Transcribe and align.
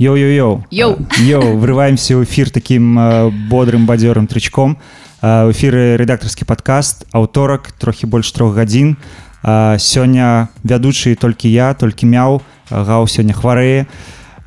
Йоу-йоу-йоу. 0.00 0.64
Йоу. 0.70 0.96
Йоу, 1.18 1.58
врываемся 1.58 2.16
в 2.16 2.24
эфир 2.24 2.48
таким 2.48 2.98
э, 2.98 3.30
бодрым, 3.50 3.84
бадзёрым 3.84 4.26
трэчкам. 4.26 4.78
Э, 5.20 5.44
в 5.44 5.52
эфіры 5.52 6.00
рэдактарскі 6.00 6.48
падкаст, 6.48 7.04
аўторак, 7.12 7.72
трохі 7.76 8.06
больш 8.06 8.32
трох 8.32 8.56
гадзін. 8.56 8.96
Э, 9.44 9.76
сёння 9.76 10.48
вядучы 10.64 11.14
толькі 11.20 11.52
я, 11.52 11.74
толькі 11.74 12.08
мяў, 12.08 12.40
э, 12.70 12.84
гаў 12.84 13.04
сёння 13.12 13.36
хварэе. 13.36 13.84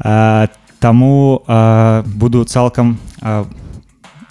Э, 0.02 0.48
таму 0.80 1.44
э, 1.46 2.02
буду 2.02 2.44
цалкам 2.46 2.98
э, 3.22 3.46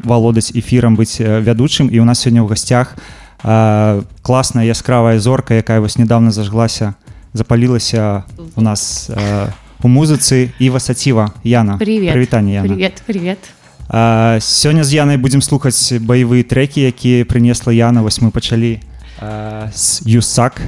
валодаць 0.02 0.50
эфірам 0.50 0.98
быць 0.98 1.22
э, 1.22 1.38
вядучым 1.38 1.86
і 1.86 2.02
у 2.02 2.04
нас 2.04 2.18
сёння 2.18 2.42
ў 2.42 2.50
гасцях 2.50 2.98
э, 3.44 4.02
класная 4.22 4.66
яскравая 4.66 5.20
зорка, 5.20 5.54
якая 5.54 5.78
вось 5.78 5.98
нядаўна 5.98 6.32
зажглася, 6.32 6.94
запалілася 7.32 8.24
у 8.56 8.60
нас 8.60 9.06
э, 9.08 9.54
у 9.83 9.87
музыцы 9.87 10.49
Іва 10.59 10.79
Саціва 10.79 11.31
Яна 11.43 11.77
Привет. 11.77 12.13
прывітанне 12.13 12.53
Яна 12.53 12.67
Привет, 12.67 13.03
привет. 13.05 13.37
А, 13.89 14.37
сёння 14.41 14.83
з 14.83 14.93
Янай 14.93 15.17
будзем 15.17 15.41
слухаць 15.41 15.93
баявыя 15.99 16.43
трэкі 16.43 16.81
якія 16.81 17.25
прынесла 17.25 17.71
Яна 17.71 18.01
вось 18.01 18.21
мы 18.21 18.31
пачалі 18.31 18.79
а, 19.19 19.71
з 19.73 20.01
Юсак 20.05 20.61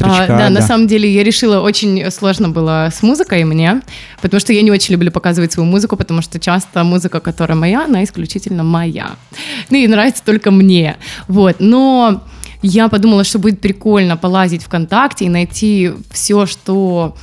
А, 0.00 0.26
да, 0.26 0.50
на 0.50 0.62
самом 0.62 0.86
деле 0.86 1.08
я 1.08 1.22
решила, 1.22 1.60
очень 1.60 2.10
сложно 2.10 2.48
было 2.48 2.90
с 2.92 3.02
музыкой 3.02 3.44
мне, 3.44 3.80
потому 4.20 4.40
что 4.40 4.52
я 4.52 4.62
не 4.62 4.70
очень 4.70 4.94
люблю 4.94 5.10
показывать 5.10 5.52
свою 5.52 5.68
музыку, 5.68 5.96
потому 5.96 6.22
что 6.22 6.40
часто 6.40 6.84
музыка, 6.84 7.20
которая 7.20 7.56
моя, 7.56 7.84
она 7.84 8.02
исключительно 8.02 8.64
моя. 8.64 9.10
Ну 9.70 9.76
и 9.76 9.86
нравится 9.86 10.22
только 10.24 10.50
мне. 10.50 10.96
Вот, 11.28 11.56
но 11.60 12.22
я 12.62 12.88
подумала, 12.88 13.24
что 13.24 13.38
будет 13.38 13.60
прикольно 13.60 14.16
полазить 14.16 14.62
ВКонтакте 14.64 15.26
и 15.26 15.28
найти 15.28 15.92
все, 16.10 16.46
что 16.46 17.16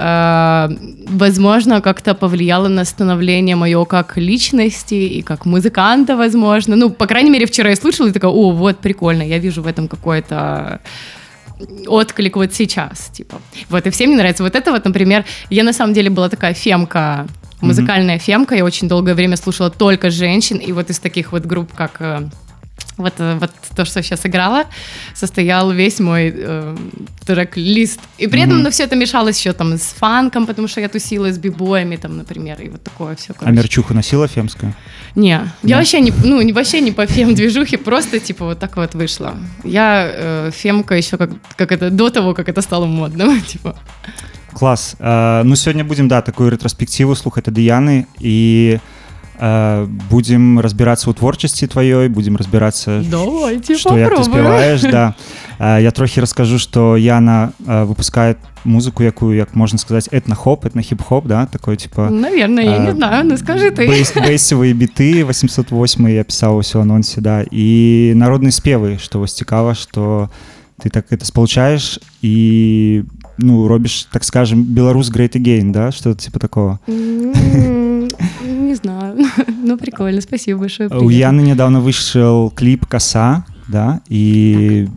э, 0.00 0.68
возможно, 1.08 1.80
как-то 1.80 2.14
повлияло 2.14 2.68
на 2.68 2.84
становление 2.84 3.56
мое 3.56 3.84
как 3.84 4.16
личности 4.16 4.94
и 4.94 5.22
как 5.22 5.46
музыканта, 5.46 6.16
возможно. 6.16 6.76
Ну, 6.76 6.90
по 6.90 7.06
крайней 7.06 7.30
мере, 7.30 7.46
вчера 7.46 7.70
я 7.70 7.76
слышала 7.76 8.08
и 8.08 8.12
такая, 8.12 8.30
о, 8.30 8.52
вот, 8.52 8.78
прикольно, 8.78 9.22
я 9.22 9.38
вижу 9.38 9.62
в 9.62 9.66
этом 9.66 9.88
какое-то 9.88 10.80
отклик 11.86 12.36
вот 12.36 12.54
сейчас, 12.54 13.10
типа. 13.12 13.40
Вот, 13.68 13.86
и 13.86 13.90
всем 13.90 14.08
мне 14.08 14.18
нравится. 14.18 14.42
Вот 14.42 14.54
это 14.54 14.72
вот, 14.72 14.84
например, 14.84 15.24
я 15.50 15.64
на 15.64 15.72
самом 15.72 15.94
деле 15.94 16.10
была 16.10 16.28
такая 16.28 16.54
фемка, 16.54 17.26
музыкальная 17.60 18.16
mm-hmm. 18.16 18.22
фемка, 18.22 18.54
я 18.54 18.64
очень 18.64 18.88
долгое 18.88 19.14
время 19.14 19.36
слушала 19.36 19.70
только 19.70 20.10
женщин, 20.10 20.56
и 20.56 20.72
вот 20.72 20.90
из 20.90 20.98
таких 20.98 21.32
вот 21.32 21.44
групп, 21.44 21.74
как 21.74 21.96
э, 22.00 22.28
вот, 23.00 23.14
э, 23.18 23.38
вот 23.40 23.50
то, 23.74 23.84
что 23.84 24.02
сейчас 24.02 24.26
играла, 24.26 24.64
состоял 25.14 25.72
весь 25.72 26.00
мой 26.00 26.32
э, 26.34 26.76
трек-лист. 27.26 28.00
И 28.18 28.26
при 28.26 28.40
этом, 28.40 28.58
mm-hmm. 28.58 28.62
ну, 28.62 28.70
все 28.70 28.84
это 28.84 28.96
мешалось 28.96 29.38
еще 29.38 29.52
там 29.52 29.72
с 29.74 29.94
фанком, 29.98 30.46
потому 30.46 30.68
что 30.68 30.80
я 30.80 30.88
тусила 30.88 31.32
с 31.32 31.38
бибоями, 31.38 31.96
там, 31.96 32.16
например, 32.16 32.60
и 32.60 32.68
вот 32.68 32.82
такое 32.82 33.14
все. 33.16 33.32
Короче. 33.34 33.50
А 33.50 33.52
мерчуху 33.52 33.94
носила 33.94 34.28
фемскую? 34.28 34.74
Не, 35.14 35.32
yeah. 35.32 35.48
я 35.62 35.76
вообще 35.76 36.00
не, 36.00 36.12
ну, 36.24 36.52
вообще 36.52 36.80
не 36.80 36.92
по 36.92 37.06
фем-движухе, 37.06 37.78
просто, 37.78 38.20
типа, 38.20 38.44
вот 38.44 38.58
так 38.58 38.76
вот 38.76 38.94
вышло. 38.94 39.34
Я 39.64 40.10
э, 40.12 40.50
фемка 40.52 40.94
еще 40.94 41.16
как, 41.16 41.30
как 41.56 41.72
это, 41.72 41.90
до 41.90 42.10
того, 42.10 42.34
как 42.34 42.48
это 42.48 42.62
стало 42.62 42.86
модным, 42.86 43.40
типа. 43.46 43.76
Класс. 44.52 44.96
Uh, 44.98 45.44
ну, 45.44 45.54
сегодня 45.54 45.84
будем, 45.84 46.08
да, 46.08 46.22
такую 46.22 46.50
ретроспективу 46.50 47.14
слухать 47.14 47.46
от 47.46 47.54
Дыяны, 47.54 48.08
и 48.18 48.80
Э, 48.80 48.99
будем 50.09 50.59
разбираться 50.59 51.09
у 51.09 51.13
творчасці 51.13 51.67
тваёй 51.67 52.07
будем 52.09 52.37
разбираться 52.37 53.03
Давайте 53.11 53.77
что 53.77 53.97
як 53.97 54.17
ты 54.17 54.23
спяваешь 54.23 54.81
да 54.81 55.13
э, 55.59 55.81
я 55.81 55.91
трохі 55.91 56.21
расскажу 56.21 56.57
что 56.59 56.95
яна 56.97 57.51
э, 57.67 57.85
выпускает 57.85 58.37
музыку 58.63 59.03
якую 59.03 59.35
як 59.35 59.55
можно 59.55 59.77
сказать 59.77 60.07
этно-хоп 60.11 60.65
этно-хип-хоп 60.65 61.27
да 61.27 61.45
такой 61.47 61.75
типа 61.75 62.09
наверное 62.09 62.63
я 62.63 62.77
не 62.77 62.91
знаю 62.91 63.25
ну 63.25 63.37
скажи 63.37 63.71
ты 63.71 63.87
бейсовые 63.87 64.73
биты 64.73 65.25
808 65.25 66.09
я 66.09 66.23
писал 66.23 66.61
все 66.61 66.79
анонсе 66.79 67.19
да 67.19 67.43
и 67.51 68.13
народные 68.15 68.51
спевы 68.51 68.97
что 68.99 69.19
вас 69.19 69.33
цікава 69.33 69.75
что 69.75 70.29
ты 70.81 70.89
так 70.89 71.11
это 71.11 71.25
сполучаешь 71.25 71.99
и 72.21 73.03
ну 73.40 73.66
робишь 73.66 74.06
так 74.12 74.24
скажем 74.24 74.62
беларус 74.62 75.10
great 75.10 75.32
again 75.32 75.72
да 75.72 75.92
что-то 75.92 76.20
типа 76.20 76.38
такого 76.38 76.80
не 78.70 78.76
знаю. 78.76 79.16
ну, 79.62 79.76
прикольно, 79.76 80.20
спасибо 80.20 80.60
большое. 80.60 80.88
Привет. 80.88 81.04
У 81.04 81.08
Яны 81.08 81.40
недавно 81.40 81.80
вышел 81.80 82.50
клип 82.50 82.86
«Коса», 82.86 83.44
да, 83.68 84.00
и 84.08 84.88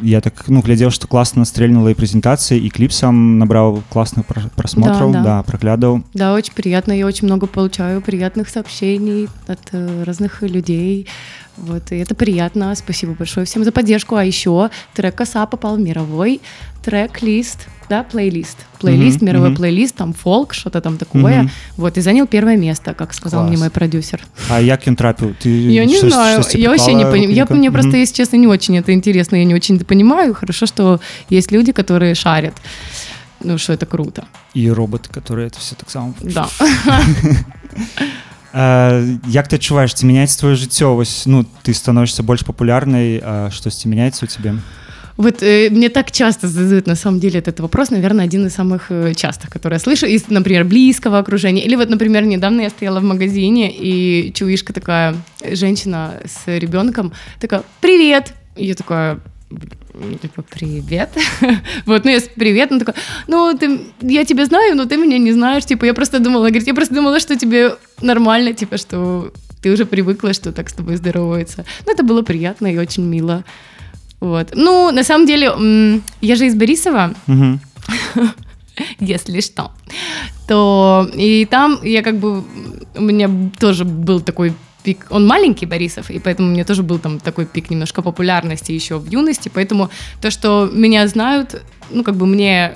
я 0.00 0.20
так, 0.20 0.48
ну, 0.48 0.60
глядел, 0.60 0.90
что 0.90 1.06
классно 1.06 1.44
стрельнула 1.44 1.88
и 1.88 1.94
презентация, 1.94 2.58
и 2.58 2.68
клип 2.68 2.92
сам 2.92 3.38
набрал 3.38 3.82
классных 3.88 4.26
просмотров, 4.26 5.12
да, 5.12 5.18
да. 5.18 5.22
да 5.22 5.42
проглядывал. 5.42 6.02
Да, 6.12 6.34
очень 6.34 6.52
приятно, 6.54 6.92
я 6.92 7.06
очень 7.06 7.26
много 7.26 7.46
получаю 7.46 8.00
приятных 8.00 8.48
сообщений 8.48 9.28
от 9.46 9.60
э, 9.72 10.04
разных 10.04 10.42
людей, 10.42 11.06
вот, 11.56 11.92
и 11.92 11.96
это 11.96 12.14
приятно, 12.14 12.74
спасибо 12.74 13.12
большое 13.12 13.46
всем 13.46 13.64
за 13.64 13.72
поддержку, 13.72 14.16
а 14.16 14.24
еще 14.24 14.70
трек 14.94 15.14
«Коса» 15.14 15.46
попал 15.46 15.76
в 15.76 15.80
мировой 15.80 16.40
трек-лист, 16.82 17.68
да, 17.88 18.02
плейлист, 18.02 18.56
плейлист, 18.80 19.18
mm-hmm, 19.18 19.24
мировой 19.24 19.50
mm-hmm. 19.50 19.56
плейлист, 19.56 19.94
там 19.94 20.12
фолк, 20.14 20.54
что-то 20.54 20.80
там 20.80 20.96
такое, 20.98 21.42
mm-hmm. 21.42 21.50
вот, 21.76 21.98
и 21.98 22.00
занял 22.00 22.26
первое 22.26 22.56
место, 22.56 22.94
как 22.94 23.14
сказал 23.14 23.40
Класс. 23.40 23.50
мне 23.50 23.58
мой 23.58 23.70
продюсер. 23.70 24.24
А 24.48 24.60
як 24.60 24.82
он 24.86 24.96
трапил? 24.96 25.34
Ты 25.40 25.48
я 25.48 25.84
не 25.84 26.00
знаю, 26.00 26.42
я 26.54 26.70
вообще 26.70 26.94
не 26.94 27.04
понимаю, 27.04 27.32
я, 27.32 27.46
мне 27.48 27.68
mm-hmm. 27.68 27.72
просто, 27.72 27.96
если 27.96 28.14
честно, 28.14 28.36
не 28.36 28.46
очень 28.46 28.76
это 28.78 28.92
интересно, 28.92 29.36
я 29.36 29.44
не 29.44 29.54
очень 29.54 29.76
это 29.76 29.84
понимаю, 29.84 30.34
хорошо, 30.34 30.66
что 30.66 31.00
есть 31.28 31.52
люди, 31.52 31.72
которые 31.72 32.14
шарят, 32.14 32.54
ну, 33.40 33.58
что 33.58 33.72
это 33.72 33.86
круто. 33.86 34.24
И 34.54 34.70
роботы, 34.70 35.10
которые 35.10 35.48
это 35.48 35.58
все 35.58 35.74
так 35.74 35.90
само... 35.90 36.14
Да. 36.22 36.48
Як 38.53 39.47
ты 39.47 39.59
адчуваеш 39.59 39.93
ці 39.93 40.07
мяняецца 40.07 40.39
твоё 40.39 40.55
жыццё 40.55 40.95
вось 40.95 41.27
ну 41.27 41.45
ты 41.63 41.73
становішся 41.73 42.23
больш 42.23 42.41
папулярнай 42.47 43.21
штосьці 43.51 43.91
мяняецца 43.91 44.25
у 44.25 44.27
тебе 44.27 44.55
Вот 45.17 45.41
э, 45.41 45.69
мне 45.71 45.89
так 45.89 46.11
часто 46.11 46.47
задают 46.47 46.85
на 46.85 46.95
самом 46.95 47.19
деле 47.19 47.39
этот 47.39 47.59
вопрос, 47.59 47.89
наверное, 47.89 48.25
один 48.25 48.45
из 48.45 48.53
самых 48.53 48.91
э, 48.91 49.15
частых, 49.15 49.49
который 49.49 49.73
я 49.73 49.79
слышу 49.79 50.05
из, 50.05 50.29
например, 50.29 50.63
близкого 50.63 51.17
окружения. 51.17 51.63
Или 51.63 51.75
вот, 51.75 51.89
например, 51.89 52.23
недавно 52.23 52.61
я 52.61 52.69
стояла 52.69 52.99
в 52.99 53.03
магазине, 53.03 53.71
и 53.71 54.31
чувишка 54.33 54.73
такая, 54.73 55.15
женщина 55.43 56.13
с 56.23 56.45
ребенком, 56.45 57.13
такая, 57.39 57.63
привет! 57.81 58.33
И 58.55 58.67
я 58.67 58.75
такая, 58.75 59.17
типа, 60.20 60.42
привет. 60.42 61.10
вот, 61.86 62.04
ну, 62.04 62.10
я 62.10 62.20
привет, 62.34 62.70
ну, 62.70 62.78
такая, 62.78 62.96
ну, 63.28 63.56
ты, 63.58 63.80
я 64.00 64.24
тебя 64.24 64.46
знаю, 64.46 64.76
но 64.76 64.84
ты 64.86 64.96
меня 64.96 65.18
не 65.18 65.32
знаешь, 65.32 65.64
типа, 65.64 65.84
я 65.84 65.94
просто 65.94 66.18
думала, 66.18 66.48
говорит, 66.48 66.66
я 66.66 66.74
просто 66.74 66.94
думала, 66.94 67.20
что 67.20 67.36
тебе 67.36 67.76
нормально, 68.00 68.52
типа, 68.52 68.78
что 68.78 69.32
ты 69.62 69.70
уже 69.70 69.86
привыкла, 69.86 70.32
что 70.32 70.52
так 70.52 70.68
с 70.68 70.72
тобой 70.72 70.96
здоровается. 70.96 71.64
Ну, 71.86 71.92
это 71.92 72.02
было 72.02 72.22
приятно 72.22 72.66
и 72.66 72.78
очень 72.78 73.04
мило. 73.04 73.44
Вот. 74.20 74.50
Ну, 74.54 74.90
на 74.92 75.04
самом 75.04 75.26
деле, 75.26 76.00
я 76.20 76.36
же 76.36 76.46
из 76.46 76.54
Борисова, 76.54 77.14
если 79.00 79.40
что, 79.40 79.72
то 80.48 81.08
и 81.14 81.44
там 81.44 81.78
я 81.82 82.02
как 82.02 82.16
бы, 82.18 82.44
у 82.94 83.00
меня 83.00 83.30
тоже 83.58 83.84
был 83.84 84.20
такой 84.20 84.52
пик, 84.82 85.06
он 85.10 85.26
маленький 85.26 85.66
Борисов, 85.66 86.10
и 86.10 86.18
поэтому 86.18 86.48
у 86.48 86.52
меня 86.52 86.64
тоже 86.64 86.82
был 86.82 86.98
там 86.98 87.20
такой 87.20 87.46
пик 87.46 87.70
немножко 87.70 88.02
популярности 88.02 88.72
еще 88.72 88.98
в 88.98 89.06
юности, 89.10 89.50
поэтому 89.52 89.90
то, 90.20 90.30
что 90.30 90.70
меня 90.72 91.06
знают, 91.08 91.62
ну, 91.90 92.02
как 92.04 92.16
бы 92.16 92.26
мне 92.26 92.72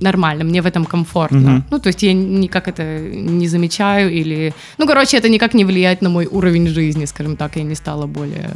нормально, 0.00 0.44
мне 0.44 0.62
в 0.62 0.66
этом 0.66 0.84
комфортно. 0.84 1.48
Uh-huh. 1.48 1.62
Ну, 1.70 1.78
то 1.78 1.88
есть 1.88 2.02
я 2.02 2.12
никак 2.12 2.68
это 2.68 2.98
не 3.00 3.48
замечаю 3.48 4.12
или... 4.12 4.54
Ну, 4.78 4.86
короче, 4.86 5.16
это 5.16 5.28
никак 5.28 5.54
не 5.54 5.64
влияет 5.64 6.02
на 6.02 6.08
мой 6.08 6.26
уровень 6.26 6.68
жизни, 6.68 7.04
скажем 7.06 7.36
так, 7.36 7.56
я 7.56 7.62
не 7.62 7.74
стала 7.74 8.06
более... 8.06 8.50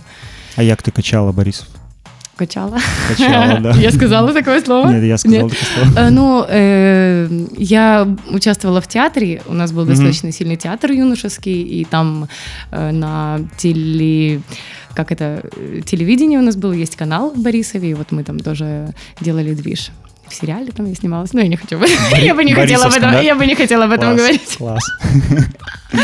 А 0.56 0.62
як 0.62 0.82
ты 0.82 0.90
качала, 0.90 1.32
Борисов? 1.32 1.66
Качала. 2.46 2.78
Качала, 3.08 3.60
да. 3.60 3.70
Я 3.72 3.92
сказала 3.92 4.32
такое 4.32 4.60
слово? 4.62 4.90
Нет, 4.90 5.04
я 5.04 5.16
сказала 5.16 5.48
такое 5.48 5.66
слово. 5.74 6.06
Э, 6.06 6.10
ну, 6.10 6.44
э, 6.48 7.28
я 7.56 8.08
участвовала 8.30 8.80
в 8.80 8.88
театре, 8.88 9.42
у 9.46 9.54
нас 9.54 9.70
был 9.70 9.84
достаточно 9.84 10.32
сильный 10.32 10.56
театр 10.56 10.90
юношеский, 10.90 11.62
и 11.62 11.84
там 11.84 12.28
э, 12.72 12.90
на 12.90 13.40
теле 13.56 14.40
как 14.94 15.12
это, 15.12 15.42
телевидение 15.86 16.38
у 16.38 16.42
нас 16.42 16.56
был, 16.56 16.72
есть 16.72 16.96
канал 16.96 17.30
в 17.30 17.38
Борисове, 17.38 17.90
и 17.90 17.94
вот 17.94 18.12
мы 18.12 18.24
там 18.24 18.38
тоже 18.40 18.92
делали 19.20 19.54
движ. 19.54 19.90
В 20.28 20.34
сериале 20.34 20.72
там 20.72 20.86
я 20.86 20.94
снималась, 20.94 21.32
но 21.32 21.40
я 21.40 21.48
не 21.48 21.56
хочу, 21.56 21.80
я 22.16 22.34
бы 22.34 22.44
не 22.44 22.54
хотела 22.54 22.86
об 22.86 22.92
этом, 22.92 23.22
я 23.22 23.34
бы 23.34 23.46
не 23.46 23.54
хотела 23.54 23.84
об 23.84 23.92
этом 23.92 24.16
говорить. 24.16 24.56
Класс. 24.58 24.82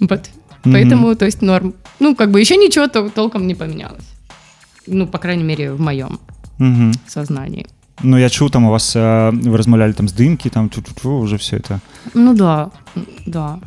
Вот. 0.00 0.28
Поэтому, 0.64 1.14
то 1.14 1.24
есть 1.24 1.42
норм. 1.42 1.74
Ну, 2.00 2.16
как 2.16 2.32
бы 2.32 2.40
еще 2.40 2.56
ничего 2.56 2.88
толком 2.88 3.46
не 3.46 3.54
поменялось. 3.54 4.11
Ну, 4.86 5.06
по 5.06 5.18
крайней 5.18 5.44
мере, 5.44 5.72
в 5.72 5.80
моем 5.80 6.20
угу. 6.58 6.92
сознании. 7.06 7.66
Ну, 8.02 8.16
я 8.16 8.28
чув, 8.28 8.50
там 8.50 8.64
у 8.64 8.70
вас 8.70 8.96
э, 8.96 9.30
вы 9.32 9.56
размовляли 9.56 9.92
там 9.92 10.08
с 10.08 10.12
дымки, 10.12 10.48
там 10.48 10.70
чу 10.70 10.80
-чу 10.80 10.94
-чу, 10.94 11.20
уже 11.20 11.36
все 11.36 11.56
это. 11.56 11.80
Ну 12.14 12.34
да, 12.34 12.70
да. 13.26 13.60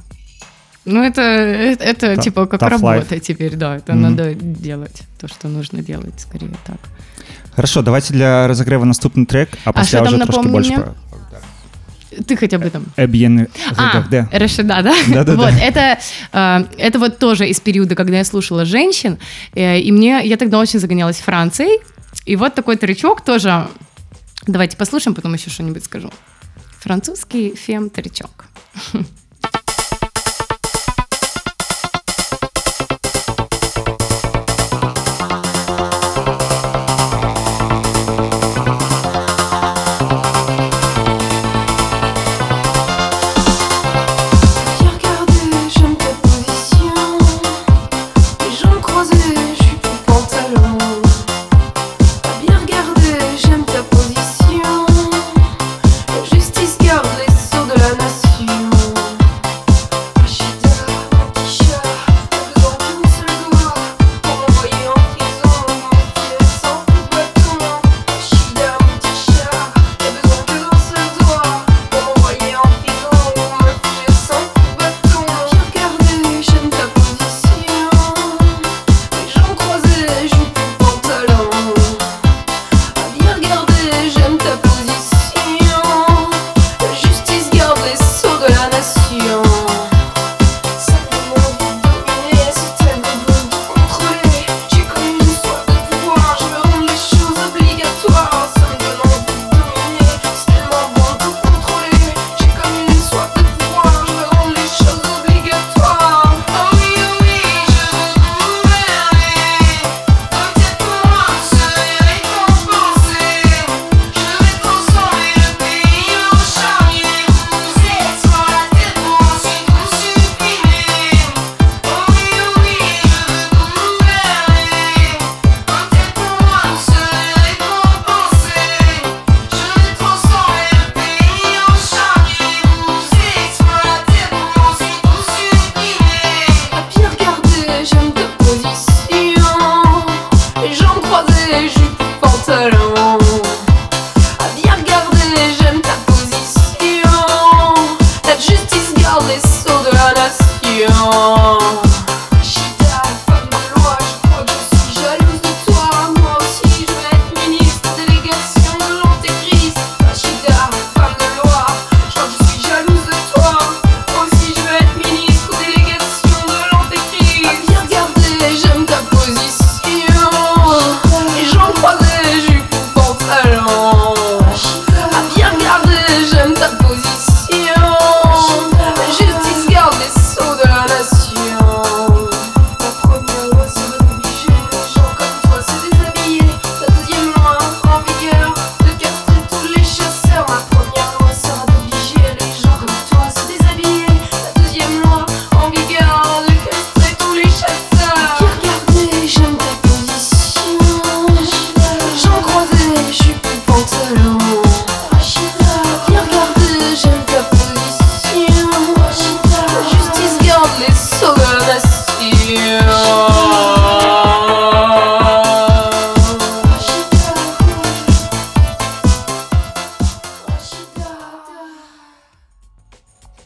Ну, 0.85 1.01
это, 1.01 1.21
это, 1.21 1.83
это 1.83 2.21
типа 2.21 2.45
как 2.45 2.61
работа 2.61 3.15
life. 3.15 3.19
теперь, 3.19 3.55
да. 3.55 3.77
Это 3.77 3.93
mm-hmm. 3.93 4.09
надо 4.09 4.33
делать 4.35 5.03
то, 5.19 5.27
что 5.27 5.47
нужно 5.47 5.81
делать, 5.81 6.19
скорее 6.19 6.51
так. 6.65 6.77
Хорошо, 7.55 7.81
давайте 7.81 8.13
для 8.13 8.47
разогрева 8.47 8.85
наступный 8.85 9.25
трек, 9.25 9.49
а, 9.63 9.69
а 9.69 9.73
после 9.73 10.01
уже 10.01 10.19
трошки 10.19 10.47
больше 10.47 10.73
про... 10.73 10.95
Ты 12.27 12.35
хотя 12.35 12.57
бы 12.57 12.69
там. 12.69 12.85
Эбьен. 12.97 13.47
А, 13.77 14.03
да. 14.09 14.29
Рашида, 14.31 14.81
да? 14.81 14.95
Да, 15.07 15.23
да, 15.23 15.35
вот, 15.35 15.53
Это, 15.61 15.99
э, 16.31 16.65
это 16.77 16.99
вот 16.99 17.17
тоже 17.17 17.47
из 17.47 17.59
периода, 17.59 17.95
когда 17.95 18.17
я 18.17 18.23
слушала 18.25 18.65
женщин, 18.65 19.17
э, 19.53 19.79
и 19.79 19.91
мне, 19.91 20.21
я 20.23 20.37
тогда 20.37 20.59
очень 20.59 20.79
загонялась 20.79 21.17
Францией, 21.17 21.81
и 22.25 22.35
вот 22.35 22.55
такой 22.55 22.77
тречок 22.77 23.23
тоже, 23.23 23.67
давайте 24.47 24.77
послушаем, 24.77 25.15
потом 25.15 25.33
еще 25.33 25.49
что-нибудь 25.49 25.85
скажу. 25.85 26.11
Французский 26.79 27.55
фем-тречок. 27.55 28.45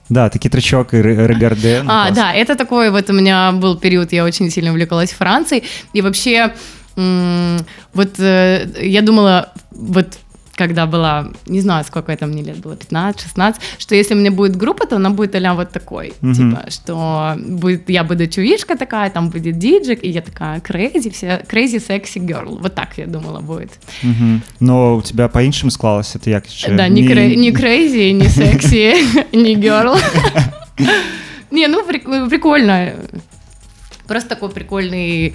Да, 0.09 0.29
такие 0.29 0.49
тречок 0.49 0.93
и 0.93 1.01
Регарде. 1.01 1.81
Ну, 1.83 1.91
а, 1.91 2.05
класс. 2.05 2.15
да, 2.15 2.33
это 2.33 2.55
такой 2.55 2.89
вот 2.89 3.09
у 3.09 3.13
меня 3.13 3.51
был 3.51 3.77
период, 3.77 4.11
я 4.11 4.25
очень 4.25 4.49
сильно 4.49 4.71
увлекалась 4.71 5.11
Францией. 5.11 5.63
И 5.93 6.01
вообще, 6.01 6.53
вот 6.95 8.19
э, 8.19 8.67
я 8.81 9.01
думала, 9.01 9.53
вот 9.71 10.17
когда 10.59 10.85
была, 10.85 11.27
не 11.47 11.61
знаю, 11.61 11.85
сколько 11.85 12.11
это 12.11 12.27
мне 12.27 12.43
лет 12.43 12.57
было, 12.57 12.75
15-16, 12.75 13.55
что 13.77 13.95
если 13.95 14.15
у 14.15 14.17
меня 14.17 14.31
будет 14.31 14.57
группа, 14.57 14.85
то 14.85 14.95
она 14.95 15.09
будет 15.09 15.35
а 15.35 15.53
вот 15.53 15.71
такой, 15.71 16.11
mm-hmm. 16.21 16.33
типа, 16.33 16.71
что 16.71 17.35
будет, 17.47 17.89
я 17.89 18.03
буду 18.03 18.27
чувишка 18.27 18.75
такая, 18.75 19.09
там 19.09 19.29
будет 19.29 19.57
диджик, 19.57 20.03
и 20.03 20.09
я 20.09 20.21
такая 20.21 20.59
crazy, 20.59 21.09
все, 21.09 21.45
crazy 21.49 21.79
sexy 21.79 22.19
girl, 22.27 22.59
вот 22.61 22.75
так 22.75 22.97
я 22.97 23.07
думала 23.07 23.39
будет. 23.39 23.71
Mm-hmm. 24.03 24.39
Но 24.59 24.95
у 24.95 25.01
тебя 25.01 25.27
по-іншому 25.27 25.71
склалось, 25.71 26.15
это 26.15 26.29
як 26.29 26.45
же? 26.47 26.75
Да, 26.75 26.89
не, 26.89 27.01
не... 27.01 27.35
не 27.35 27.51
crazy, 27.51 28.11
не 28.11 28.27
sexy, 28.27 29.25
не 29.35 29.55
girl. 29.55 29.97
Не, 31.51 31.67
ну 31.67 31.83
прикольно. 32.29 32.93
Просто 34.07 34.29
такой 34.29 34.49
прикольный 34.49 35.33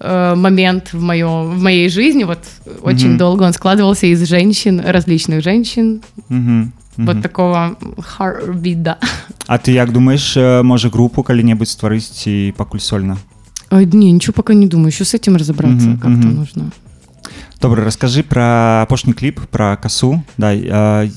Э, 0.00 0.34
момент 0.34 0.92
в, 0.92 1.00
моем, 1.00 1.50
в 1.50 1.62
моей 1.62 1.88
жизни. 1.88 2.24
Вот 2.24 2.40
mm-hmm. 2.40 2.80
очень 2.82 3.16
долго 3.16 3.44
он 3.44 3.52
складывался 3.52 4.06
из 4.06 4.26
женщин, 4.28 4.80
различных 4.80 5.42
женщин. 5.42 6.02
Mm-hmm. 6.28 6.68
Вот 6.96 7.16
mm-hmm. 7.16 7.22
такого 7.22 7.76
харбида. 8.00 8.98
А 9.46 9.58
ты 9.58 9.70
як 9.70 9.92
думаешь, 9.92 10.36
э, 10.36 10.62
может 10.62 10.92
группу 10.92 11.22
калі-небудзь 11.22 11.70
стварыць 11.70 12.26
і 12.26 12.54
пакуль 12.56 12.80
сольна? 12.80 13.18
А, 13.70 13.84
не, 13.84 14.10
ничего 14.12 14.32
пока 14.32 14.54
не 14.54 14.66
думаю, 14.66 14.88
еще 14.88 15.04
с 15.04 15.14
этим 15.14 15.36
разобраться 15.36 15.88
mm-hmm. 15.88 16.00
как-то 16.00 16.28
mm-hmm. 16.28 16.34
нужно. 16.34 16.72
Добра, 17.62 17.84
расскажи 17.84 18.22
про 18.22 18.82
апошні 18.82 19.12
кліп, 19.12 19.40
про 19.50 19.76
касу, 19.76 20.22
да, 20.38 21.08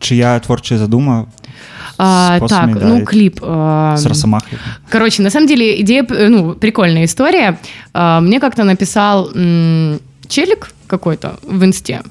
чья 0.00 0.38
творчая 0.40 0.78
задума 0.78 1.28
а, 1.98 2.38
так, 2.40 2.78
да, 2.78 2.86
ну, 2.86 3.04
клип. 3.04 3.40
А, 3.42 3.96
с 3.96 4.04
Росомахой. 4.04 4.58
Короче, 4.88 5.22
на 5.22 5.30
самом 5.30 5.46
деле, 5.46 5.80
идея, 5.80 6.06
ну, 6.08 6.54
прикольная 6.54 7.04
история. 7.04 7.58
А, 7.94 8.20
мне 8.20 8.38
как-то 8.40 8.64
написал 8.64 9.30
м- 9.34 9.98
челик 10.28 10.72
какой-то 10.86 11.38
в 11.42 11.64
инсте 11.64 12.02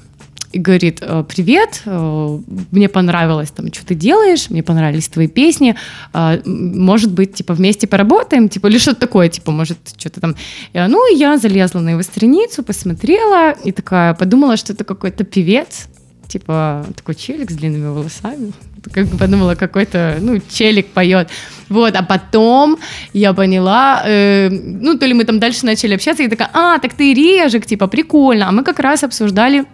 и 0.52 0.58
говорит, 0.58 1.00
«Э, 1.02 1.22
привет, 1.28 1.82
э, 1.84 2.38
мне 2.70 2.88
понравилось 2.88 3.50
там, 3.50 3.70
что 3.72 3.84
ты 3.84 3.94
делаешь, 3.94 4.48
мне 4.48 4.62
понравились 4.62 5.08
твои 5.08 5.28
песни, 5.28 5.74
а, 6.14 6.38
может 6.46 7.12
быть, 7.12 7.34
типа, 7.34 7.52
вместе 7.52 7.86
поработаем, 7.86 8.48
типа, 8.48 8.68
или 8.68 8.78
что-то 8.78 9.00
такое, 9.00 9.28
типа, 9.28 9.50
может, 9.50 9.78
что-то 9.98 10.20
там. 10.20 10.34
Ну, 10.72 11.12
и 11.12 11.18
я 11.18 11.36
залезла 11.36 11.80
на 11.80 11.90
его 11.90 12.02
страницу, 12.02 12.62
посмотрела 12.62 13.52
и 13.52 13.72
такая 13.72 14.14
подумала, 14.14 14.56
что 14.56 14.72
это 14.72 14.84
какой-то 14.84 15.24
певец, 15.24 15.88
типа 16.28 16.86
такой 16.96 17.14
челик 17.14 17.50
с 17.50 17.54
длинными 17.54 17.88
волосами. 17.88 18.52
Как 18.92 19.08
подумала, 19.18 19.54
какой-то, 19.54 20.18
ну, 20.20 20.40
челик 20.48 20.88
поет. 20.88 21.28
Вот, 21.68 21.96
а 21.96 22.02
потом 22.02 22.78
я 23.12 23.32
поняла, 23.32 24.02
э, 24.04 24.48
ну, 24.50 24.96
то 24.96 25.06
ли 25.06 25.14
мы 25.14 25.24
там 25.24 25.40
дальше 25.40 25.66
начали 25.66 25.94
общаться, 25.94 26.22
и 26.22 26.28
такая, 26.28 26.50
а, 26.52 26.78
так 26.78 26.94
ты 26.94 27.14
режек, 27.14 27.66
типа, 27.66 27.88
прикольно. 27.88 28.48
А 28.48 28.52
мы 28.52 28.62
как 28.62 28.78
раз 28.78 29.02
обсуждали 29.02 29.64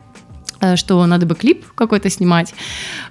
что 0.76 1.04
надо 1.07 1.26
бы 1.26 1.35
клип 1.35 1.64
какой-то 1.75 2.11
снимать. 2.11 2.54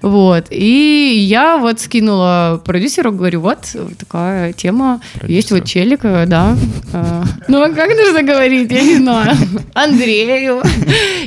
Вот. 0.02 0.46
И 0.50 1.26
я 1.28 1.58
вот 1.58 1.80
скинула 1.80 2.62
продюсеру, 2.66 3.12
говорю, 3.12 3.42
вот 3.42 3.76
такая 3.98 4.54
тема. 4.54 5.02
Продюсеру. 5.14 5.34
Есть 5.34 5.52
вот 5.52 5.66
челик, 5.66 6.00
э, 6.04 6.26
да. 6.26 6.56
Э, 6.94 7.24
ну, 7.48 7.62
а 7.62 7.70
как 7.70 7.90
нужно 7.90 8.24
говорить? 8.24 8.72
Я 8.72 8.82
не 8.82 8.96
знаю. 8.98 9.36
Андрею. 9.74 10.62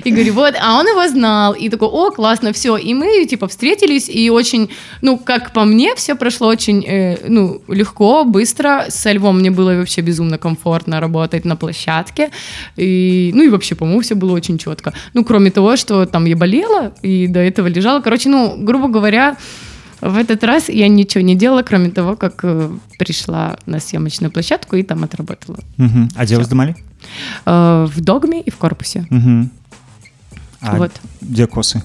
И 0.04 0.11
говорю, 0.11 0.33
вот. 0.35 0.54
А 0.61 0.78
он 0.78 0.87
его 0.87 1.09
знал. 1.09 1.52
И 1.52 1.69
такой, 1.69 1.88
о, 1.88 2.11
классно, 2.11 2.52
все. 2.52 2.76
И 2.76 2.95
мы, 2.95 3.25
типа, 3.26 3.47
встретились, 3.49 4.09
и 4.09 4.31
очень, 4.31 4.71
ну, 5.02 5.19
как 5.19 5.52
по 5.52 5.64
мне, 5.64 5.95
все 5.95 6.14
прошло 6.14 6.49
очень, 6.49 7.19
ну, 7.28 7.62
легко, 7.69 8.25
быстро. 8.25 8.87
Со 8.88 9.12
Львом 9.12 9.38
мне 9.38 9.50
было 9.50 9.75
вообще 9.75 10.00
безумно 10.00 10.38
комфортно 10.38 11.00
работать 11.00 11.45
на 11.45 11.57
площадке. 11.57 12.31
И, 12.76 13.31
ну, 13.35 13.43
и 13.43 13.49
вообще, 13.49 13.75
по-моему, 13.75 14.00
все 14.00 14.14
было 14.14 14.33
очень 14.33 14.59
четко. 14.59 14.93
Ну, 15.14 15.25
кроме 15.25 15.50
того, 15.50 15.76
что 15.76 16.07
там 16.14 16.26
я 16.26 16.37
болела 16.37 16.92
и 17.02 17.26
до 17.26 17.40
этого 17.40 17.66
лежала. 17.66 18.00
Короче, 18.00 18.28
ну, 18.28 18.54
грубо 18.56 18.87
говоря, 18.87 19.37
в 20.00 20.16
этот 20.16 20.44
раз 20.44 20.68
я 20.68 20.87
ничего 20.87 21.25
не 21.25 21.35
делала, 21.35 21.62
кроме 21.62 21.90
того, 21.90 22.14
как 22.14 22.44
э, 22.44 22.71
пришла 23.00 23.56
на 23.66 23.80
съемочную 23.80 24.30
площадку 24.30 24.76
и 24.76 24.85
там 24.85 25.02
отработала. 25.02 25.59
Угу. 25.76 26.09
А 26.14 26.25
где 26.25 26.37
вы 26.37 26.44
сдымали? 26.44 26.76
Э, 27.47 27.88
в 27.90 28.00
Догме 28.00 28.42
и 28.42 28.50
в 28.50 28.56
корпусе. 28.59 29.09
Угу. 29.11 29.49
А 30.61 30.76
вот. 30.76 30.92
где 31.21 31.49
косы? 31.49 31.83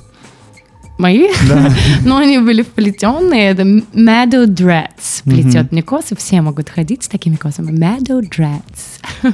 Мои? 0.99 1.29
Да. 1.47 1.73
ну, 2.05 2.17
они 2.17 2.37
были 2.37 2.61
вплетенные. 2.61 3.49
Это 3.49 3.63
Meadow 3.63 4.45
Dreads 4.45 5.23
плетет 5.23 5.71
мне 5.71 5.81
косы. 5.81 6.15
Все 6.15 6.43
могут 6.43 6.69
ходить 6.69 7.01
с 7.01 7.07
такими 7.07 7.35
косами. 7.35 7.71
Meadow 7.71 8.21
Dreads. 8.21 9.33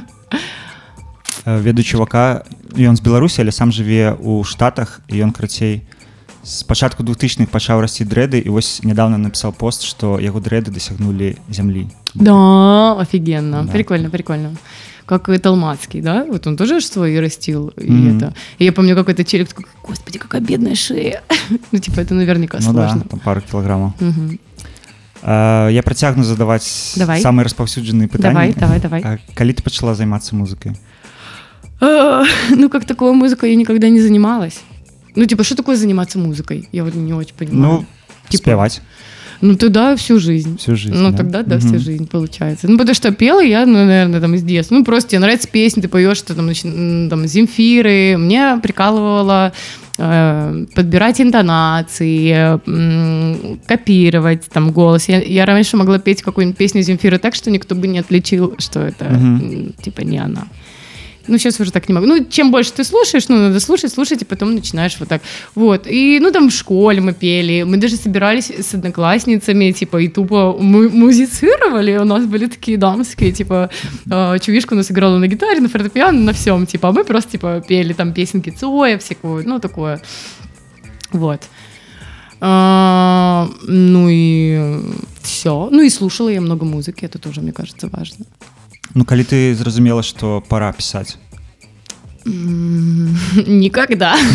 веду 1.46 1.82
чувака 1.82 2.42
ён 2.74 2.98
з 2.98 3.02
беларусі 3.02 3.46
але 3.46 3.54
сам 3.54 3.70
жыве 3.70 4.18
у 4.18 4.42
штатах 4.42 5.00
і 5.06 5.22
ён 5.22 5.30
крацей 5.30 5.86
з 6.42 6.62
пачатку 6.66 7.06
2000х 7.06 7.46
пачаў 7.46 7.80
расці 7.80 8.02
дрэды 8.02 8.42
і 8.42 8.50
вось 8.50 8.82
недавно 8.82 9.18
написал 9.18 9.54
пост 9.54 9.86
что 9.86 10.18
яго 10.18 10.42
дрэды 10.42 10.74
дасягнули 10.74 11.38
зямлі 11.48 11.86
да 12.14 12.98
офигенно 12.98 13.62
да. 13.62 13.72
прикольно 13.72 14.10
прикольно 14.10 14.56
как 15.06 15.28
и 15.28 15.38
Талмацкий, 15.38 16.00
да? 16.00 16.24
Вот 16.24 16.48
он 16.48 16.56
тоже 16.56 16.80
свой 16.80 17.20
растил. 17.20 17.68
И, 17.76 17.88
mm-hmm. 17.88 18.16
это... 18.16 18.34
и 18.58 18.64
я 18.64 18.72
помню, 18.72 18.96
какой-то 18.96 19.24
челик 19.24 19.46
такой, 19.46 19.66
господи, 19.86 20.18
какая 20.18 20.40
бедная 20.40 20.74
шея. 20.74 21.22
ну, 21.70 21.78
типа, 21.78 22.00
это 22.00 22.14
наверняка 22.14 22.58
ну, 22.58 22.72
сложно. 22.72 23.02
Да, 23.04 23.10
там 23.10 23.20
пару 23.20 23.40
килограммов. 23.40 23.92
Mm-hmm. 24.00 24.40
Uh, 25.22 25.72
я 25.72 25.82
працягну 25.82 26.22
задаваць 26.22 26.94
давай. 26.94 27.20
самыя 27.20 27.48
распаўсюджаныя 27.48 28.06
пытанні 28.06 28.52
давай, 28.52 28.80
давай, 28.80 28.80
давай. 28.80 29.00
Uh, 29.02 29.18
калі 29.34 29.56
ты 29.56 29.62
пачала 29.64 29.94
займацца 29.96 30.36
музыкай 30.36 30.76
ну, 31.80 32.68
как 32.70 32.84
такой 32.84 33.12
музыкой 33.12 33.50
я 33.50 33.56
никогда 33.56 33.88
не 33.88 34.00
занималась. 34.00 34.60
Ну, 35.14 35.24
типа, 35.24 35.44
что 35.44 35.56
такое 35.56 35.76
заниматься 35.76 36.18
музыкой? 36.18 36.68
Я 36.72 36.84
вот 36.84 36.94
не 36.94 37.12
очень 37.12 37.34
понимаю. 37.34 37.80
Ну, 37.80 37.86
типа, 38.28 38.42
спевать. 38.42 38.82
Ну, 39.40 39.56
тогда 39.56 39.96
всю 39.96 40.18
жизнь. 40.18 40.56
Всю 40.58 40.76
жизнь, 40.76 40.94
Ну, 40.94 41.10
да? 41.10 41.16
тогда, 41.16 41.42
да, 41.42 41.56
угу. 41.56 41.66
всю 41.66 41.78
жизнь, 41.78 42.08
получается. 42.08 42.68
Ну, 42.68 42.78
потому 42.78 42.94
что 42.94 43.12
пела 43.12 43.42
я, 43.42 43.66
ну, 43.66 43.84
наверное, 43.84 44.20
там, 44.20 44.34
из 44.34 44.42
детства. 44.42 44.74
Ну, 44.74 44.84
просто 44.84 45.10
тебе 45.10 45.20
нравится 45.20 45.48
песня, 45.48 45.82
ты 45.82 45.88
поешь, 45.88 46.16
что 46.16 46.34
там, 46.34 46.50
там, 47.08 47.26
Земфиры. 47.26 48.16
Мне 48.16 48.58
прикалывало 48.62 49.52
э, 49.98 50.66
подбирать 50.74 51.20
интонации, 51.20 52.58
э, 52.66 53.56
копировать 53.66 54.44
там 54.48 54.72
голос. 54.72 55.08
Я, 55.08 55.22
я 55.22 55.44
раньше 55.44 55.76
могла 55.76 55.98
петь 55.98 56.22
какую-нибудь 56.22 56.56
песню 56.56 56.82
Земфиры 56.82 57.18
так, 57.18 57.34
что 57.34 57.50
никто 57.50 57.74
бы 57.74 57.86
не 57.88 57.98
отличил, 57.98 58.54
что 58.58 58.80
это, 58.80 59.04
угу. 59.04 59.72
типа, 59.82 60.00
не 60.00 60.18
она. 60.18 60.46
Ну, 61.28 61.38
сейчас 61.38 61.60
уже 61.60 61.72
так 61.72 61.88
не 61.88 61.94
могу. 61.94 62.06
Ну, 62.06 62.24
чем 62.24 62.50
больше 62.50 62.72
ты 62.72 62.84
слушаешь, 62.84 63.28
ну, 63.28 63.36
надо 63.36 63.60
слушать, 63.60 63.92
слушать, 63.92 64.22
и 64.22 64.24
потом 64.24 64.54
начинаешь 64.54 64.96
вот 64.98 65.08
так. 65.08 65.22
Вот. 65.54 65.86
И, 65.86 66.18
ну, 66.20 66.30
там 66.30 66.48
в 66.48 66.52
школе 66.52 67.00
мы 67.00 67.12
пели. 67.12 67.62
Мы 67.62 67.76
даже 67.76 67.96
собирались 67.96 68.50
с 68.50 68.74
одноклассницами, 68.74 69.72
типа, 69.72 69.98
и 69.98 70.08
тупо 70.08 70.56
музицировали. 70.58 71.96
У 71.98 72.04
нас 72.04 72.26
были 72.26 72.46
такие 72.46 72.78
дамские, 72.78 73.32
типа, 73.32 73.70
э, 74.10 74.38
чувишка 74.40 74.74
у 74.74 74.76
нас 74.76 74.90
играла 74.90 75.18
на 75.18 75.26
гитаре, 75.26 75.60
на 75.60 75.68
фортепиано, 75.68 76.20
на 76.20 76.32
всем, 76.32 76.66
типа. 76.66 76.88
А 76.88 76.92
мы 76.92 77.04
просто, 77.04 77.32
типа, 77.32 77.62
пели 77.66 77.92
там 77.92 78.12
песенки 78.12 78.50
Цоя, 78.50 78.98
всякую, 78.98 79.48
ну, 79.48 79.58
такое. 79.58 80.00
Вот. 81.12 81.42
А, 82.40 83.48
ну 83.66 84.08
и 84.10 84.80
все. 85.22 85.68
Ну 85.70 85.82
и 85.82 85.90
слушала 85.90 86.28
я 86.28 86.40
много 86.40 86.64
музыки, 86.64 87.04
это 87.04 87.18
тоже, 87.18 87.40
мне 87.40 87.52
кажется, 87.52 87.88
важно. 87.90 88.26
Ну 88.96 89.04
калі 89.04 89.24
ты 89.28 89.54
зразумела 89.54 90.02
что 90.02 90.42
пора 90.48 90.72
писать 90.72 91.18
Никогда. 93.46 94.16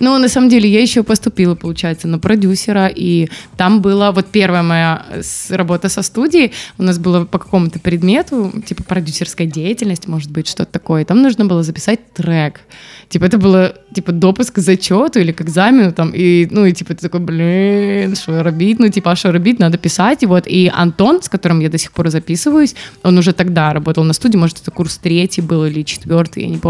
Ну, 0.00 0.16
на 0.18 0.28
самом 0.28 0.48
деле, 0.48 0.70
я 0.70 0.80
еще 0.80 1.02
поступила, 1.02 1.56
получается, 1.56 2.06
на 2.06 2.20
продюсера, 2.20 2.86
и 2.86 3.28
там 3.56 3.80
была 3.80 4.12
вот 4.12 4.26
первая 4.26 4.62
моя 4.62 5.06
работа 5.50 5.88
со 5.88 6.02
студией. 6.02 6.52
У 6.78 6.84
нас 6.84 6.98
было 6.98 7.24
по 7.24 7.38
какому-то 7.38 7.80
предмету, 7.80 8.52
типа 8.64 8.84
продюсерская 8.84 9.48
деятельность, 9.48 10.06
может 10.06 10.30
быть, 10.30 10.46
что-то 10.46 10.70
такое. 10.70 11.04
Там 11.04 11.22
нужно 11.22 11.46
было 11.46 11.64
записать 11.64 12.12
трек. 12.12 12.60
Типа 13.08 13.24
это 13.24 13.38
было, 13.38 13.74
типа, 13.92 14.12
допуск 14.12 14.54
к 14.54 14.58
зачету 14.58 15.18
или 15.18 15.32
к 15.32 15.40
экзамену, 15.40 15.92
там, 15.92 16.12
и, 16.14 16.46
ну, 16.50 16.66
и, 16.66 16.72
типа, 16.72 16.94
ты 16.94 17.00
такой, 17.00 17.20
блин, 17.20 18.14
что 18.14 18.42
робить? 18.42 18.78
Ну, 18.78 18.88
типа, 18.88 19.12
а 19.12 19.16
что 19.16 19.32
робить? 19.32 19.58
Надо 19.58 19.78
писать, 19.78 20.22
и 20.22 20.26
вот. 20.26 20.46
И 20.46 20.70
Антон, 20.72 21.22
с 21.22 21.28
которым 21.28 21.60
я 21.60 21.70
до 21.70 21.78
сих 21.78 21.90
пор 21.92 22.10
записываюсь, 22.10 22.74
он 23.02 23.18
уже 23.18 23.32
тогда 23.32 23.72
работал 23.72 24.04
на 24.04 24.12
студии, 24.12 24.36
может, 24.36 24.60
это 24.60 24.70
курс 24.70 24.98
третий 24.98 25.40
был 25.40 25.64
или 25.64 25.82
четвертый, 25.82 26.44
я 26.44 26.48
не 26.48 26.58
помню. 26.58 26.67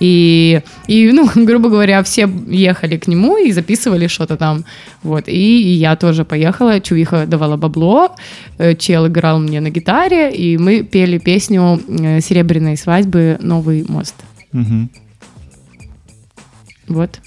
И, 0.00 0.60
и 0.86 1.12
ну, 1.12 1.28
грубо 1.44 1.68
говоря, 1.68 2.02
все 2.02 2.28
ехали 2.48 2.96
к 2.96 3.08
нему 3.08 3.36
и 3.36 3.52
записывали 3.52 4.06
что-то 4.06 4.36
там, 4.36 4.64
вот. 5.02 5.28
И, 5.28 5.62
и 5.62 5.74
я 5.74 5.96
тоже 5.96 6.24
поехала, 6.24 6.80
Чувиха 6.80 7.26
давала 7.26 7.56
бабло, 7.56 8.14
э, 8.58 8.74
чел 8.74 9.06
играл 9.06 9.38
мне 9.38 9.60
на 9.60 9.70
гитаре, 9.70 10.30
и 10.32 10.58
мы 10.58 10.82
пели 10.82 11.18
песню 11.18 11.80
э, 11.88 12.20
«Серебряной 12.20 12.76
свадьбы. 12.76 13.38
Новый 13.40 13.84
мост». 13.88 14.14
Угу. 14.52 14.88
Вот. 16.88 17.20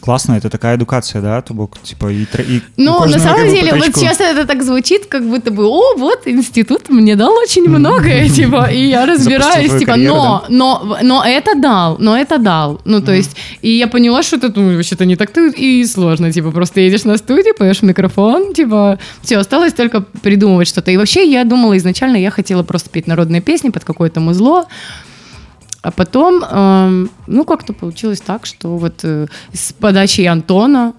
Классно, 0.00 0.34
это 0.34 0.48
такая 0.48 0.76
эдукация, 0.76 1.20
да, 1.20 1.42
то 1.42 1.54
бок, 1.54 1.76
типа, 1.82 2.06
и... 2.12 2.22
и 2.22 2.62
ну, 2.76 3.04
на 3.04 3.18
самом 3.18 3.48
деле, 3.48 3.74
вот 3.74 3.96
сейчас 3.96 4.20
это 4.20 4.46
так 4.46 4.62
звучит, 4.62 5.06
как 5.06 5.28
будто 5.28 5.50
бы, 5.50 5.66
о, 5.66 5.96
вот, 5.96 6.26
институт 6.26 6.88
мне 6.88 7.16
дал 7.16 7.32
очень 7.32 7.68
многое, 7.68 8.28
типа, 8.36 8.70
и 8.70 8.88
я 8.88 9.06
разбираюсь, 9.06 9.76
типа, 9.76 9.96
но, 9.96 10.44
но, 10.48 10.98
но 11.02 11.24
это 11.24 11.56
дал, 11.56 11.96
но 11.98 12.16
это 12.16 12.38
дал, 12.38 12.80
ну, 12.84 13.02
то 13.02 13.12
есть, 13.12 13.36
и 13.60 13.70
я 13.70 13.88
поняла, 13.88 14.22
что 14.22 14.36
это, 14.36 14.52
ну, 14.54 14.76
вообще-то 14.76 15.04
не 15.04 15.16
так-то 15.16 15.48
и 15.48 15.84
сложно, 15.84 16.32
типа, 16.32 16.52
просто 16.52 16.80
едешь 16.80 17.04
на 17.04 17.16
студию, 17.16 17.54
поешь 17.58 17.82
микрофон, 17.82 18.54
типа, 18.54 19.00
все, 19.22 19.38
осталось 19.38 19.72
только 19.72 20.02
придумывать 20.22 20.68
что-то, 20.68 20.92
и 20.92 20.96
вообще 20.96 21.28
я 21.28 21.44
думала 21.44 21.76
изначально, 21.76 22.18
я 22.18 22.30
хотела 22.30 22.62
просто 22.62 22.88
петь 22.88 23.08
народные 23.08 23.40
песни 23.40 23.70
под 23.70 23.84
какое-то 23.84 24.20
музло, 24.20 24.66
а 25.82 25.90
потом, 25.90 26.44
э, 26.44 27.06
ну, 27.26 27.44
как-то 27.44 27.72
получилось 27.72 28.20
так, 28.20 28.46
что 28.46 28.76
вот 28.76 29.04
э, 29.04 29.26
с 29.52 29.72
подачи 29.72 30.22
Антона, 30.22 30.92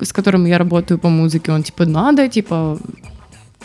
с 0.00 0.12
которым 0.12 0.46
я 0.46 0.58
работаю 0.58 0.98
по 0.98 1.08
музыке, 1.08 1.52
он 1.52 1.62
типа 1.62 1.84
надо, 1.84 2.28
типа, 2.28 2.78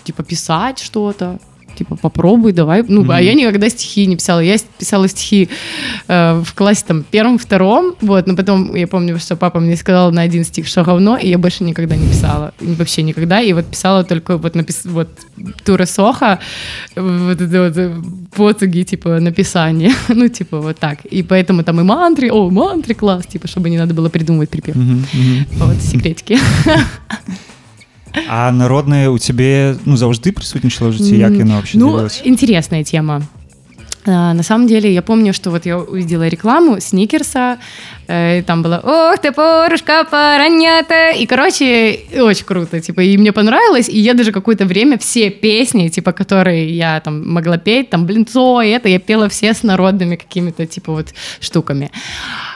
типа 0.04 0.24
писать 0.24 0.80
что-то 0.80 1.40
типа, 1.75 1.96
попробуй, 1.96 2.51
давай. 2.51 2.84
Ну, 2.88 3.03
mm-hmm. 3.03 3.15
а 3.15 3.22
я 3.22 3.34
никогда 3.34 3.70
стихи 3.70 4.05
не 4.08 4.15
писала. 4.15 4.39
Я 4.39 4.58
писала 4.79 5.08
стихи 5.08 5.50
э, 6.08 6.41
в 6.44 6.53
классе 6.53 6.84
там 6.88 7.03
первом, 7.03 7.38
втором, 7.38 7.96
вот, 8.01 8.27
но 8.27 8.36
потом 8.36 8.75
я 8.75 8.88
помню, 8.88 9.20
что 9.20 9.36
папа 9.36 9.60
мне 9.60 9.75
сказал 9.75 10.11
на 10.11 10.22
один 10.22 10.44
стих, 10.44 10.68
что 10.68 10.83
говно, 10.83 11.18
и 11.18 11.29
я 11.29 11.38
больше 11.38 11.64
никогда 11.64 11.96
не 11.96 12.07
писала. 12.07 12.53
Вообще 12.59 13.03
никогда. 13.03 13.42
И 13.42 13.53
вот 13.53 13.66
писала 13.66 14.03
только 14.03 14.38
вот, 14.38 14.55
напис... 14.55 14.81
вот 14.85 15.09
Тура 15.64 15.85
Соха, 15.85 16.40
вот 16.96 17.42
это 17.42 17.64
вот 17.64 18.31
потуги, 18.35 18.83
типа, 18.83 19.20
написания. 19.20 19.94
ну, 20.07 20.27
типа, 20.27 20.59
вот 20.59 20.77
так. 20.77 21.05
И 21.05 21.24
поэтому 21.24 21.64
там 21.64 21.79
и 21.79 21.83
мантры, 21.83 22.31
о, 22.31 22.50
мантры 22.50 22.94
класс, 22.94 23.25
типа, 23.25 23.48
чтобы 23.48 23.70
не 23.70 23.77
надо 23.77 23.94
было 23.94 24.09
придумывать 24.09 24.50
припев. 24.50 24.75
Mm-hmm. 24.75 25.05
Mm-hmm. 25.14 25.46
Вот, 25.53 25.81
секретики. 25.81 26.40
А 28.28 28.50
народнае 28.50 29.09
у 29.09 29.19
цябе 29.19 29.76
ну 29.85 29.97
заўжды 29.97 30.33
прысутнічала 30.35 30.91
ў 30.91 30.99
жыцці 30.99 31.15
як 31.15 31.33
яно 31.33 31.63
вообще 31.63 31.78
ну 31.78 32.09
интересная 32.25 32.83
тема 32.83 33.23
а, 34.06 34.33
на 34.33 34.43
самом 34.43 34.67
деле, 34.67 34.93
я 34.93 35.02
помню, 35.02 35.35
что 35.35 35.50
вот 35.50 35.67
я 35.67 35.78
увидела 35.78 36.26
рекламу 36.26 36.80
Сникерса, 36.80 37.59
э, 38.06 38.43
там 38.43 38.63
было 38.63 38.80
«Ох 38.83 39.19
ты, 39.19 39.30
порушка 39.30 40.04
поранята!» 40.11 41.11
И, 41.11 41.26
короче, 41.26 42.00
очень 42.17 42.47
круто, 42.47 42.80
типа, 42.80 43.02
и 43.02 43.19
мне 43.19 43.33
понравилось, 43.33 43.91
и 43.91 43.99
я 43.99 44.15
даже 44.15 44.33
какое-то 44.33 44.65
время 44.65 44.97
все 44.97 45.28
песни, 45.28 45.89
типа, 45.89 46.13
которые 46.13 46.75
я 46.75 47.00
там 47.00 47.28
могла 47.30 47.59
петь, 47.59 47.91
там, 47.91 48.06
блин, 48.06 48.25
то 48.25 48.63
это, 48.63 48.89
я 48.89 48.99
пела 48.99 49.28
все 49.28 49.52
с 49.52 49.63
народными 49.63 50.17
какими-то, 50.17 50.65
типа, 50.67 50.93
вот 50.93 51.09
штуками. 51.41 51.91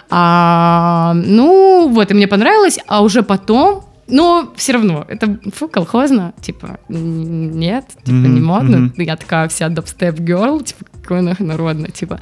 А, 0.09 1.12
ну, 1.14 1.88
вот, 1.88 2.11
и 2.11 2.14
мне 2.14 2.27
понравилось, 2.27 2.79
а 2.87 3.03
уже 3.03 3.22
потом 3.22 3.85
но 4.10 4.52
все 4.56 4.74
равно, 4.74 5.06
это 5.08 5.39
фу, 5.54 5.67
колхозно, 5.67 6.34
типа, 6.41 6.80
нет, 6.89 7.86
типа, 8.04 8.15
mm-hmm, 8.15 8.28
не 8.28 8.41
модно. 8.41 8.76
Mm-hmm. 8.76 9.04
Я 9.04 9.15
такая 9.15 9.48
вся 9.48 9.69
дабстеп 9.69 10.19
girl, 10.19 10.63
типа, 10.63 10.86
какое 11.02 11.36
народно, 11.39 11.88
типа. 11.89 12.19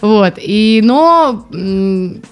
Вот, 0.00 0.34
и, 0.38 0.80
но 0.84 1.46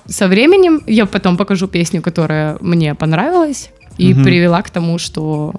со 0.06 0.28
временем 0.28 0.82
я 0.86 1.06
потом 1.06 1.36
покажу 1.36 1.68
песню, 1.68 2.02
которая 2.02 2.56
мне 2.60 2.94
понравилась, 2.94 3.70
и 3.96 4.12
mm-hmm. 4.12 4.24
привела 4.24 4.62
к 4.62 4.70
тому, 4.70 4.98
что 4.98 5.54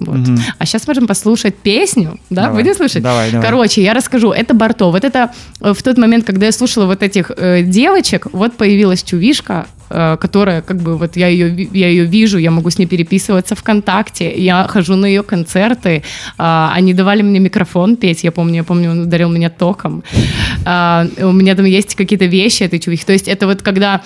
вот. 0.00 0.28
Угу. 0.28 0.38
А 0.58 0.66
сейчас 0.66 0.86
можем 0.86 1.06
послушать 1.06 1.56
песню, 1.56 2.18
да? 2.30 2.42
Давай, 2.42 2.62
Будем 2.62 2.74
слушать? 2.74 3.02
Давай, 3.02 3.30
давай. 3.30 3.46
Короче, 3.46 3.82
я 3.82 3.94
расскажу. 3.94 4.32
Это 4.32 4.54
Барто. 4.54 4.90
Вот 4.90 5.04
это 5.04 5.32
э, 5.60 5.72
в 5.72 5.82
тот 5.82 5.98
момент, 5.98 6.24
когда 6.24 6.46
я 6.46 6.52
слушала 6.52 6.86
вот 6.86 7.02
этих 7.02 7.30
э, 7.36 7.62
девочек, 7.62 8.26
вот 8.32 8.56
появилась 8.56 9.02
чувишка, 9.02 9.66
э, 9.90 10.16
которая 10.20 10.62
как 10.62 10.76
бы 10.76 10.96
вот 10.96 11.16
я 11.16 11.28
ее, 11.28 11.68
я 11.72 11.88
ее 11.88 12.04
вижу, 12.04 12.38
я 12.38 12.50
могу 12.50 12.70
с 12.70 12.78
ней 12.78 12.86
переписываться 12.86 13.54
ВКонтакте, 13.54 14.32
я 14.36 14.66
хожу 14.68 14.96
на 14.96 15.06
ее 15.06 15.22
концерты, 15.22 16.02
э, 16.38 16.68
они 16.74 16.94
давали 16.94 17.22
мне 17.22 17.40
микрофон 17.40 17.96
петь, 17.96 18.24
я 18.24 18.32
помню, 18.32 18.56
я 18.56 18.64
помню, 18.64 18.90
он 18.90 19.00
ударил 19.00 19.30
меня 19.30 19.50
током. 19.50 20.02
Э, 20.64 21.06
у 21.20 21.32
меня 21.32 21.54
там 21.54 21.64
есть 21.64 21.94
какие-то 21.94 22.26
вещи 22.26 22.62
этой 22.62 22.78
чувихи. 22.78 23.04
То 23.04 23.12
есть 23.12 23.28
это 23.28 23.46
вот 23.46 23.62
когда 23.62 24.02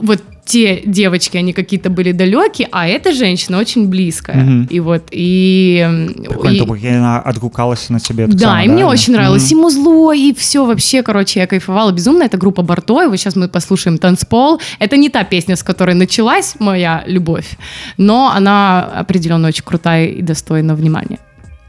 вот 0.00 0.22
те 0.44 0.82
девочки, 0.84 1.36
они 1.36 1.52
какие-то 1.52 1.88
были 1.88 2.12
далекие, 2.12 2.68
а 2.72 2.88
эта 2.88 3.12
женщина 3.12 3.58
очень 3.58 3.88
близкая. 3.88 4.36
Mm-hmm. 4.36 4.68
И 4.68 4.80
вот, 4.80 5.04
и... 5.10 6.14
Прикольно, 6.28 6.76
и... 6.76 6.88
она 6.88 7.20
отгукалась 7.20 7.88
на 7.90 8.00
тебе. 8.00 8.26
Да, 8.26 8.38
самое, 8.38 8.64
и 8.64 8.68
да? 8.68 8.74
мне 8.74 8.86
очень 8.86 9.12
нравилось. 9.12 9.50
Mm-hmm. 9.50 9.52
И 9.52 9.60
музло, 9.60 10.14
и 10.14 10.34
все 10.34 10.66
вообще, 10.66 11.02
короче, 11.02 11.40
я 11.40 11.46
кайфовала 11.46 11.92
безумно. 11.92 12.24
Это 12.24 12.38
группа 12.38 12.62
Барто, 12.62 13.02
и 13.02 13.06
вот 13.06 13.16
сейчас 13.16 13.36
мы 13.36 13.48
послушаем 13.48 13.98
«Танцпол». 13.98 14.60
Это 14.78 14.96
не 14.96 15.08
та 15.08 15.24
песня, 15.24 15.56
с 15.56 15.62
которой 15.62 15.94
началась 15.94 16.56
моя 16.58 17.04
любовь, 17.06 17.56
но 17.96 18.32
она 18.34 18.82
определенно 18.82 19.48
очень 19.48 19.64
крутая 19.64 20.06
и 20.08 20.22
достойна 20.22 20.74
внимания. 20.74 21.18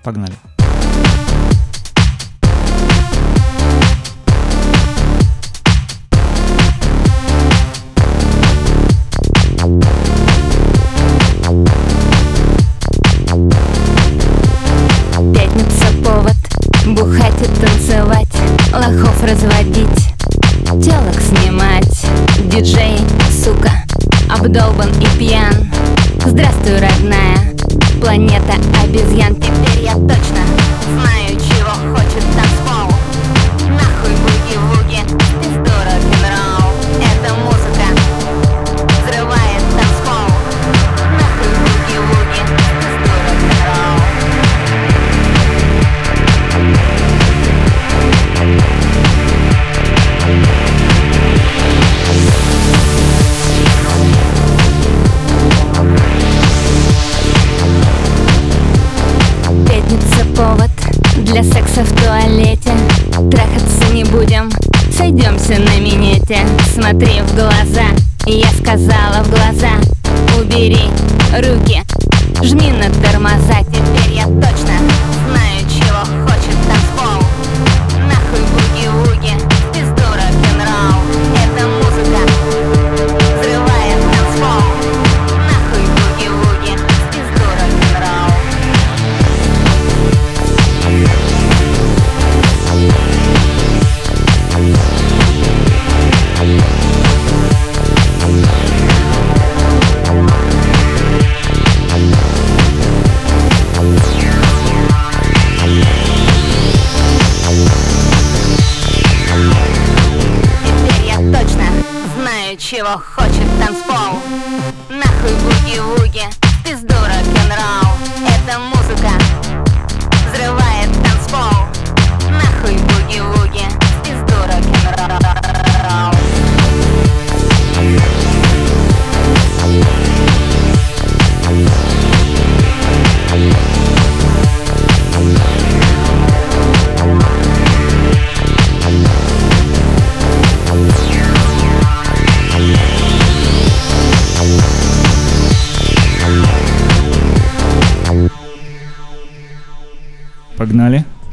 Погнали. 0.04 0.34
Лохов 18.74 19.24
разводить 19.24 20.10
Телок 20.66 21.16
снимать. 21.22 22.06
Диджей, 22.46 22.98
сука, 23.32 23.72
обдолбан 24.30 24.90
и 25.00 25.18
пьян. 25.18 25.72
Здравствуй, 26.26 26.80
родная 26.80 27.54
Планета 28.02 28.56
обезьян. 28.84 29.36
Теперь 29.36 29.84
я 29.84 29.94
точно 29.94 30.44
знаю, 30.94 31.23
Смотри 66.94 67.22
в 67.22 67.36
глаза, 67.36 67.53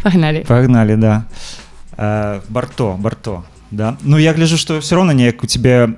Погнали? 0.03 0.45
Погнали. 0.47 0.95
Да. 0.95 1.25
Э, 1.97 2.41
Барто, 2.49 2.97
Барто, 2.99 3.45
да. 3.71 3.97
Ну, 4.03 4.19
я 4.19 4.33
гляжу, 4.33 4.57
что 4.57 4.81
все 4.81 4.97
равно 4.97 5.13
не 5.13 5.35
у 5.43 5.47
тебя 5.47 5.91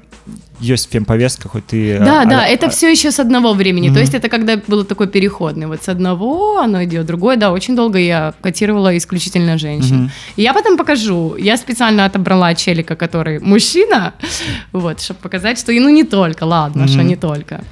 есть 0.60 0.92
фемповестка, 0.92 1.48
хоть 1.48 1.66
ты... 1.66 1.98
Да, 1.98 2.22
а, 2.22 2.24
да, 2.24 2.42
а, 2.44 2.46
это 2.46 2.66
а, 2.66 2.70
все 2.70 2.90
еще 2.90 3.10
с 3.10 3.18
одного 3.18 3.52
времени. 3.52 3.86
Мгм. 3.88 3.94
То 3.94 4.00
есть 4.00 4.14
это 4.14 4.28
когда 4.28 4.56
было 4.68 4.84
такой 4.84 5.08
переходный. 5.08 5.66
Вот 5.66 5.82
с 5.82 5.88
одного 5.88 6.58
оно 6.58 6.84
идет, 6.84 7.06
другое, 7.06 7.36
да, 7.36 7.50
очень 7.50 7.74
долго 7.74 7.98
я 7.98 8.32
котировала 8.40 8.96
исключительно 8.96 9.58
женщин. 9.58 10.10
И 10.36 10.42
Я 10.42 10.54
потом 10.54 10.76
покажу. 10.76 11.34
Я 11.36 11.56
специально 11.56 12.04
отобрала 12.04 12.54
челика, 12.54 12.94
который 12.94 13.40
мужчина, 13.40 14.14
вот, 14.72 15.00
чтобы 15.00 15.20
показать, 15.20 15.58
что 15.58 15.72
ну 15.72 15.88
не 15.88 16.04
только, 16.04 16.44
ладно, 16.44 16.82
Мгм. 16.84 16.92
что 16.92 17.02
не 17.02 17.16
только. 17.16 17.64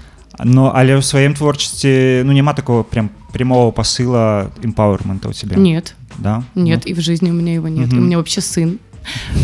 Но, 0.44 0.72
але 0.74 0.96
в 0.96 1.05
своем 1.05 1.35
творчестве, 1.35 2.22
ну, 2.24 2.33
нема 2.33 2.55
такого 2.55 2.83
прям 2.83 3.11
прямого 3.33 3.70
посыла 3.70 4.50
empowerment 4.62 5.29
у 5.29 5.33
тебя? 5.33 5.57
Нет, 5.57 5.94
Да? 6.18 6.42
нет, 6.55 6.87
и 6.87 6.94
в 6.94 7.00
жизни 7.00 7.31
у 7.31 7.35
меня 7.35 7.55
его 7.55 7.68
нет. 7.68 7.88
Мгм. 7.88 7.98
У 7.98 8.00
меня 8.07 8.16
вообще 8.18 8.40
сын. 8.40 8.79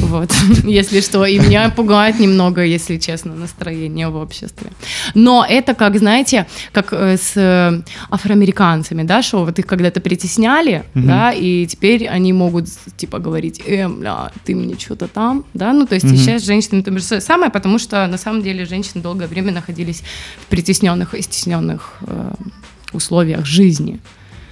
Вот, 0.03 0.33
если 0.65 1.01
что. 1.01 1.25
И 1.27 1.39
меня 1.39 1.71
пугает 1.71 2.21
немного, 2.21 2.63
если 2.65 2.99
честно, 2.99 3.35
настроение 3.35 4.09
в 4.09 4.17
обществе. 4.17 4.71
Но 5.15 5.45
это 5.49 5.75
как, 5.75 5.99
знаете, 5.99 6.47
как 6.73 6.93
э, 6.93 7.17
с 7.17 7.33
э, 7.37 7.83
афроамериканцами, 8.11 9.03
да, 9.03 9.23
что 9.23 9.45
вот 9.45 9.59
их 9.59 9.67
когда-то 9.67 10.01
притесняли, 10.01 10.85
Мгм. 10.95 11.07
да, 11.07 11.33
и 11.33 11.67
теперь 11.67 12.07
они 12.09 12.33
могут, 12.33 12.67
типа, 12.97 13.19
говорить, 13.19 13.63
э, 13.67 13.89
бля, 13.89 14.31
ты 14.45 14.55
мне 14.55 14.79
что-то 14.79 15.09
там, 15.09 15.45
да, 15.55 15.73
ну, 15.73 15.87
то 15.87 15.95
есть 15.95 16.07
и 16.07 16.17
сейчас 16.17 16.45
женщины 16.45 16.85
же 16.99 17.21
самое, 17.21 17.51
потому 17.51 17.79
что 17.79 18.07
на 18.07 18.19
самом 18.19 18.43
деле 18.43 18.67
женщины 18.67 19.03
долгое 19.03 19.27
время 19.29 19.53
находились 19.53 20.03
в 20.41 20.47
притесненных 20.47 21.15
и 21.15 21.23
стесненных 21.23 21.95
э, 22.03 22.33
условиях 22.93 23.45
жизни. 23.47 23.99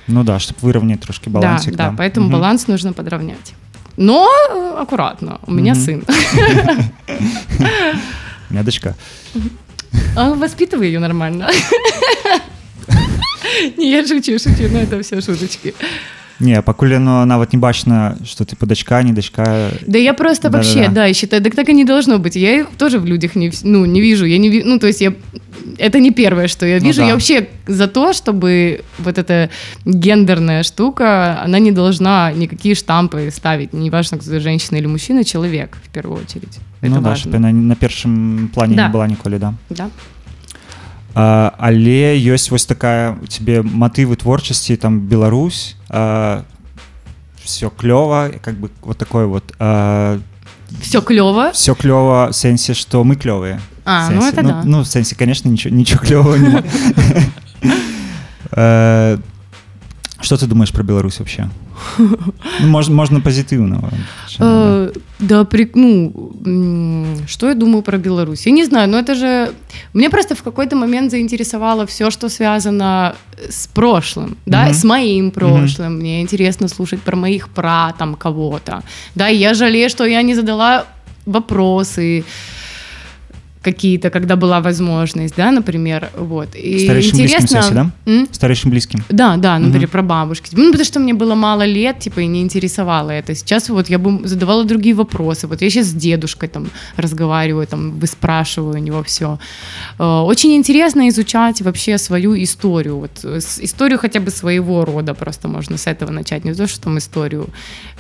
Ну 0.06 0.22
да, 0.24 0.38
чтобы 0.38 0.58
выровнять 0.60 1.00
трошки 1.00 1.28
балансик. 1.28 1.76
Да, 1.76 1.90
да, 1.90 1.94
поэтому 1.96 2.26
Мгм. 2.26 2.32
баланс 2.34 2.66
нужно 2.68 2.92
подровнять. 2.92 3.54
Но 3.96 4.28
аккуратно. 4.78 5.40
У 5.46 5.52
меня 5.52 5.74
сын. 5.74 6.04
Медочка. 8.50 8.94
А 10.16 10.34
воспитывай 10.34 10.86
ее 10.88 10.98
нормально. 11.00 11.50
Не, 13.76 13.90
я 13.90 14.06
шучу, 14.06 14.38
шучу, 14.38 14.68
но 14.70 14.80
это 14.80 15.02
все 15.02 15.20
шуточки. 15.20 15.74
Не, 16.41 16.61
пакуль 16.61 16.93
яно 16.93 17.25
нават 17.25 17.51
не 17.53 17.59
бачна, 17.59 18.15
что 18.25 18.45
ты 18.45 18.55
дачка, 18.65 19.03
не 19.03 19.11
дачка. 19.11 19.71
Да 19.87 19.97
я 19.97 20.13
просто 20.13 20.49
Да-да-да. 20.49 20.57
вообще, 20.57 20.89
да, 20.89 21.05
я 21.05 21.13
считаю, 21.13 21.43
так 21.43 21.53
так 21.55 21.67
и 21.69 21.73
не 21.73 21.83
должно 21.83 22.17
быть. 22.17 22.37
Я 22.37 22.59
их 22.61 22.67
тоже 22.77 22.97
в 22.99 23.05
людях 23.05 23.35
не, 23.35 23.49
вс- 23.49 23.61
ну, 23.65 23.85
не 23.85 23.99
вижу. 23.99 24.25
Я 24.25 24.37
не 24.37 24.49
ви- 24.49 24.63
ну, 24.65 24.79
то 24.79 24.87
есть 24.87 25.01
я 25.01 25.11
это 25.77 25.99
не 25.99 26.11
первое, 26.11 26.47
что 26.47 26.65
я 26.65 26.79
Ну 26.79 26.85
вижу. 26.85 27.01
да. 27.01 27.07
Я 27.07 27.13
вообще 27.13 27.47
за 27.67 27.87
то, 27.87 28.13
чтобы 28.13 28.83
вот 28.99 29.17
эта 29.17 29.49
гендерная 29.85 30.63
штука, 30.63 31.41
она 31.45 31.59
не 31.59 31.71
должна 31.73 32.31
никакие 32.31 32.73
штампы 32.73 33.31
ставить. 33.31 33.73
Неважно, 33.73 34.17
кто 34.17 34.39
женщина 34.39 34.77
или 34.77 34.87
мужчина, 34.87 35.25
человек 35.25 35.77
в 35.83 35.89
первую 35.89 36.21
очередь. 36.21 36.57
Это 36.81 36.89
ну 36.89 37.01
да, 37.01 37.09
важно. 37.09 37.15
щоб 37.17 37.33
яна 37.33 37.51
на 37.51 37.75
першым 37.75 38.47
плане 38.47 38.75
Да. 38.75 38.87
не 38.87 38.93
была 38.93 39.07
ніколі, 39.07 39.37
да. 39.39 39.53
Да. 39.69 39.87
А, 41.15 41.51
але 41.57 42.15
ёсць 42.21 42.51
вось 42.51 42.65
такая 42.65 43.17
у 43.21 43.27
тебе 43.27 43.61
матывы 43.61 44.15
творчасці 44.15 44.75
там 44.75 44.99
Беларусь 44.99 45.75
а, 45.96 46.44
все 47.42 47.70
клёва 47.70 48.30
как 48.42 48.56
бы 48.56 48.70
вот 48.82 48.98
такое 48.98 49.26
вот 49.26 49.44
а, 49.60 50.18
Все 50.80 51.00
клево. 51.00 51.52
все 51.52 51.74
клёва 51.74 52.28
в 52.32 52.36
сэнсе 52.36 52.74
что 52.74 53.04
мы 53.04 53.14
клёвые 53.16 53.60
А, 53.84 54.10
ну 54.10 54.26
это 54.26 54.42
да. 54.42 54.62
ну 54.64 54.80
в 54.80 54.86
сэнсе 54.86 55.14
конечно 55.14 55.48
ничего 55.48 55.74
ничего 55.74 56.00
клёвого 56.00 56.36
нема. 56.36 56.62
Что 60.24 60.36
ты 60.36 60.46
думаешь 60.46 60.72
про 60.72 60.82
Беларусь 60.82 61.18
вообще 61.18 61.50
ну, 61.98 62.66
можно 62.66 62.94
можно 62.94 63.20
позитивного 63.20 63.90
Э, 64.38 64.92
Да, 65.18 65.44
при, 65.44 65.70
ну, 65.74 66.12
что 67.26 67.48
я 67.48 67.54
думаю 67.54 67.82
про 67.82 67.98
Беларусь? 67.98 68.46
Я 68.46 68.52
не 68.52 68.64
знаю, 68.64 68.88
но 68.88 68.98
это 68.98 69.14
же... 69.14 69.52
Мне 69.92 70.10
просто 70.10 70.34
в 70.34 70.42
какой-то 70.42 70.76
момент 70.76 71.10
заинтересовало 71.10 71.84
все, 71.86 72.10
что 72.10 72.28
связано 72.28 73.14
с 73.48 73.66
прошлым, 73.66 74.36
да, 74.46 74.72
с 74.72 74.84
моим 74.84 75.30
прошлым. 75.30 75.98
Мне 75.98 76.22
интересно 76.22 76.68
слушать 76.68 77.00
про 77.00 77.16
моих 77.16 77.48
пра, 77.48 77.92
там, 77.98 78.14
кого-то. 78.14 78.82
Да, 79.14 79.28
я 79.28 79.54
жалею, 79.54 79.90
что 79.90 80.04
я 80.06 80.22
не 80.22 80.34
задала 80.34 80.84
вопросы 81.26 82.24
какие-то, 83.64 84.10
когда 84.10 84.36
была 84.36 84.60
возможность, 84.60 85.34
да, 85.36 85.50
например, 85.50 86.10
вот. 86.16 86.54
И 86.54 86.84
Старейшим 86.84 87.18
близким 87.18 87.24
интересно... 87.24 87.62
сенсе, 87.62 87.74
да? 87.74 87.90
М? 88.06 88.28
старейшим 88.30 88.70
близким 88.70 89.04
Да, 89.08 89.36
да, 89.36 89.58
например, 89.58 89.88
Мгм. 89.88 89.90
про 89.92 90.02
бабушки. 90.02 90.50
Ну, 90.52 90.70
потому 90.70 90.84
что 90.84 91.00
мне 91.00 91.14
было 91.14 91.34
мало 91.34 91.64
лет, 91.66 91.98
типа, 91.98 92.20
и 92.20 92.26
не 92.26 92.40
интересовало 92.42 93.10
это. 93.10 93.34
Сейчас 93.34 93.68
вот 93.70 93.90
я 93.90 93.98
бы 93.98 94.28
задавала 94.28 94.64
другие 94.64 94.94
вопросы. 94.94 95.46
Вот 95.46 95.62
я 95.62 95.70
сейчас 95.70 95.86
с 95.86 95.92
дедушкой 95.94 96.48
там 96.48 96.66
разговариваю, 96.96 97.66
там, 97.66 97.98
выспрашиваю 98.00 98.74
у 98.74 98.78
него 98.78 99.02
все. 99.02 99.38
Очень 99.98 100.54
интересно 100.54 101.08
изучать 101.08 101.62
вообще 101.62 101.98
свою 101.98 102.34
историю. 102.42 102.98
Вот 102.98 103.10
э, 103.24 103.38
историю 103.60 103.98
хотя 103.98 104.20
бы 104.20 104.30
своего 104.30 104.84
рода 104.84 105.14
просто 105.14 105.48
можно 105.48 105.76
с 105.76 105.86
этого 105.86 106.12
начать. 106.12 106.44
Не 106.44 106.54
то, 106.54 106.66
что 106.66 106.80
там 106.80 106.98
историю, 106.98 107.46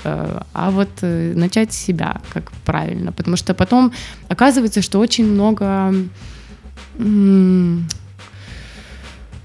э, 0.04 0.40
а 0.52 0.70
вот 0.70 0.88
э, 1.02 1.32
начать 1.36 1.72
с 1.72 1.76
себя, 1.86 2.20
как 2.32 2.52
правильно. 2.64 3.12
Потому 3.12 3.36
что 3.36 3.54
потом 3.54 3.92
оказывается, 4.28 4.82
что 4.82 4.98
очень 5.00 5.24
много 5.26 5.53
м, 5.62 6.10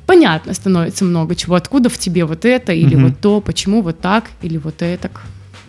понятно 0.05 0.53
становится 0.53 1.05
много 1.05 1.35
чего. 1.35 1.55
Откуда 1.55 1.89
в 1.89 1.97
тебе 1.97 2.25
вот 2.25 2.45
это, 2.45 2.73
или 2.73 2.95
вот 2.95 3.19
то, 3.19 3.41
почему 3.41 3.81
вот 3.81 3.99
так, 3.99 4.29
или 4.41 4.57
вот 4.57 4.81
это. 4.81 5.11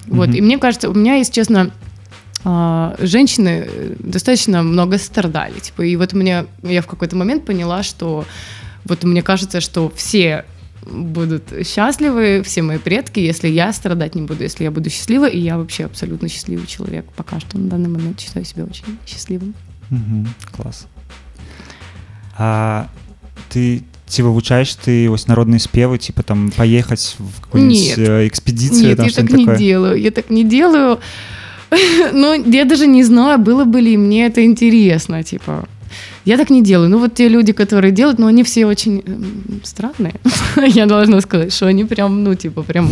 Вот. 0.06 0.34
И 0.34 0.40
мне 0.40 0.58
кажется, 0.58 0.90
у 0.90 0.94
меня, 0.94 1.16
если 1.16 1.32
честно, 1.32 1.70
а, 2.42 2.96
женщины 2.98 3.68
э, 3.68 3.94
достаточно 3.98 4.62
много 4.62 4.98
страдали. 4.98 5.58
Типа, 5.58 5.82
и 5.82 5.94
вот 5.96 6.14
мне, 6.14 6.46
я 6.62 6.80
в 6.80 6.86
какой-то 6.86 7.16
момент 7.16 7.44
поняла, 7.44 7.82
что 7.82 8.24
вот 8.84 9.04
мне 9.04 9.22
кажется, 9.22 9.60
что 9.60 9.92
все 9.94 10.46
будут 10.86 11.52
счастливы, 11.66 12.42
все 12.42 12.62
мои 12.62 12.78
предки, 12.78 13.20
если 13.20 13.48
я 13.48 13.72
страдать 13.72 14.14
не 14.14 14.22
буду, 14.22 14.42
если 14.42 14.64
я 14.64 14.70
буду 14.70 14.88
счастлива, 14.88 15.28
и 15.28 15.38
я 15.38 15.58
вообще 15.58 15.84
абсолютно 15.84 16.28
счастливый 16.28 16.66
человек. 16.66 17.04
Пока 17.14 17.38
что 17.40 17.58
на 17.58 17.68
данный 17.68 17.90
момент 17.90 18.18
считаю 18.18 18.46
себя 18.46 18.64
очень 18.64 18.98
счастливым. 19.06 19.54
Мгм, 19.90 20.28
клас 20.56 20.86
А 22.38 22.86
ты 23.48 23.82
ці 24.06 24.22
вывучаеш 24.22 24.74
ты 24.74 25.08
вось 25.08 25.28
народныя 25.28 25.58
спевы 25.58 25.98
типа 25.98 26.22
там 26.22 26.50
паехаць 26.50 27.16
в 27.18 27.40
какую-нибудь 27.40 27.98
э, 27.98 28.26
экспедицию 28.26 28.88
Нет, 28.88 28.96
там 28.96 29.06
я 29.06 29.12
так 29.12 29.30
не 29.30 29.56
делаю, 29.56 30.00
я 30.00 30.10
так 30.10 30.30
не 30.30 30.44
делаю. 30.44 30.98
Ну, 32.12 32.34
я 32.34 32.64
даже 32.64 32.86
не 32.86 33.04
знаю, 33.04 33.38
было 33.38 33.64
бы 33.64 33.80
ли 33.80 33.96
мне 33.96 34.26
это 34.26 34.44
интересно, 34.44 35.22
типа. 35.22 35.68
Я 36.24 36.36
так 36.36 36.50
не 36.50 36.62
делаю. 36.62 36.88
Ну, 36.90 36.98
вот 36.98 37.14
те 37.14 37.28
люди, 37.28 37.52
которые 37.52 37.92
делают, 37.92 38.18
ну, 38.18 38.26
они 38.26 38.42
все 38.42 38.66
очень 38.66 39.02
странные. 39.64 40.14
Я 40.74 40.86
должна 40.86 41.20
сказать, 41.20 41.52
что 41.52 41.66
они 41.66 41.84
прям, 41.84 42.24
ну, 42.24 42.34
типа, 42.34 42.62
прям 42.62 42.88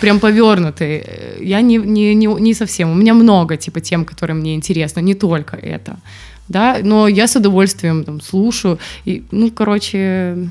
прям 0.00 0.18
повернутые. 0.20 1.04
Я 1.40 1.60
не, 1.60 1.76
не, 1.76 2.14
не, 2.14 2.26
не 2.26 2.54
совсем. 2.54 2.90
У 2.90 2.94
меня 2.94 3.14
много, 3.14 3.56
типа, 3.56 3.80
тем, 3.80 4.04
которые 4.04 4.36
мне 4.36 4.54
интересно, 4.54 5.00
не 5.00 5.14
только 5.14 5.56
это. 5.56 5.96
Да, 6.48 6.78
но 6.82 7.08
я 7.08 7.26
с 7.26 7.36
удовольствием 7.36 8.04
там 8.04 8.20
слушаю. 8.20 8.78
И, 9.06 9.22
ну, 9.30 9.50
короче, 9.50 10.48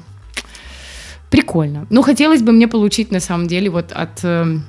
прикольно. 1.30 1.86
Ну, 1.90 2.02
хотелось 2.02 2.42
бы 2.42 2.52
мне 2.52 2.68
получить, 2.68 3.12
на 3.12 3.20
самом 3.20 3.48
деле, 3.48 3.70
вот 3.70 3.92
от... 3.92 4.20
э, 4.24 4.60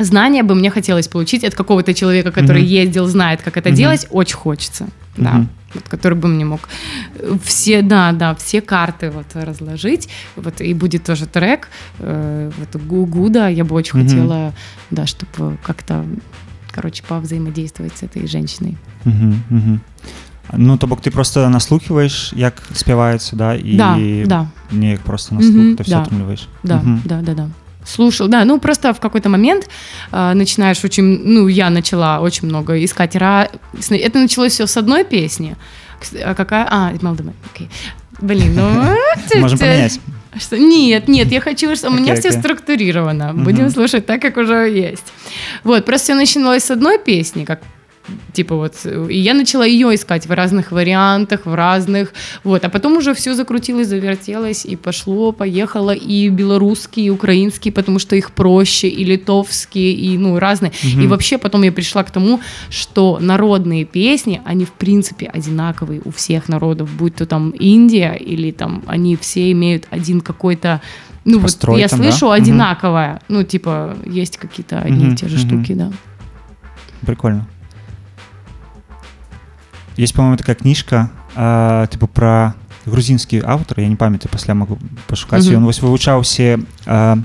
Знания 0.00 0.42
бы 0.42 0.54
мне 0.56 0.70
хотелось 0.70 1.06
получить 1.08 1.44
от 1.44 1.54
какого-то 1.54 1.94
человека, 1.94 2.32
который 2.32 2.62
Мгм. 2.62 2.82
ездил, 2.82 3.06
знает, 3.06 3.42
как 3.42 3.56
это 3.56 3.68
Мгм. 3.68 3.76
делать, 3.78 4.06
очень 4.10 4.36
хочется. 4.36 4.86
Да, 5.16 5.30
Мгм. 5.30 5.40
вот, 5.40 5.48
который 5.88 6.14
бы 6.18 6.28
мне 6.28 6.44
мог 6.44 6.60
э, 7.18 7.36
все, 7.44 7.82
да, 7.82 8.12
да, 8.12 8.34
все 8.34 8.60
карты 8.60 9.10
вот 9.10 9.26
разложить, 9.34 10.08
вот 10.36 10.60
и 10.60 10.74
будет 10.74 11.04
тоже 11.04 11.26
трек, 11.26 11.68
э, 11.98 12.50
вот 12.58 12.82
Гу- 12.82 13.06
Гуда, 13.06 13.48
я 13.48 13.64
бы 13.64 13.74
очень 13.76 13.98
Мгм. 13.98 14.08
хотела, 14.08 14.52
да, 14.90 15.06
чтобы 15.06 15.56
как-то, 15.62 16.04
короче, 16.70 17.02
повзаимодействовать 17.08 17.96
с 17.96 18.02
этой 18.02 18.26
женщиной. 18.26 18.76
Мгм. 19.04 19.80
Ну 20.52 20.76
то 20.76 20.86
бок 20.86 21.00
ты 21.00 21.10
просто 21.10 21.48
наслухиваешь 21.48 22.32
як 22.36 22.62
спяваецца 22.74 23.36
да 23.36 23.54
і 23.54 23.76
Да, 23.76 23.98
да. 24.26 24.46
неяк 24.72 25.00
просто 25.00 25.34
на 25.34 25.40
Мгм, 25.40 25.52
слух 25.52 25.66
это 25.74 25.82
все 25.82 25.90
да. 25.94 26.02
атрымліваешь 26.02 26.48
Да, 26.62 26.82
да, 27.04 27.22
да, 27.22 27.34
да. 27.34 27.48
Слушал, 27.84 28.28
да, 28.28 28.44
ну 28.44 28.58
просто 28.58 28.92
в 28.94 29.00
какой-то 29.00 29.28
момент 29.28 29.68
э, 30.12 30.32
начинаешь 30.34 30.84
очень, 30.84 31.04
ну 31.24 31.48
я 31.48 31.70
начала 31.70 32.20
очень 32.20 32.48
много 32.48 32.82
искать, 32.82 33.16
ра... 33.16 33.50
это 33.90 34.18
началось 34.18 34.52
все 34.52 34.66
с 34.66 34.76
одной 34.76 35.04
песни, 35.04 35.56
а 36.24 36.34
какая, 36.34 36.66
а, 36.70 36.92
Молдова, 37.02 37.34
окей, 37.52 37.68
блин, 38.20 38.54
ну... 38.56 38.96
можем 39.40 39.58
поменять 39.58 40.00
Что? 40.36 40.58
Нет, 40.58 41.08
нет, 41.08 41.30
я 41.30 41.40
хочу, 41.40 41.76
чтобы 41.76 41.96
у 41.96 42.00
меня 42.00 42.16
все 42.16 42.32
структурировано. 42.32 43.34
Будем 43.34 43.70
слушать 43.70 44.06
так, 44.06 44.20
как 44.20 44.36
уже 44.36 44.68
есть. 44.68 45.12
Вот, 45.62 45.84
просто 45.84 46.06
все 46.06 46.14
начиналось 46.14 46.64
с 46.64 46.70
одной 46.70 46.98
песни, 46.98 47.44
как 47.44 47.60
Типа 48.32 48.56
вот, 48.56 48.74
и 48.84 49.18
я 49.18 49.34
начала 49.34 49.64
ее 49.64 49.94
искать 49.94 50.26
в 50.26 50.30
разных 50.30 50.72
вариантах, 50.72 51.46
в 51.46 51.54
разных, 51.54 52.12
вот, 52.42 52.64
а 52.64 52.68
потом 52.68 52.96
уже 52.98 53.14
все 53.14 53.34
закрутилось, 53.34 53.88
завертелось, 53.88 54.66
и 54.66 54.76
пошло, 54.76 55.32
поехало, 55.32 55.92
и 55.94 56.28
белорусские, 56.28 57.06
и 57.06 57.10
украинские, 57.10 57.72
потому 57.72 57.98
что 57.98 58.16
их 58.16 58.32
проще, 58.32 58.88
и 58.88 59.04
литовские, 59.04 59.92
и, 59.92 60.18
ну, 60.18 60.38
разные. 60.38 60.72
Угу. 60.82 61.02
И 61.02 61.06
вообще 61.06 61.38
потом 61.38 61.62
я 61.62 61.72
пришла 61.72 62.04
к 62.04 62.10
тому, 62.10 62.40
что 62.68 63.18
народные 63.20 63.84
песни, 63.84 64.42
они, 64.44 64.64
в 64.64 64.72
принципе, 64.72 65.26
одинаковые 65.26 66.02
у 66.04 66.10
всех 66.10 66.48
народов, 66.48 66.90
будь 66.94 67.14
то 67.16 67.26
там 67.26 67.50
Индия, 67.50 68.12
или 68.14 68.50
там 68.50 68.82
они 68.86 69.16
все 69.16 69.50
имеют 69.52 69.86
один 69.90 70.20
какой-то 70.20 70.80
ну, 71.24 71.40
Построй 71.40 71.76
вот 71.76 71.80
я 71.80 71.88
слышу 71.88 72.26
да? 72.26 72.34
одинаковое. 72.34 73.12
Угу. 73.14 73.20
Ну, 73.28 73.42
типа, 73.44 73.96
есть 74.04 74.36
какие-то 74.36 74.80
одни 74.80 75.06
угу, 75.06 75.14
и 75.14 75.16
те 75.16 75.28
же 75.28 75.36
угу. 75.36 75.46
штуки, 75.46 75.72
да. 75.72 75.90
Прикольно. 77.06 77.46
Есть, 79.96 80.14
по-моему, 80.14 80.36
такая 80.36 80.56
книжка, 80.56 81.10
э, 81.36 81.86
типа, 81.90 82.06
про 82.06 82.54
грузинский 82.86 83.42
автор, 83.44 83.80
я 83.80 83.88
не 83.88 83.96
памятаю, 83.96 84.30
пасля 84.30 84.54
могу 84.54 84.78
пошукаць 85.06 85.44
mm 85.44 85.50
-hmm. 85.50 85.56
ён 85.56 85.64
вось 85.64 85.82
вывучаў 85.82 86.20
все 86.20 86.58
э, 86.86 87.22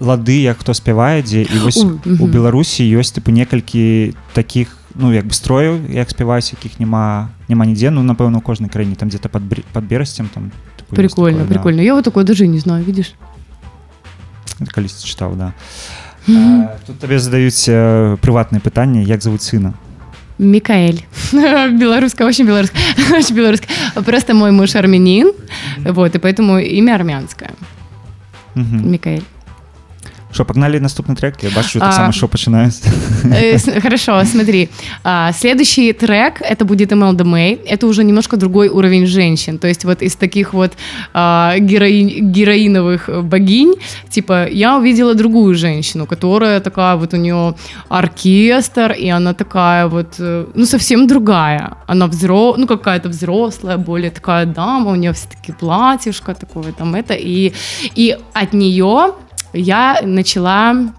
лады 0.00 0.40
як 0.40 0.58
хто 0.58 0.74
спявае 0.74 1.22
дзе 1.22 1.42
і 1.42 1.58
вось 1.64 1.84
mm 1.84 1.98
-hmm. 2.04 2.22
у 2.22 2.26
беларусі 2.26 2.96
ёсць 2.96 3.18
тыпу 3.18 3.30
некалькі 3.30 4.14
таких 4.32 4.76
ну 4.94 5.12
як 5.12 5.24
бы 5.24 5.32
строяў 5.32 5.90
як 5.90 6.10
спяваюць 6.10 6.52
якіх 6.52 6.80
няма 6.80 7.28
няма 7.48 7.66
нідзе 7.66 7.90
ну 7.90 8.02
напэўна 8.02 8.36
у 8.36 8.40
кожнай 8.40 8.70
краіне 8.70 8.94
там 8.94 9.08
где-то 9.08 9.28
под 9.28 9.42
под 9.72 9.84
берасцем 9.84 10.28
там 10.34 10.50
типу, 10.76 10.96
прикольно 10.96 11.38
такое, 11.38 11.54
прикольно 11.54 11.78
да. 11.78 11.82
я 11.82 11.94
вот 11.94 12.04
такое 12.04 12.24
даже 12.24 12.46
не 12.46 12.58
знаю 12.58 12.84
видишь 12.84 13.14
калісьці 14.74 15.06
чытаў 15.08 15.36
да 15.36 15.52
mm 16.28 16.34
-hmm. 16.36 16.62
а, 16.62 16.78
тут 16.86 16.98
табе 16.98 17.18
задаюць 17.18 17.68
э, 17.68 18.16
прыватныя 18.16 18.60
пытанні 18.60 19.06
як 19.06 19.22
зовут 19.22 19.42
сына 19.42 19.72
Микаэль. 20.42 21.04
Белорусская, 21.32 22.26
очень 22.26 22.46
белорусская. 22.46 22.80
очень 23.16 23.34
белорусская. 23.34 23.68
Просто 24.04 24.34
мой 24.34 24.50
муж 24.50 24.74
армянин, 24.74 25.32
вот, 25.84 26.14
и 26.14 26.18
поэтому 26.18 26.58
имя 26.58 26.94
армянское. 26.96 27.50
Микаэль. 28.54 29.22
Что, 30.32 30.44
погнали 30.44 30.78
наступный 30.78 31.14
трек? 31.14 31.42
Я 31.42 31.50
бачу, 31.50 31.78
так 31.78 31.92
само 31.92 32.12
шо 32.12 32.28
починается. 32.28 32.88
Э, 33.24 33.80
хорошо, 33.80 34.24
смотри. 34.24 34.68
А, 35.04 35.32
следующий 35.32 35.92
трек, 35.92 36.40
это 36.40 36.64
будет 36.64 36.92
Эмелда 36.92 37.24
Мэй. 37.24 37.60
Это 37.66 37.86
уже 37.86 38.04
немножко 38.04 38.36
другой 38.36 38.68
уровень 38.68 39.06
женщин. 39.06 39.58
То 39.58 39.68
есть 39.68 39.84
вот 39.84 40.02
из 40.02 40.16
таких 40.16 40.54
вот 40.54 40.72
а, 41.12 41.54
героиновых 41.58 43.10
богинь, 43.24 43.74
типа, 44.10 44.48
я 44.48 44.78
увидела 44.78 45.14
другую 45.14 45.54
женщину, 45.54 46.06
которая 46.06 46.60
такая 46.60 46.96
вот 46.96 47.14
у 47.14 47.16
нее 47.16 47.54
оркестр, 47.88 48.92
и 48.92 49.08
она 49.08 49.34
такая 49.34 49.86
вот, 49.86 50.14
э, 50.18 50.46
ну, 50.54 50.66
совсем 50.66 51.06
другая. 51.06 51.76
Она 51.86 52.06
взрослая, 52.06 52.60
ну, 52.60 52.66
какая-то 52.66 53.08
взрослая, 53.08 53.76
более 53.76 54.10
такая 54.10 54.46
дама, 54.46 54.90
у 54.90 54.94
нее 54.94 55.12
все-таки 55.12 55.52
платьишко 55.52 56.34
такое, 56.34 56.72
там 56.72 56.94
это, 56.94 57.14
и, 57.14 57.52
и 57.94 58.16
от 58.32 58.54
нее 58.54 59.14
я 59.52 60.00
начала 60.02 60.92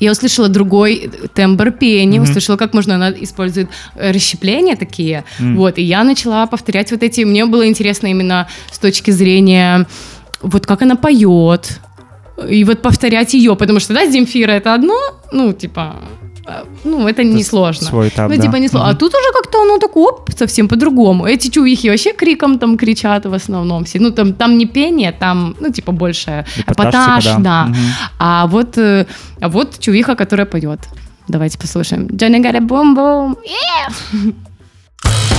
я 0.00 0.12
услышала 0.12 0.48
другой 0.48 1.10
тембр 1.34 1.72
пения, 1.72 2.20
mm-hmm. 2.20 2.22
услышала, 2.22 2.56
как 2.56 2.72
можно, 2.72 2.94
она 2.94 3.10
использует 3.10 3.68
расщепления 3.96 4.76
такие, 4.76 5.24
mm. 5.40 5.56
вот, 5.56 5.78
и 5.78 5.82
я 5.82 6.04
начала 6.04 6.46
повторять 6.46 6.92
вот 6.92 7.02
эти, 7.02 7.22
мне 7.22 7.46
было 7.46 7.66
интересно 7.66 8.06
именно 8.06 8.46
с 8.70 8.78
точки 8.78 9.10
зрения, 9.10 9.86
вот 10.40 10.66
как 10.66 10.82
она 10.82 10.94
поет, 10.94 11.80
и 12.48 12.62
вот 12.62 12.80
повторять 12.80 13.34
ее, 13.34 13.56
потому 13.56 13.80
что, 13.80 13.92
да, 13.92 14.06
Земфира 14.06 14.52
это 14.52 14.74
одно, 14.74 14.96
ну, 15.32 15.52
типа, 15.52 15.96
ну, 16.84 17.08
это 17.08 17.24
не 17.24 17.44
сложно. 17.44 17.86
Свой 17.86 18.08
этап, 18.08 18.30
ну, 18.30 18.36
да. 18.36 18.42
типа 18.42 18.56
не 18.56 18.68
сложно. 18.68 18.90
Угу. 18.90 18.96
А 18.96 18.98
тут 18.98 19.14
уже 19.14 19.32
как-то, 19.32 19.64
ну, 19.64 19.78
так 19.78 19.96
оп, 19.96 20.30
совсем 20.36 20.68
по-другому. 20.68 21.26
Эти 21.26 21.48
чувихи 21.50 21.90
вообще 21.90 22.12
криком 22.12 22.58
там 22.58 22.76
кричат 22.76 23.26
в 23.26 23.34
основном 23.34 23.84
все. 23.84 23.98
Ну, 24.00 24.10
там, 24.10 24.32
там 24.32 24.58
не 24.58 24.66
пение, 24.66 25.12
там, 25.12 25.54
ну, 25.60 25.70
типа 25.70 25.92
больше 25.92 26.44
эпатаж, 26.66 27.24
да. 27.24 27.38
да. 27.38 27.66
Угу. 27.70 27.76
А 28.18 28.46
вот, 28.46 28.78
э, 28.78 29.06
а 29.40 29.48
вот 29.48 29.78
чувиха, 29.78 30.14
которая 30.14 30.46
поет. 30.46 30.80
Давайте 31.28 31.58
послушаем. 31.58 32.06
Got 32.06 32.56
a 32.56 32.60
boom 32.60 32.94
boom. 32.94 33.36
Yeah! 33.44 34.34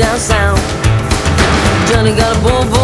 down 0.00 0.18
sound. 0.18 0.58
Johnny 1.88 2.16
got 2.16 2.34
a 2.34 2.40
boom 2.40 2.79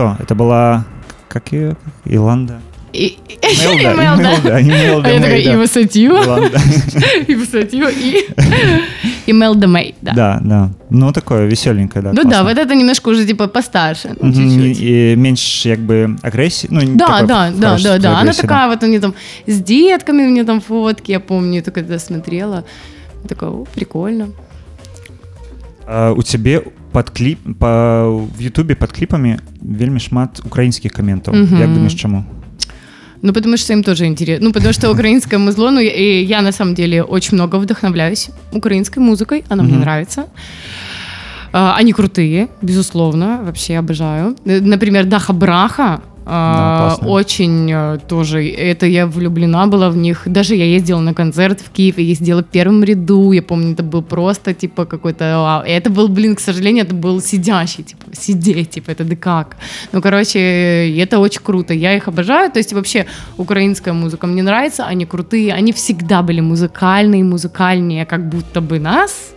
Что, 0.00 0.16
это 0.18 0.34
была 0.34 0.86
как 1.28 1.52
ее? 1.52 1.76
Иланда? 2.06 2.62
И, 2.94 3.18
Email, 3.42 3.82
да, 3.82 3.92
email, 3.92 4.16
да. 4.16 4.32
email, 4.32 4.42
да, 4.42 4.60
email, 4.60 5.02
А 5.04 5.08
я 5.10 5.20
такая, 5.20 5.44
да. 5.44 5.52
и 5.52 5.56
высотью, 5.56 6.14
Ладно, 6.14 6.50
да. 6.50 6.58
и 7.28 7.32
и 7.32 7.36
email 9.30 9.54
domain, 9.54 9.94
да. 10.00 10.12
Да, 10.14 10.40
да. 10.42 10.70
Ну, 10.88 11.12
такое 11.12 11.46
веселенькое, 11.46 12.02
да. 12.02 12.12
Ну 12.14 12.24
да, 12.24 12.44
вот 12.44 12.56
это 12.56 12.74
немножко 12.74 13.10
уже 13.10 13.26
типа 13.26 13.46
постарше, 13.46 14.16
ну, 14.18 14.32
чуть-чуть. 14.32 14.80
И 14.80 15.14
меньше, 15.16 15.76
как 15.76 15.80
бы, 15.80 16.16
агрессии. 16.22 16.68
Ну, 16.70 16.80
Да, 16.96 17.20
да, 17.22 17.50
да, 17.54 17.76
да, 17.78 17.98
да. 17.98 18.20
Она 18.20 18.32
такая 18.32 18.68
вот, 18.68 18.82
у 18.82 18.86
нее 18.86 19.00
там 19.00 19.14
с 19.46 19.60
детками, 19.60 20.22
у 20.22 20.30
нее 20.30 20.44
там 20.44 20.62
фотки, 20.62 21.12
я 21.12 21.20
помню, 21.20 21.56
я 21.56 21.62
только 21.62 21.80
когда 21.80 21.98
смотрела. 21.98 22.64
Такая, 23.28 23.50
о, 23.50 23.66
прикольно. 23.74 24.30
А, 25.86 26.12
у 26.12 26.22
цябе 26.22 26.64
пад 26.91 27.09
кліп 27.09 27.39
па 27.59 28.03
в 28.09 28.41
Ютубе 28.41 28.75
пад 28.75 28.91
кліпамі 28.91 29.37
вельмі 29.61 29.99
шмат 29.99 30.39
украінскіх 30.45 30.91
каментаў 30.91 31.33
Мгм. 31.35 31.59
як 31.61 31.73
думаешь 31.73 31.93
чаму 31.95 32.23
Ну, 33.21 33.33
потому 33.33 33.57
что 33.57 33.73
им 33.73 33.81
тоже 33.83 34.05
интересно. 34.05 34.47
Ну, 34.47 34.53
потому 34.53 34.73
что 34.73 34.91
украинское 34.91 35.39
музло, 35.39 35.71
ну, 35.71 35.79
и 35.79 36.23
я 36.27 36.41
на 36.41 36.51
самом 36.51 36.75
деле 36.75 37.01
очень 37.01 37.37
много 37.37 37.57
вдохновляюсь 37.57 38.29
украинской 38.51 38.99
музыкой, 38.99 39.43
она 39.49 39.63
мне 39.63 39.71
Мгм. 39.73 39.81
нравится. 39.81 40.25
А, 41.51 41.75
Они 41.79 41.93
крутые, 41.93 42.47
безусловно, 42.61 43.39
вообще 43.45 43.79
обожаю. 43.79 44.35
Э, 44.45 44.61
Например, 44.61 45.05
Даха 45.05 45.33
Браха. 45.33 46.01
а, 46.32 46.78
классно. 46.78 47.08
очень 47.08 47.72
э, 47.72 47.98
тоже, 48.08 48.48
это 48.48 48.86
я 48.86 49.06
влюблена 49.06 49.66
была 49.66 49.90
в 49.90 49.96
них. 49.96 50.22
Даже 50.26 50.54
я 50.54 50.64
ездила 50.64 51.00
на 51.00 51.12
концерт 51.12 51.60
в 51.60 51.70
Киев, 51.70 51.98
я 51.98 52.04
ездила 52.04 52.42
в 52.42 52.46
первом 52.46 52.84
ряду, 52.84 53.32
я 53.32 53.42
помню, 53.42 53.72
это 53.72 53.82
был 53.82 54.02
просто, 54.02 54.54
типа, 54.54 54.84
какой-то, 54.84 55.24
вау. 55.24 55.64
И 55.64 55.70
это 55.70 55.90
был, 55.90 56.06
блин, 56.06 56.36
к 56.36 56.40
сожалению, 56.40 56.84
это 56.84 56.94
был 56.94 57.20
сидящий, 57.20 57.82
типа, 57.82 58.04
сидеть, 58.12 58.70
типа, 58.70 58.92
это 58.92 59.02
да 59.02 59.16
как. 59.16 59.56
Ну, 59.90 60.00
короче, 60.00 60.38
это 61.02 61.18
очень 61.18 61.42
круто, 61.42 61.74
я 61.74 61.96
их 61.96 62.06
обожаю, 62.06 62.48
то 62.52 62.60
есть 62.60 62.72
вообще 62.72 63.06
украинская 63.36 63.92
музыка 63.92 64.28
мне 64.28 64.44
нравится, 64.44 64.86
они 64.86 65.06
крутые, 65.06 65.52
они 65.52 65.72
всегда 65.72 66.22
были 66.22 66.40
музыкальные, 66.40 67.24
музыкальнее, 67.24 68.06
как 68.06 68.28
будто 68.28 68.60
бы 68.60 68.78
нас, 68.78 69.32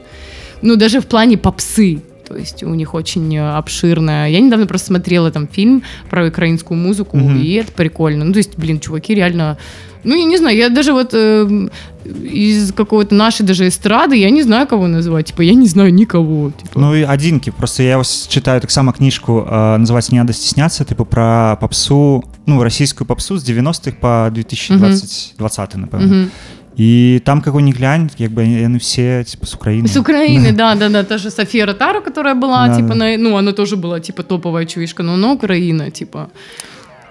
ну, 0.62 0.76
даже 0.76 1.00
в 1.00 1.08
плане 1.08 1.38
попсы 1.38 2.02
То 2.33 2.37
есть 2.37 2.63
у 2.63 2.75
них 2.75 2.95
очень 2.95 3.35
э, 3.37 3.57
обширная. 3.59 4.29
Я 4.29 4.41
недавно 4.41 4.67
просто 4.67 4.87
смотрела 4.89 5.31
там 5.31 5.49
фильм 5.49 5.83
про 6.11 6.27
украинскую 6.27 6.79
музыку, 6.79 7.17
Мгм. 7.17 7.41
и 7.41 7.53
это 7.55 7.73
прикольно. 7.73 8.25
Ну, 8.25 8.33
то 8.33 8.39
есть, 8.39 8.59
блин, 8.59 8.81
чуваки 8.81 9.15
реально... 9.15 9.57
Ну, 10.05 10.15
я 10.15 10.25
не 10.25 10.37
знаю, 10.39 10.57
я 10.57 10.69
даже 10.69 10.93
вот 10.93 11.11
э, 11.15 11.69
из 12.05 12.73
какого-то 12.73 13.15
нашей 13.15 13.47
даже 13.47 13.67
эстрады, 13.67 14.17
я 14.17 14.31
не 14.31 14.43
знаю, 14.43 14.67
кого 14.67 14.87
назвать. 14.89 15.27
Типа, 15.27 15.43
я 15.43 15.55
не 15.55 15.67
знаю 15.67 15.93
никого. 15.95 16.51
Типа. 16.51 16.81
Ну 16.81 16.97
і 16.97 17.03
адзінкі 17.05 17.51
просто 17.51 17.83
я 17.83 17.99
ось 17.99 18.29
читаю 18.29 18.61
таксама 18.61 18.93
кніжку 18.93 19.47
а, 19.51 19.79
называется 19.79 20.13
не 20.13 20.19
надо 20.19 20.33
стесняться 20.33 20.85
типу 20.85 21.05
про 21.05 21.57
попсу 21.61 22.23
ну 22.47 22.63
расійскую 22.65 23.07
попсу 23.09 23.39
з 23.39 23.51
90-х 23.51 23.97
по 24.01 24.31
2020 24.31 25.35
20 25.39 25.75
напэўна 25.77 26.07
Мгм. 26.07 26.31
і 26.77 27.21
там 27.25 27.41
кого 27.43 27.61
не 27.61 27.73
глянь 27.73 28.11
як 28.19 28.31
бы 28.33 28.43
яны 28.47 28.79
все 28.79 29.25
типа 29.25 29.47
з 29.47 29.55
Украіны 29.55 29.89
С 29.89 29.97
Украины, 29.97 30.53
да, 30.53 30.75
да, 30.75 30.89
да. 30.89 31.03
Та 31.03 31.19
же 31.19 31.31
София 31.31 31.67
Ротару, 31.67 32.01
которая 32.03 32.35
была, 32.35 32.69
Да, 32.69 32.77
типа, 32.77 32.89
да. 32.89 32.95
на, 32.95 33.17
ну, 33.19 33.37
она 33.37 33.53
тоже 33.53 33.77
была, 33.77 34.01
типа, 34.01 34.23
топовая 34.23 34.65
чувишка, 34.67 35.03
но 35.03 35.15
она 35.15 35.33
Украина, 35.33 35.91
типа. 35.91 36.29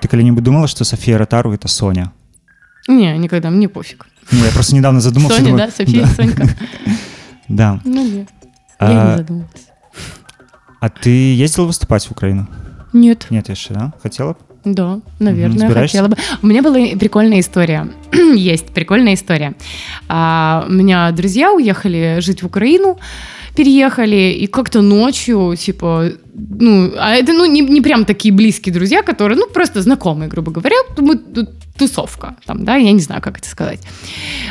ты 0.01 0.07
калі-нибудь 0.07 0.43
думала 0.43 0.67
что 0.67 0.85
Софія 0.85 1.17
Ротару 1.17 1.51
это 1.53 1.67
Соня 1.67 2.11
Не, 2.87 3.17
никогда, 3.17 3.49
мне 3.49 3.67
пофиг. 3.67 4.05
ну, 4.31 4.45
я 4.45 4.51
просто 4.51 4.75
недавно 4.75 5.01
задумался 5.01 5.37
Соня, 5.37 5.49
думаю, 5.49 5.67
да, 5.67 5.71
София, 5.85 6.07
Сонька. 6.15 6.47
да 7.49 7.79
Ну, 7.85 8.03
нет. 8.07 8.27
Я 8.79 8.87
не 8.87 8.95
а, 8.95 9.17
задумалась. 9.17 9.67
а 10.79 10.89
ты 10.89 11.09
ездил 11.43 11.65
выступать 11.65 12.05
в 12.07 12.11
Украину 12.11 12.47
Нет. 12.93 13.27
нет 13.31 13.49
еще 13.49 13.73
да 13.73 13.91
хотела 14.01 14.31
б? 14.33 14.37
Да, 14.64 15.00
наверное, 15.18 15.58
Собираешься? 15.58 15.98
хотела 15.98 16.08
бы. 16.08 16.16
У 16.42 16.46
меня 16.46 16.62
была 16.62 16.78
прикольная 16.98 17.40
история. 17.40 17.88
Есть 18.34 18.66
прикольная 18.66 19.14
история. 19.14 19.54
А, 20.08 20.64
у 20.68 20.72
меня 20.72 21.10
друзья 21.10 21.52
уехали 21.52 22.18
жить 22.20 22.42
в 22.42 22.46
Украину, 22.46 22.98
переехали, 23.56 24.32
и 24.32 24.46
как-то 24.46 24.80
ночью, 24.82 25.54
типа, 25.58 26.10
ну, 26.34 26.92
а 26.98 27.14
это, 27.14 27.32
ну, 27.32 27.44
не, 27.44 27.60
не 27.60 27.80
прям 27.80 28.04
такие 28.04 28.32
близкие 28.32 28.74
друзья, 28.74 29.02
которые, 29.02 29.38
ну, 29.38 29.46
просто 29.48 29.82
знакомые, 29.82 30.28
грубо 30.28 30.50
говоря, 30.50 30.76
мы 30.98 31.20
тусовка, 31.78 32.34
там, 32.46 32.64
да, 32.64 32.76
я 32.76 32.92
не 32.92 33.00
знаю, 33.00 33.22
как 33.22 33.38
это 33.38 33.48
сказать. 33.48 33.80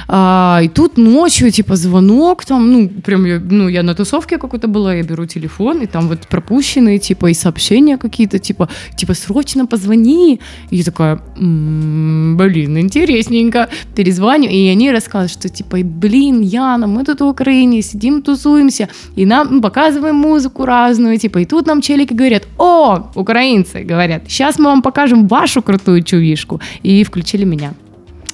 А, 0.08 0.60
и 0.64 0.68
тут 0.68 0.98
ночью, 0.98 1.52
типа, 1.52 1.76
звонок, 1.76 2.46
там, 2.46 2.72
ну, 2.72 2.90
прям, 2.90 3.26
я, 3.26 3.40
ну, 3.40 3.70
я 3.70 3.84
на 3.84 3.94
тусовке 3.94 4.38
какой-то 4.38 4.68
была, 4.68 4.96
я 4.96 5.04
беру 5.04 5.26
телефон, 5.26 5.82
и 5.82 5.88
там 5.88 6.08
вот 6.08 6.28
пропущенные, 6.28 7.00
типа, 7.00 7.28
и 7.28 7.34
сообщения 7.34 7.98
какие-то, 7.98 8.40
типа, 8.40 8.70
типа, 8.98 9.14
срочно 9.14 9.66
позвони. 9.66 10.40
И 10.72 10.78
я 10.78 10.84
такая, 10.84 11.20
«М, 11.38 12.38
блин, 12.38 12.78
интересненько. 12.78 13.70
Перезвоню, 13.96 14.50
и 14.50 14.68
они 14.68 14.92
рассказывают, 14.92 15.32
что, 15.32 15.50
типа, 15.50 15.78
блин, 15.84 16.42
Яна, 16.42 16.88
мы 16.88 17.06
тут 17.06 17.22
в 17.22 17.26
Украине 17.26 17.82
сидим, 17.82 18.22
тусуемся, 18.22 18.88
и 19.16 19.26
нам 19.26 19.48
ну, 19.52 19.62
показываем 19.62 20.16
музыку 20.16 20.66
разную, 20.66 21.18
типа, 21.18 21.40
и 21.40 21.46
тут 21.46 21.68
нам 21.71 21.81
челики 21.83 22.13
говорят, 22.15 22.47
о, 22.59 23.11
украинцы, 23.15 23.83
говорят, 23.85 24.23
сейчас 24.29 24.59
мы 24.59 24.65
вам 24.65 24.83
покажем 24.83 25.27
вашу 25.29 25.63
крутую 25.63 26.03
чувишку. 26.03 26.61
И 26.83 27.05
включили 27.05 27.45
меня. 27.45 27.73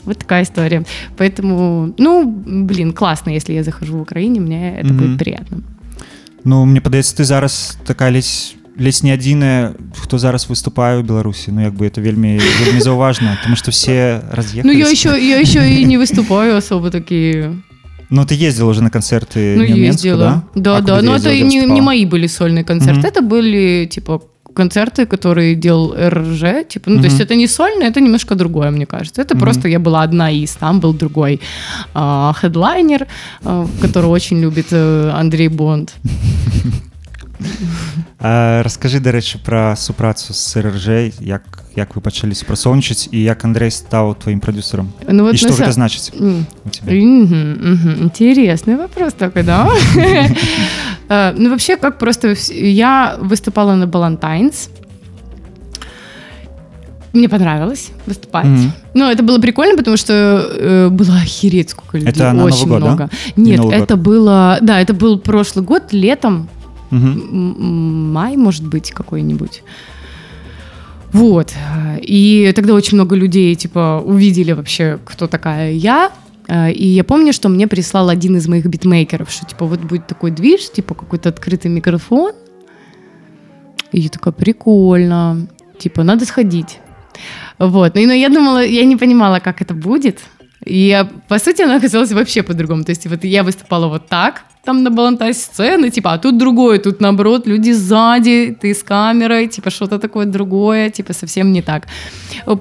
Вот 0.05 0.19
такая 0.19 0.43
история. 0.43 0.85
Поэтому, 1.17 1.95
ну, 1.99 2.25
блин, 2.27 2.93
классно, 2.93 3.31
если 3.31 3.53
я 3.55 3.63
захожу 3.63 3.99
в 3.99 4.01
Украине, 4.03 4.41
мне 4.41 4.77
это 4.81 4.93
Мгм. 4.93 4.97
будет 4.99 5.19
приятно. 5.19 5.59
Ну 6.45 6.65
мне 6.65 6.81
падаецца 6.81 7.15
ты 7.17 7.25
зараз 7.25 7.79
такая 7.87 8.11
ледзь 8.11 8.55
ледзь 8.77 9.05
не 9.05 9.13
адзіная 9.15 9.75
хто 9.95 10.19
зараз 10.19 10.49
выступае 10.51 10.99
ў 10.99 11.03
Беларусі 11.07 11.53
Ну 11.53 11.61
як 11.61 11.75
бы 11.75 11.87
это 11.87 12.01
вельмі 12.01 12.41
вельмі 12.65 12.81
заўважна 12.81 13.37
потому 13.39 13.55
что 13.55 13.71
все 13.71 14.23
Ну, 14.29 14.37
раз'ехались 14.37 14.77
я 14.77 14.91
еще, 14.91 15.09
я 15.29 15.39
еще 15.39 15.61
и 15.71 15.85
не 15.85 15.99
выступаю 15.99 16.57
особо 16.57 16.91
такие. 16.91 17.63
ну 18.10 18.26
ты 18.26 18.36
ездил 18.36 18.68
уже 18.70 18.82
на 18.82 18.90
концерты 18.90 19.56
Ну, 19.58 19.64
не 19.64 19.74
в 19.74 19.78
Менск, 19.78 20.06
ездила. 20.06 20.44
Да, 20.56 20.78
А 20.78 20.82
да. 20.82 21.02
Но 21.02 21.14
ездила, 21.14 21.34
это 21.34 21.44
не, 21.44 21.66
не 21.66 21.82
мои 21.82 22.06
были 22.06 22.28
сольные 22.28 22.64
концерты. 22.64 23.00
Мгм. 23.00 23.08
Это 23.08 23.22
были, 23.22 23.86
типа, 23.92 24.22
концерты, 24.54 25.06
которые 25.06 25.56
делал 25.56 25.94
РЖ. 25.96 26.66
Типа, 26.68 26.90
ну, 26.90 27.00
то 27.00 27.06
есть 27.06 27.20
это 27.20 27.36
не 27.36 27.48
сольное, 27.48 27.90
это 27.90 28.02
немножко 28.02 28.36
другое, 28.36 28.72
мне 28.72 28.86
кажется. 28.86 29.22
Это 29.22 29.36
Мгм. 29.36 29.44
просто 29.44 29.68
я 29.68 29.80
была 29.80 30.02
одна 30.04 30.32
из, 30.32 30.56
там 30.56 30.80
был 30.80 30.94
другой 30.94 31.40
а, 31.94 32.34
хедлайнер, 32.34 33.06
а, 33.44 33.68
которого 33.82 34.12
очень 34.12 34.42
любит 34.42 34.68
э, 34.72 35.12
Андрей 35.14 35.50
Бонд. 35.50 35.94
А, 38.21 38.63
раскажы 38.63 39.01
дарэчы 39.01 39.39
пра 39.43 39.75
супрацу 39.77 40.33
з 40.35 40.57
РРЖ 40.63 40.87
як 41.21 41.43
як 41.77 41.97
вы 41.97 42.01
пачалі 42.05 42.35
супрацоўнічаць 42.35 43.09
і 43.11 43.23
як 43.23 43.45
Андрей 43.45 43.71
стаў 43.71 44.15
тваім 44.15 44.41
прадюсерам 44.41 44.93
Ну, 45.09 45.25
вот 45.25 45.35
і 45.35 45.39
што 45.39 45.49
на 45.49 45.55
гэта 45.57 45.73
са- 45.73 45.79
значыць 45.81 46.13
М. 46.21 46.47
у 46.65 46.69
тебе 46.71 46.93
Мгм, 47.01 47.53
мгм. 47.73 47.93
Интересный 48.07 48.77
вопрос 48.77 49.13
такой, 49.15 49.43
да? 49.43 49.69
Э, 51.09 51.33
Ну, 51.37 51.51
вообще, 51.51 51.77
как 51.77 51.99
просто... 51.99 52.29
вс- 52.33 52.53
Я 52.55 53.17
выступала 53.21 53.75
на 53.75 53.87
Балантайнс. 53.87 54.69
Мне 57.13 57.29
понравилось 57.29 57.91
выступать. 58.07 58.47
Мгм. 58.47 58.73
Ну, 58.95 59.11
это 59.11 59.23
было 59.23 59.39
прикольно, 59.41 59.77
потому 59.77 59.97
что 59.99 60.13
э, 60.13 60.89
было 60.89 61.17
охереть 61.23 61.71
сколько 61.71 61.99
людей. 61.99 62.13
Это 62.13 62.33
на 62.33 62.45
Новый 62.45 62.53
Очень 62.53 62.69
год, 62.69 62.81
да? 62.81 62.87
много. 62.87 63.11
Не 63.37 63.51
Нет, 63.51 63.59
Новый 63.61 63.77
это 63.77 63.97
было... 63.97 64.59
Да, 64.63 64.81
это 64.81 64.95
был 64.95 65.19
прошлый 65.19 65.65
год, 65.65 65.93
летом. 65.93 66.49
М- 66.92 68.14
май, 68.14 68.38
может 68.38 68.68
быть, 68.68 68.92
какой-нибудь. 68.92 69.64
Вот. 71.14 71.54
И 72.02 72.52
тогда 72.56 72.74
очень 72.74 72.98
много 72.98 73.16
людей, 73.16 73.56
типа, 73.56 74.02
увидели 74.06 74.52
вообще, 74.54 75.00
кто 75.06 75.28
такая 75.28 75.72
я. 75.72 76.12
Э, 76.50 76.72
И 76.72 76.88
я 76.88 77.04
помню, 77.04 77.34
что 77.34 77.50
мне 77.50 77.68
прислал 77.68 78.10
один 78.10 78.36
из 78.38 78.48
моих 78.48 78.66
битмейкеров, 78.66 79.30
что, 79.32 79.46
типа, 79.46 79.66
вот 79.66 79.80
будет 79.80 80.08
такой 80.08 80.32
движ, 80.32 80.70
типа, 80.72 80.94
какой-то 80.96 81.30
открытый 81.30 81.72
микрофон. 81.72 82.34
И 83.94 84.00
я 84.02 84.10
такая, 84.10 84.34
прикольно. 84.34 85.48
Типа, 85.80 86.04
надо 86.04 86.26
сходить. 86.26 86.80
Вот. 87.60 87.96
Ну, 87.96 88.06
но 88.06 88.14
я 88.14 88.30
думала, 88.30 88.64
я 88.66 88.86
не 88.86 88.96
понимала, 88.98 89.40
как 89.40 89.62
это 89.62 89.74
будет. 89.74 90.20
И 90.68 90.88
я, 90.88 91.08
по 91.28 91.40
сути, 91.40 91.62
она 91.64 91.78
оказалась 91.78 92.12
вообще 92.12 92.44
по-другому. 92.44 92.84
То 92.84 92.92
есть 92.92 93.08
вот 93.08 93.24
я 93.24 93.44
выступала 93.44 93.88
вот 93.88 94.08
так, 94.08 94.44
там 94.66 94.84
на 94.84 94.92
балантай 94.92 95.34
сцены, 95.34 95.90
типа, 95.90 96.12
а 96.14 96.18
тут 96.18 96.38
другое, 96.38 96.78
тут 96.80 97.00
наоборот 97.00 97.48
люди 97.48 97.72
сзади, 97.72 98.58
ты 98.60 98.74
с 98.74 98.84
камерой, 98.84 99.48
типа 99.48 99.70
что-то 99.70 99.98
такое 99.98 100.26
другое, 100.26 100.90
типа 100.90 101.14
совсем 101.14 101.54
не 101.54 101.62
так. 101.62 101.88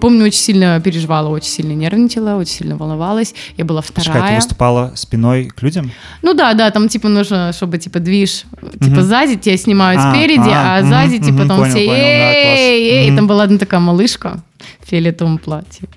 Помню, 0.00 0.24
очень 0.26 0.38
сильно 0.38 0.80
переживала, 0.80 1.28
очень 1.30 1.50
сильно 1.50 1.72
нервничала, 1.72 2.36
очень 2.36 2.52
сильно 2.59 2.76
волновалась. 2.76 3.34
Я 3.57 3.64
была 3.64 3.82
Чакай, 3.82 4.04
ты 4.04 4.11
вторая. 4.11 4.36
выступала 4.36 4.92
спиной 4.94 5.46
к 5.46 5.61
людям 5.62 5.90
Ну 6.22 6.32
да, 6.32 6.54
да, 6.54 6.70
там 6.70 6.88
типа 6.88 7.09
нужно, 7.09 7.52
чтобы 7.52 7.78
типа 7.78 7.98
движ, 7.98 8.44
типа 8.74 8.86
Мгм. 8.86 9.02
сзади 9.02 9.36
тебя 9.36 9.57
снимают 9.57 10.00
А, 10.04 10.12
спереди, 10.14 10.48
а, 10.48 10.76
а, 10.76 10.82
сзади 10.84 11.18
типа 11.18 11.38
мгм, 11.38 11.48
там 11.48 11.59
понял, 11.59 11.70
все 11.74 11.86
понял, 11.86 12.02
да, 12.02 12.32
класс. 12.32 12.59
эй, 12.61 12.88
эй, 12.88 13.07
Мгм. 13.09 13.16
там 13.16 13.26
была 13.26 13.42
одна 13.42 13.59
такая 13.59 13.80
малышка 13.80 14.38
в 14.80 14.88
фиолетовом 14.88 15.38
платье. 15.38 15.88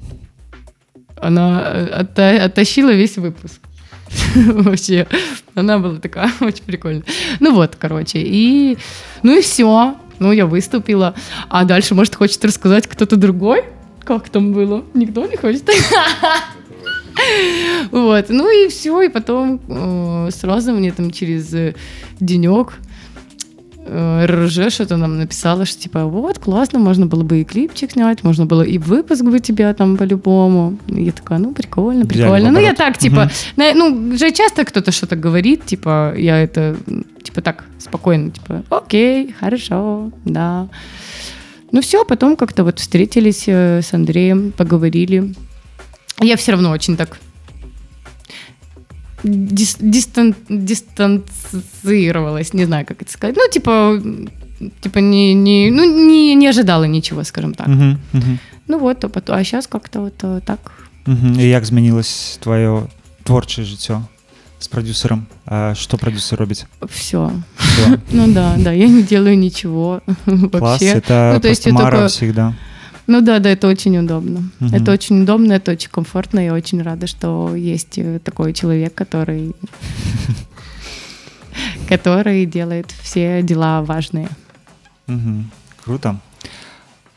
Она 1.22 1.64
э, 1.66 2.04
отта- 2.04 2.46
оттащила 2.46 2.92
весь 2.92 3.18
выпуск. 3.18 3.60
Вообще, 4.36 5.08
она 5.56 5.80
была 5.80 5.98
такая 5.98 6.32
очень 6.40 6.64
прикольная. 6.64 7.04
Ну 7.40 7.54
вот, 7.54 7.76
короче, 7.78 8.20
и 8.22 8.78
ну 9.24 9.38
и 9.38 9.42
все. 9.42 9.96
Ну, 10.20 10.34
я 10.34 10.46
выступила. 10.46 11.16
А 11.48 11.64
дальше, 11.64 11.96
может, 11.96 12.14
хочет 12.16 12.44
рассказать 12.44 12.88
кто-то 12.88 13.16
другой? 13.16 13.64
Как 14.04 14.28
там 14.30 14.52
было? 14.52 14.84
Никто 14.94 15.26
не 15.26 15.38
хочет? 15.38 15.70
Вот, 17.92 18.26
ну 18.30 18.50
и 18.50 18.70
все, 18.70 19.02
и 19.02 19.10
потом 19.10 19.60
э, 19.68 20.30
сразу 20.32 20.72
мне 20.72 20.92
там 20.92 21.12
через 21.12 21.54
э, 21.54 21.76
денек 22.20 22.76
РЖ 24.26 24.74
что-то 24.74 24.98
нам 24.98 25.18
написала, 25.18 25.66
что 25.66 25.82
типа 25.82 26.06
вот, 26.06 26.40
классно, 26.40 26.80
можно 26.80 27.06
было 27.06 27.24
бы 27.24 27.42
и 27.42 27.44
клипчик 27.44 27.92
снять, 27.92 28.24
можно 28.24 28.46
было 28.46 28.62
и 28.62 28.78
выпуск 28.78 29.24
бы 29.24 29.40
тебя 29.40 29.74
там 29.74 29.98
по-любому. 29.98 30.78
Я 30.88 31.12
такая, 31.12 31.40
ну 31.40 31.54
прикольно, 31.54 32.06
прикольно. 32.06 32.52
Ну 32.52 32.60
я 32.60 32.74
так, 32.74 32.98
типа, 32.98 33.30
на- 33.58 33.74
ну 33.74 34.18
же 34.18 34.32
часто 34.32 34.66
кто-то 34.66 34.92
что-то 34.92 35.16
говорит, 35.16 35.66
типа, 35.66 36.14
я 36.18 36.38
это, 36.38 36.76
типа 37.24 37.42
так, 37.42 37.66
спокойно, 37.80 38.32
типа, 38.32 38.64
окей, 38.70 39.34
хорошо, 39.40 40.12
да. 40.26 40.68
Ну 41.72 41.82
все, 41.82 42.04
потом 42.06 42.36
как-то 42.36 42.64
вот 42.64 42.80
встретились 42.80 43.44
э, 43.48 43.82
с 43.82 43.94
Андреем, 43.94 44.52
поговорили. 44.52 45.34
Я 46.22 46.36
все 46.36 46.52
равно 46.52 46.72
очень 46.72 46.98
так 46.98 47.18
дис- 49.25 49.79
дистан- 49.81 50.35
дистанцировалась, 50.49 52.55
не 52.55 52.65
знаю, 52.67 52.87
как 52.87 53.03
это 53.03 53.11
сказать. 53.11 53.37
Ну, 53.37 53.43
типа, 53.53 54.01
типа 54.81 54.99
не, 55.01 55.35
не, 55.35 55.71
ну, 55.71 56.07
не, 56.09 56.35
не 56.35 56.47
ожидала 56.49 56.85
ничего, 56.85 57.25
скажем 57.25 57.55
так. 57.55 57.69
Мгм, 57.69 57.99
мгм, 58.12 58.39
Ну 58.69 58.79
вот, 58.79 59.05
а, 59.05 59.09
потом, 59.09 59.37
а 59.37 59.45
сейчас 59.45 59.67
как-то 59.67 60.01
вот 60.01 60.25
э, 60.25 60.41
так. 60.45 60.59
мгм. 61.07 61.41
І 61.41 61.45
як 61.49 61.65
змінилось 61.65 62.39
твоє 62.43 62.83
творче 63.23 63.65
життя 63.65 64.03
з 64.59 64.67
продюсером? 64.67 65.27
А 65.47 65.75
що 65.75 65.99
продюсер 65.99 66.39
робить? 66.39 66.67
Все. 66.83 67.19
Всё. 67.19 67.99
Ну 68.12 68.27
да, 68.27 68.55
да, 68.59 68.73
я 68.73 68.89
не 68.89 69.03
делаю 69.03 69.37
ничего 69.37 70.01
Класс, 70.27 70.61
вообще. 70.61 70.95
это 70.95 71.35
Ну, 71.35 71.41
то 71.41 71.49
есть 71.49 71.62
просто 71.62 71.69
я 71.69 71.75
Мара 71.75 71.91
только- 71.91 72.07
всегда. 72.09 72.55
Ну 73.10 73.22
да, 73.22 73.39
да, 73.39 73.49
это 73.49 73.68
очень 73.68 73.97
удобно. 73.97 74.43
Мгм. 74.60 74.76
Это 74.76 74.91
очень 74.91 75.24
удобно, 75.24 75.53
это 75.53 75.72
очень 75.72 75.89
комфортно. 75.89 76.39
Я 76.45 76.53
очень 76.53 76.80
рада, 76.84 77.07
что 77.07 77.55
есть 77.55 77.97
э, 77.97 78.20
такой 78.20 78.53
человек, 78.53 78.93
который 78.93 79.55
который 81.89 82.45
делает 82.45 82.91
все 83.01 83.41
дела 83.41 83.82
важные. 83.82 84.30
Круто. 85.84 86.20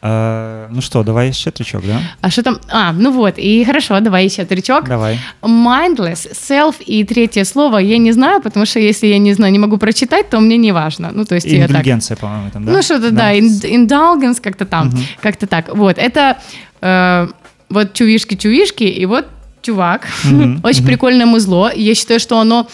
А, 0.05 0.67
ну 0.71 0.81
что, 0.81 1.05
давай 1.05 1.33
ще 1.33 1.51
трючок, 1.53 1.83
да? 1.87 2.01
А 2.21 2.31
что 2.31 2.43
там? 2.43 2.59
А, 2.69 2.93
ну 2.93 3.13
вот, 3.13 3.35
и 3.39 3.65
хорошо, 3.65 4.01
давай 4.01 4.25
еще 4.25 4.45
тречок. 4.45 4.89
Давай. 4.89 5.19
Mindless, 5.43 6.33
self 6.33 6.75
и 6.85 7.05
третье 7.05 7.45
слово 7.45 7.79
я 7.79 7.99
не 7.99 8.11
знаю, 8.13 8.43
потому 8.43 8.67
что 8.67 8.81
если 8.81 9.07
я 9.07 9.19
не 9.19 9.33
знаю, 9.35 9.53
не 9.53 9.61
могу 9.61 9.79
прочитать, 9.79 10.29
то 10.29 10.41
мне 10.41 10.57
не 10.57 10.73
важно. 10.73 11.11
Ну, 11.15 11.25
то 11.25 11.37
есть 11.37 11.47
я 11.47 11.69
так... 11.69 11.77
Индульгенция, 11.77 12.17
по-моему, 12.17 12.51
там, 12.53 12.65
да? 12.65 12.73
Ну, 12.73 12.83
что-то, 12.83 13.13
да, 13.13 13.33
indulgence 13.33 14.41
как-то 14.43 14.65
там, 14.67 14.89
Мгм. 14.89 14.99
как-то 15.21 15.47
так. 15.47 15.73
Вот, 15.73 15.99
это 15.99 16.37
э, 16.81 17.29
вот 17.69 17.93
чувишки-чувишки, 17.93 18.83
и 18.85 19.07
вот 19.07 19.27
чувак. 19.63 20.09
Мгм, 20.25 20.61
Очень 20.65 20.81
мгм. 20.81 20.87
прикольное 20.89 21.27
музло. 21.27 21.71
Я 21.73 21.95
считаю, 21.95 22.19
что 22.19 22.41
оно 22.41 22.67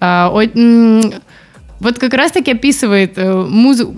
э, 0.00 0.04
о- 0.04 0.42
м, 0.42 1.12
вот 1.78 1.98
как 2.00 2.12
раз-таки 2.14 2.50
описывает 2.52 3.12
э, 3.18 3.32
музыку. 3.48 3.94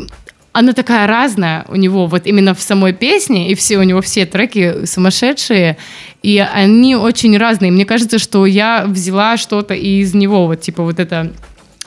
Она 0.53 0.73
такая 0.75 1.07
разная 1.07 1.65
у 1.69 1.77
него, 1.77 2.07
вот 2.07 2.27
именно 2.27 2.55
в 2.55 2.61
самой 2.61 2.93
песне, 2.93 3.51
и 3.51 3.55
все 3.55 3.79
у 3.79 3.83
него 3.83 4.01
все 4.03 4.27
треки 4.27 4.85
сумасшедшие, 4.85 5.79
и 6.23 6.39
они 6.39 6.95
очень 6.95 7.39
разные. 7.39 7.73
Мне 7.73 7.87
кажется, 7.87 8.19
что 8.19 8.45
я 8.45 8.85
взяла 8.87 9.37
что-то 9.39 9.75
из 9.75 10.13
него, 10.15 10.47
вот 10.47 10.61
типа 10.61 10.83
вот 10.83 11.01
это 11.01 11.33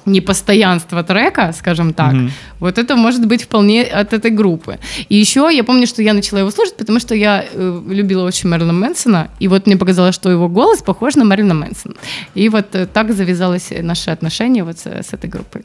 непостоянство 0.08 1.04
трека, 1.04 1.54
скажем 1.58 1.94
так, 1.94 2.14
Мгм. 2.14 2.32
вот 2.60 2.78
это 2.78 2.96
может 2.96 3.26
быть 3.26 3.44
вполне 3.44 3.84
от 3.84 4.14
этой 4.14 4.32
группы. 4.32 4.78
И 5.10 5.16
еще 5.16 5.50
я 5.52 5.64
помню, 5.64 5.88
что 5.88 6.02
я 6.04 6.14
начала 6.14 6.40
его 6.40 6.52
слушать, 6.52 6.78
потому 6.78 7.00
что 7.00 7.16
я 7.16 7.44
э, 7.52 7.82
любила 7.90 8.24
очень 8.24 8.50
Мэрилина 8.50 8.74
Мэнсона, 8.74 9.30
и 9.40 9.48
вот 9.48 9.66
мне 9.68 9.78
показалось, 9.78 10.16
что 10.16 10.30
его 10.30 10.48
голос 10.48 10.82
похож 10.84 11.16
на 11.16 11.26
Мэрилина 11.26 11.56
Мэнсона. 11.56 11.96
И 12.36 12.50
вот 12.50 12.76
э, 12.76 12.86
так 12.86 13.14
завязалось 13.14 13.74
наши 13.82 14.12
отношения 14.12 14.64
вот 14.64 14.78
с, 14.78 14.86
с 14.86 15.14
этой 15.14 15.30
группой. 15.30 15.64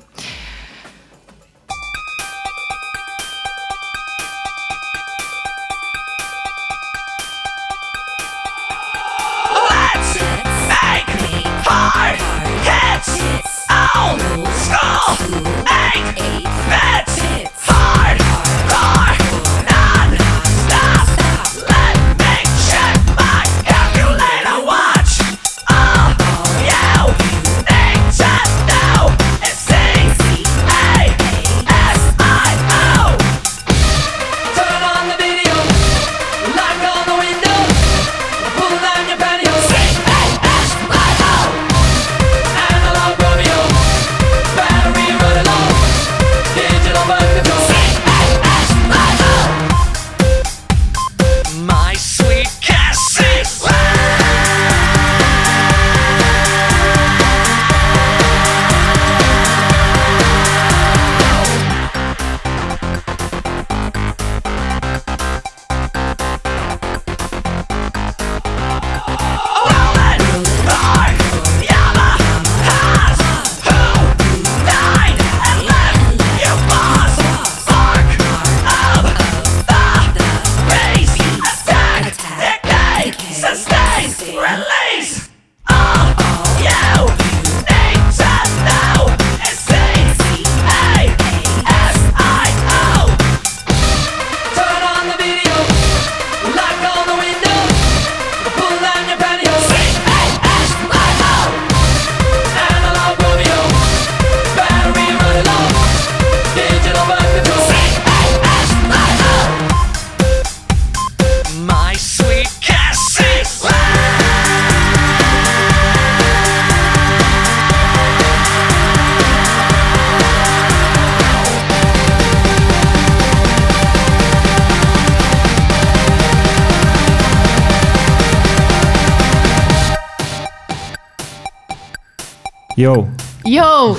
Йоу, 132.79 133.07
Йоу! 133.45 133.97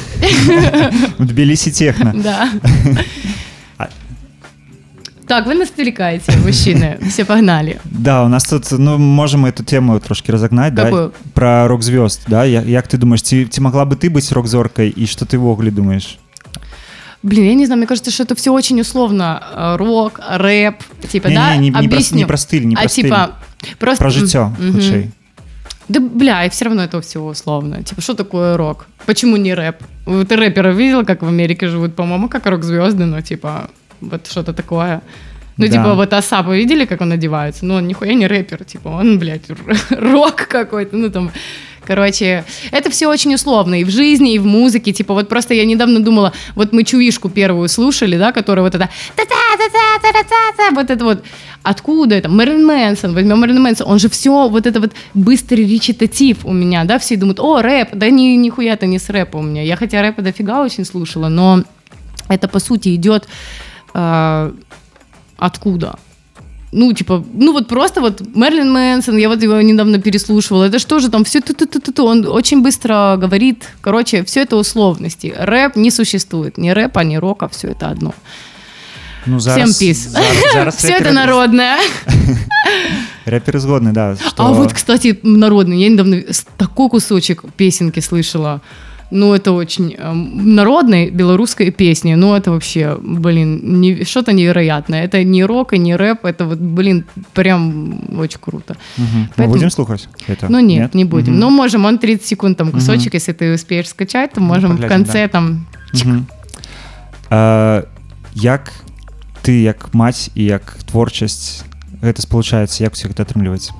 в 1.18 1.24
Тбилиси 1.24 1.70
техно. 1.70 2.12
Да. 2.14 2.48
А- 3.78 3.86
Так, 5.26 5.46
ви 5.46 5.54
нас 5.54 5.70
отвлекаете, 5.70 6.32
мужчины. 6.32 7.08
Все 7.08 7.24
погнали. 7.24 7.76
Да, 7.84 8.22
у 8.24 8.28
нас 8.28 8.44
тут, 8.44 8.68
ну, 8.78 8.98
можем 8.98 9.46
эту 9.46 9.64
тему 9.64 9.98
трошки 10.00 10.32
разогнать, 10.32 10.74
да? 10.74 10.84
Какую? 10.84 11.12
Про 11.32 11.68
рок-звезд, 11.68 12.20
да? 12.28 12.44
Я, 12.44 12.62
як 12.62 12.86
ти 12.88 12.98
думаєш, 12.98 13.22
ці, 13.22 13.44
ці 13.46 13.60
могла 13.60 13.84
би 13.84 13.96
ти 13.96 14.08
бути 14.08 14.34
рок-зоркою, 14.34 14.92
і 14.96 15.06
що 15.06 15.24
ти 15.26 15.38
в 15.38 15.46
оглі 15.46 15.70
думаєш? 15.70 16.18
Блин, 17.22 17.44
я 17.46 17.54
не 17.54 17.66
знаю, 17.66 17.78
мне 17.78 17.86
кажется, 17.86 18.10
что 18.10 18.24
это 18.24 18.34
все 18.34 18.50
очень 18.50 18.80
условно. 18.80 19.40
Э, 19.58 19.76
Рок, 19.76 20.20
рэп, 20.38 20.74
типа, 21.08 21.28
да? 21.28 21.56
Не, 21.56 21.58
не, 21.58 21.70
не, 21.70 21.88
про, 21.88 21.98
Объясню. 21.98 22.16
не 22.18 22.26
про 22.26 22.36
стиль, 22.36 22.62
не 22.66 22.74
про 22.74 22.84
а 22.84 22.88
стиль. 22.88 23.04
типа, 23.04 23.28
просто... 23.78 23.98
Про 24.02 24.10
життя, 24.10 24.52
Мгм. 24.60 24.72
худший. 24.72 25.10
Да, 25.91 25.99
бля, 25.99 26.45
и 26.45 26.49
все 26.49 26.65
равно 26.65 26.83
это 26.83 27.01
все 27.01 27.19
условно. 27.19 27.83
Типа, 27.83 28.01
что 28.01 28.13
такое 28.13 28.57
рок? 28.57 28.87
Почему 29.05 29.37
не 29.37 29.53
рэп? 29.53 29.75
Ты 30.05 30.35
рэперы 30.35 30.73
видел, 30.73 31.05
как 31.05 31.21
в 31.21 31.27
Америке 31.27 31.67
живут? 31.67 31.95
По-моему, 31.95 32.29
как 32.29 32.45
рок-звезды, 32.45 33.05
ну, 33.05 33.21
типа, 33.21 33.69
вот 34.01 34.27
что-то 34.27 34.53
такое. 34.53 35.01
Ну, 35.57 35.65
Да. 35.67 35.71
типа, 35.71 35.93
вот 35.95 36.13
Асап, 36.13 36.45
вы 36.47 36.57
видели, 36.57 36.85
как 36.85 37.01
он 37.01 37.11
одевается? 37.11 37.65
Ну, 37.65 37.75
он 37.75 37.87
нихуя 37.87 38.13
не 38.13 38.27
рэпер, 38.27 38.63
типа, 38.63 38.87
он, 38.87 39.19
блядь, 39.19 39.49
рок 39.91 40.35
какой-то, 40.47 40.95
ну, 40.97 41.09
там, 41.09 41.31
короче, 41.85 42.45
это 42.71 42.89
все 42.89 43.07
очень 43.07 43.33
условно 43.33 43.79
и 43.79 43.83
в 43.83 43.89
жизни, 43.89 44.33
и 44.33 44.39
в 44.39 44.45
музыке, 44.45 44.91
типа, 44.91 45.13
вот 45.13 45.29
просто 45.29 45.53
я 45.53 45.65
недавно 45.65 45.99
думала, 45.99 46.33
вот 46.55 46.73
мы 46.73 46.83
чуишку 46.83 47.29
первую 47.29 47.67
слушали, 47.69 48.17
да, 48.17 48.31
которая 48.31 48.63
вот 48.63 48.75
это 48.75 48.89
вот 50.71 50.89
это 50.89 51.03
вот, 51.03 51.23
откуда 51.63 52.15
это? 52.15 52.29
Мэрилин 52.29 52.65
Мэнсон, 52.65 53.13
возьмем 53.13 53.39
Мэрилин 53.39 53.61
Мэнсон, 53.61 53.87
он 53.87 53.99
же 53.99 54.09
все 54.09 54.47
вот 54.47 54.65
это 54.65 54.79
вот 54.79 54.91
быстрый 55.13 55.65
речитатив 55.65 56.45
у 56.45 56.53
меня, 56.53 56.83
да, 56.83 56.99
все 56.99 57.15
думают, 57.15 57.39
о, 57.39 57.61
рэп, 57.61 57.89
да 57.93 58.09
ни, 58.09 58.35
нихуя 58.35 58.73
это 58.73 58.85
не 58.85 58.99
с 58.99 59.09
рэпа 59.09 59.37
у 59.37 59.41
меня, 59.41 59.63
я 59.63 59.75
хотя 59.75 60.01
рэпа 60.01 60.21
дофига 60.21 60.61
очень 60.61 60.85
слушала, 60.85 61.29
но 61.29 61.63
это, 62.29 62.47
по 62.47 62.59
сути, 62.59 62.95
идет 62.95 63.27
э, 63.93 64.51
откуда? 65.37 65.99
Ну, 66.73 66.93
типа, 66.93 67.23
ну 67.33 67.51
вот 67.51 67.67
просто 67.67 67.99
вот 67.99 68.21
Мерлин 68.35 68.71
Мэнсон, 68.71 69.17
я 69.17 69.27
вот 69.27 69.43
его 69.43 69.61
недавно 69.61 69.99
переслушивала, 69.99 70.63
это 70.63 70.79
что 70.79 70.99
же 70.99 71.09
там, 71.09 71.23
все 71.23 71.41
ту 71.41 71.53
ту 71.53 71.65
ту 71.65 71.91
ту 71.91 72.05
он 72.05 72.25
очень 72.25 72.61
быстро 72.61 73.17
говорит, 73.17 73.67
короче, 73.81 74.23
все 74.23 74.41
это 74.41 74.55
условности. 74.55 75.33
Рэп 75.37 75.75
не 75.75 75.91
существует, 75.91 76.57
ни 76.57 76.69
рэпа, 76.69 76.99
ни 77.03 77.17
рока, 77.17 77.49
все 77.49 77.69
это 77.69 77.89
одно. 77.89 78.13
Ну, 79.25 79.37
Всем 79.37 79.73
пис. 79.73 79.97
Зараз, 79.97 80.51
зараз 80.53 80.75
Все 80.77 80.93
это 80.93 81.11
народное. 81.11 81.77
Рэперы 83.25 83.59
згодны, 83.59 83.91
да. 83.91 84.15
Что... 84.15 84.45
А 84.45 84.51
вот, 84.51 84.73
кстати, 84.73 85.19
народный, 85.23 85.79
я 85.79 85.89
недавно 85.89 86.21
такой 86.57 86.89
кусочек 86.89 87.43
песенки 87.55 87.99
слышала. 87.99 88.61
Ну, 89.11 89.33
это 89.33 89.51
очень 89.51 89.95
эм, 89.97 90.55
народной 90.55 91.09
белорусской 91.09 91.71
песни. 91.71 92.15
Ну, 92.15 92.33
это 92.33 92.51
вообще, 92.51 92.97
блин, 93.01 93.81
не- 93.81 94.05
что-то 94.05 94.31
невероятное. 94.33 95.03
Это 95.03 95.23
не 95.23 95.45
рок 95.45 95.73
и 95.73 95.77
не 95.77 95.95
рэп, 95.95 96.25
это 96.25 96.45
вот, 96.45 96.59
блин, 96.59 97.03
прям 97.33 98.19
очень 98.19 98.39
круто. 98.39 98.75
Мы 98.97 99.05
Поэтому- 99.35 99.53
будем 99.53 99.69
слухать 99.69 100.07
это? 100.27 100.47
Ну, 100.49 100.59
нет, 100.59 100.95
не 100.95 101.05
будем. 101.05 101.33
Мгм. 101.33 101.39
Ну, 101.41 101.49
можем, 101.49 101.85
он 101.85 101.97
30 101.97 102.25
секунд 102.25 102.57
там 102.57 102.71
кусочек, 102.71 103.13
если 103.13 103.33
ты 103.33 103.53
успеешь 103.53 103.89
скачать, 103.89 104.33
то 104.33 104.41
можем 104.41 104.71
в 104.71 104.73
поглядим, 104.75 104.89
конце 105.05 105.27
там... 105.27 105.65
Мгм. 105.93 106.25
А, 107.29 107.83
як 108.33 108.71
ты 109.43 109.61
як 109.61 109.93
мать 109.93 110.31
і 110.35 110.43
як 110.43 110.77
творчасць 110.85 111.63
гэта 112.01 112.21
спалучаецца 112.21 112.83
як 112.83 112.93
у 112.93 113.07
гэта 113.09 113.25
атрымліваецца 113.25 113.71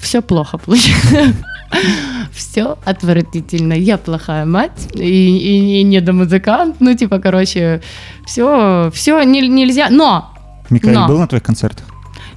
Все 0.00 0.20
плохо 0.20 0.58
получается. 0.58 1.34
Все 2.36 2.76
отвратительно. 2.84 3.72
Я 3.72 3.96
плохая 3.96 4.44
мать 4.44 4.88
и, 4.94 5.00
и, 5.00 5.80
и 5.80 5.82
недомузыкант. 5.84 6.76
Ну, 6.80 6.94
типа, 6.94 7.18
короче, 7.18 7.80
все, 8.26 8.90
все 8.92 9.22
нельзя. 9.24 9.88
Но 9.90 10.30
Мікаэль 10.70 10.94
Но. 10.94 11.08
был 11.08 11.18
на 11.18 11.26
твоих 11.26 11.42
концертах 11.42 11.86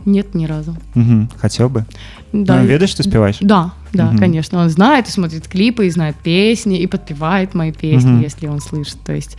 нет 0.05 0.33
ни 0.35 0.45
разу. 0.47 0.75
Угу. 0.95 1.27
хацеў 1.41 1.69
бы 1.69 1.85
Да. 2.31 2.55
ну, 2.61 2.65
ведаеш 2.65 2.93
ты 2.95 3.03
спяваешь 3.03 3.37
Да, 3.41 3.71
да, 3.93 4.05
Мгм. 4.05 4.17
конечно. 4.17 4.59
Он 4.61 4.69
знает 4.69 5.07
и 5.07 5.11
смотрит 5.11 5.47
клипы, 5.47 5.85
и 5.87 5.89
знает 5.89 6.15
песни, 6.23 6.79
и 6.79 6.87
подпевает 6.87 7.53
мои 7.53 7.71
песни, 7.71 8.11
Мгм. 8.11 8.21
если 8.21 8.47
он 8.47 8.59
слышит. 8.61 8.97
То 9.05 9.13
есть. 9.13 9.37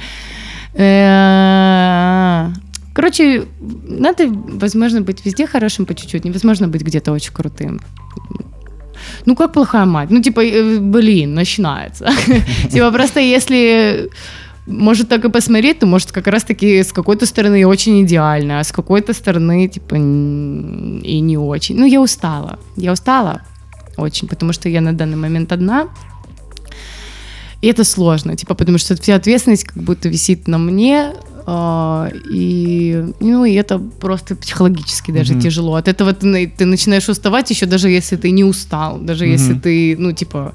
э, 0.74 2.48
Короче, 2.92 3.44
надо, 3.88 4.26
возможно, 4.28 5.00
быть 5.00 5.24
везде 5.24 5.46
хорошим 5.46 5.86
по 5.86 5.94
чуть-чуть, 5.94 6.24
невозможно 6.24 6.68
быть 6.68 6.82
где-то 6.82 7.12
очень 7.12 7.32
крутым. 7.32 7.80
Ну, 9.26 9.36
как 9.36 9.52
плохая 9.52 9.84
мать. 9.84 10.10
Ну, 10.10 10.22
типа, 10.22 10.44
э, 10.44 10.78
блин, 10.78 11.34
начинается. 11.34 12.08
Типа, 12.70 12.90
просто 12.90 13.20
если 13.20 14.10
может 14.66 15.08
так 15.08 15.24
и 15.24 15.30
посмотреть, 15.30 15.80
то 15.80 15.86
может 15.86 16.12
как 16.12 16.26
раз-таки 16.26 16.82
с 16.82 16.92
какой-то 16.92 17.26
стороны 17.26 17.66
очень 17.66 18.02
идеальна, 18.04 18.60
а 18.60 18.64
с 18.64 18.72
какой-то 18.72 19.12
стороны, 19.12 19.68
типа, 19.68 19.94
и 19.96 21.20
не 21.20 21.38
очень. 21.38 21.76
Ну, 21.76 21.86
я 21.86 22.00
устала. 22.00 22.58
Я 22.76 22.92
устала 22.92 23.42
очень, 23.96 24.28
потому 24.28 24.52
что 24.52 24.68
я 24.68 24.80
на 24.80 24.92
данный 24.92 25.16
момент 25.16 25.52
одна. 25.52 25.88
И 27.62 27.66
это 27.66 27.84
сложно, 27.84 28.36
типа, 28.36 28.54
потому 28.54 28.78
что 28.78 28.96
вся 28.96 29.16
ответственность 29.16 29.64
как 29.64 29.82
будто 29.82 30.08
висит 30.08 30.48
на 30.48 30.58
мне, 30.58 31.12
и, 32.30 33.04
ну, 33.20 33.44
и 33.44 33.54
это 33.54 33.78
просто 33.78 34.36
психологически 34.36 35.12
даже 35.12 35.32
Мгм. 35.34 35.42
тяжело. 35.42 35.74
От 35.74 35.88
этого 35.88 36.12
ты, 36.12 36.46
ты 36.46 36.64
начинаешь 36.66 37.08
уставать 37.08 37.50
еще 37.50 37.66
даже 37.66 37.88
если 37.88 38.16
ты 38.16 38.30
не 38.30 38.44
устал, 38.44 38.98
даже 38.98 39.24
Мгм. 39.24 39.32
если 39.32 39.54
ты, 39.54 39.96
ну, 39.98 40.12
типа, 40.12 40.52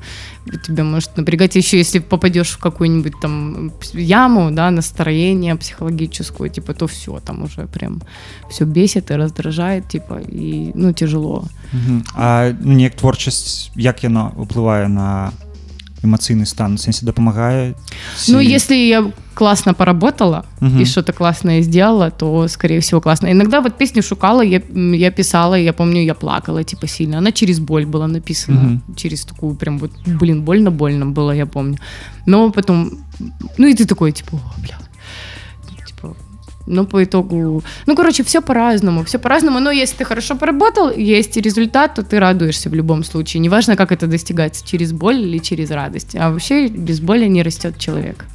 тебя 0.67 0.83
может 0.83 1.17
напрягать 1.17 1.55
еще, 1.55 1.77
если 1.77 1.99
попадешь 1.99 2.51
в 2.51 2.59
какую-нибудь 2.59 3.13
там 3.21 3.71
яму, 3.93 4.51
да, 4.51 4.71
настроение 4.71 5.55
психологическую, 5.55 6.49
типа, 6.49 6.73
то 6.73 6.87
все, 6.87 7.19
там 7.19 7.43
уже 7.43 7.67
прям 7.67 8.01
все 8.49 8.65
бесит 8.65 9.11
и 9.11 9.15
раздражает, 9.15 9.87
типа, 9.87 10.21
и, 10.27 10.71
ну, 10.75 10.93
тяжело. 10.93 11.45
Мгм. 11.73 12.03
А 12.15 12.51
неяк 12.63 12.95
творчасць 12.95 13.71
як 13.75 14.03
яна 14.03 14.31
ўплывае 14.37 14.87
на 14.87 15.31
эмацыйны 16.05 16.45
стан 16.45 16.77
сэнсе 16.77 17.05
дапамагае 17.05 17.75
Ну, 18.27 18.39
если 18.39 18.75
я 18.75 19.11
классно 19.33 19.73
поработала 19.73 20.45
Мгм. 20.61 20.81
и 20.81 20.85
что-то 20.85 21.11
классное 21.13 21.61
сделала, 21.61 22.09
то, 22.09 22.47
скорее 22.47 22.79
всего, 22.79 23.01
классно. 23.01 23.31
Иногда 23.31 23.59
вот 23.61 23.77
песню 23.77 24.01
шукала, 24.01 24.41
я, 24.41 24.61
я 24.73 25.11
писала, 25.11 25.55
я 25.55 25.73
помню, 25.73 26.01
я 26.03 26.13
плакала, 26.13 26.63
типа, 26.63 26.87
сильно. 26.87 27.17
Она 27.17 27.31
через 27.31 27.59
боль 27.59 27.85
была 27.85 28.07
написана. 28.07 28.61
Мгм. 28.61 28.95
Через 28.95 29.25
такую 29.25 29.55
прям 29.55 29.77
вот, 29.77 29.91
блин, 30.05 30.41
больно-больно 30.41 31.05
было, 31.05 31.31
я 31.35 31.45
помню. 31.45 31.77
Но 32.25 32.49
потом, 32.51 32.91
ну 33.57 33.67
и 33.67 33.73
ты 33.73 33.85
такой, 33.85 34.11
типа, 34.11 34.37
«О, 34.37 34.61
бля. 34.61 34.77
Ну, 36.67 36.85
по 36.85 37.03
итогу... 37.03 37.63
Ну, 37.85 37.95
короче, 37.95 38.23
все 38.23 38.41
по-разному, 38.41 39.03
все 39.03 39.19
по-разному. 39.19 39.59
Но 39.59 39.71
если 39.71 39.97
ты 39.97 40.05
хорошо 40.05 40.35
поработал, 40.35 40.91
есть 40.91 41.37
результат, 41.37 41.95
то 41.95 42.03
ты 42.03 42.19
радуешься 42.19 42.69
в 42.69 42.73
любом 42.73 43.03
случае. 43.03 43.41
Неважно, 43.41 43.75
как 43.75 43.91
это 43.91 44.07
достигается, 44.07 44.65
через 44.65 44.91
боль 44.91 45.19
или 45.19 45.37
через 45.37 45.71
радость. 45.71 46.15
А 46.15 46.31
вообще 46.31 46.67
без 46.67 46.99
боли 46.99 47.27
не 47.27 47.43
растет 47.43 47.77
человек. 47.77 48.25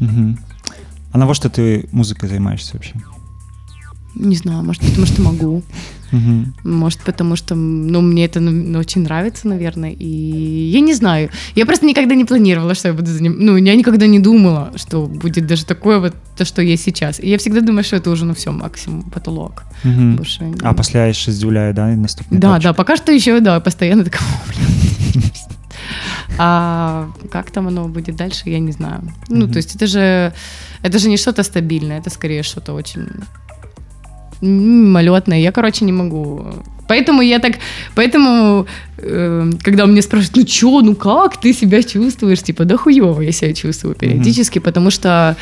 Мгм. 0.00 0.38
А 1.12 1.18
навошта 1.18 1.48
ты 1.48 1.88
музыкай 1.92 2.28
займаешься 2.28 2.74
вообще 2.74 2.94
Не 4.14 4.36
знаю, 4.36 4.62
может, 4.62 4.82
потому 4.82 5.06
что 5.06 5.22
могу. 5.22 5.62
Может, 6.64 7.00
потому 7.00 7.36
что, 7.36 7.54
ну, 7.54 8.00
мне 8.02 8.26
это 8.26 8.40
ну, 8.40 8.78
очень 8.78 9.02
нравится, 9.02 9.48
наверное. 9.48 9.92
И 9.98 10.06
я 10.74 10.80
не 10.80 10.94
знаю. 10.94 11.30
Я 11.54 11.64
просто 11.64 11.86
никогда 11.86 12.14
не 12.14 12.24
планировала, 12.24 12.74
что 12.74 12.88
я 12.88 12.94
буду 12.94 13.10
заниматься. 13.10 13.44
Ну, 13.44 13.56
я 13.56 13.74
никогда 13.74 14.06
не 14.06 14.18
думала, 14.18 14.72
что 14.76 15.06
будет 15.06 15.46
даже 15.46 15.64
такое 15.64 15.98
вот 15.98 16.14
то, 16.36 16.44
что 16.44 16.60
есть 16.62 16.84
сейчас. 16.84 17.18
И 17.18 17.28
я 17.28 17.38
всегда 17.38 17.60
думаю, 17.60 17.84
что 17.84 17.96
это 17.96 18.10
уже, 18.10 18.24
ну, 18.26 18.34
все, 18.34 18.52
максимум, 18.52 19.02
потолок. 19.10 19.64
Больше 19.84 20.52
а 20.62 20.74
пасля 20.74 21.06
яшчэ 21.10 21.32
здзіўляе 21.32 21.72
да 21.72 21.88
наступны 21.96 22.38
Да, 22.38 22.58
да, 22.58 22.72
пока 22.72 22.96
что 22.96 23.10
еще, 23.10 23.40
да, 23.40 23.58
постоянно 23.60 24.04
такая. 24.04 24.22
А 26.38 27.10
как 27.30 27.50
там 27.50 27.68
оно 27.68 27.88
будет 27.88 28.16
дальше, 28.16 28.48
я 28.48 28.58
не 28.58 28.72
знаю. 28.72 29.02
Ну, 29.28 29.44
Мгм. 29.44 29.52
то 29.52 29.56
есть 29.58 29.76
это 29.76 29.86
же, 29.86 30.32
это 30.82 30.98
же 30.98 31.08
не 31.08 31.16
что-то 31.16 31.42
стабильное, 31.42 31.98
это 31.98 32.10
скорее 32.10 32.42
что-то 32.42 32.72
очень 32.72 33.06
мимолетное. 34.42 35.40
Я, 35.40 35.52
короче, 35.52 35.84
не 35.84 35.92
могу. 35.92 36.44
Поэтому 36.88 37.22
я 37.22 37.38
так, 37.38 37.54
поэтому, 37.94 38.66
э, 38.98 39.50
когда 39.62 39.86
меня 39.86 40.02
спрашивают, 40.02 40.36
ну 40.36 40.44
чё, 40.44 40.80
ну 40.82 40.94
как 40.94 41.40
ты 41.40 41.54
себя 41.54 41.82
чувствуешь, 41.82 42.42
типа, 42.42 42.64
да 42.64 42.76
хуёво 42.76 43.22
я 43.22 43.32
себя 43.32 43.54
чувствую 43.54 43.94
периодически, 43.94 44.58
потому 44.58 44.90
что 44.90 45.36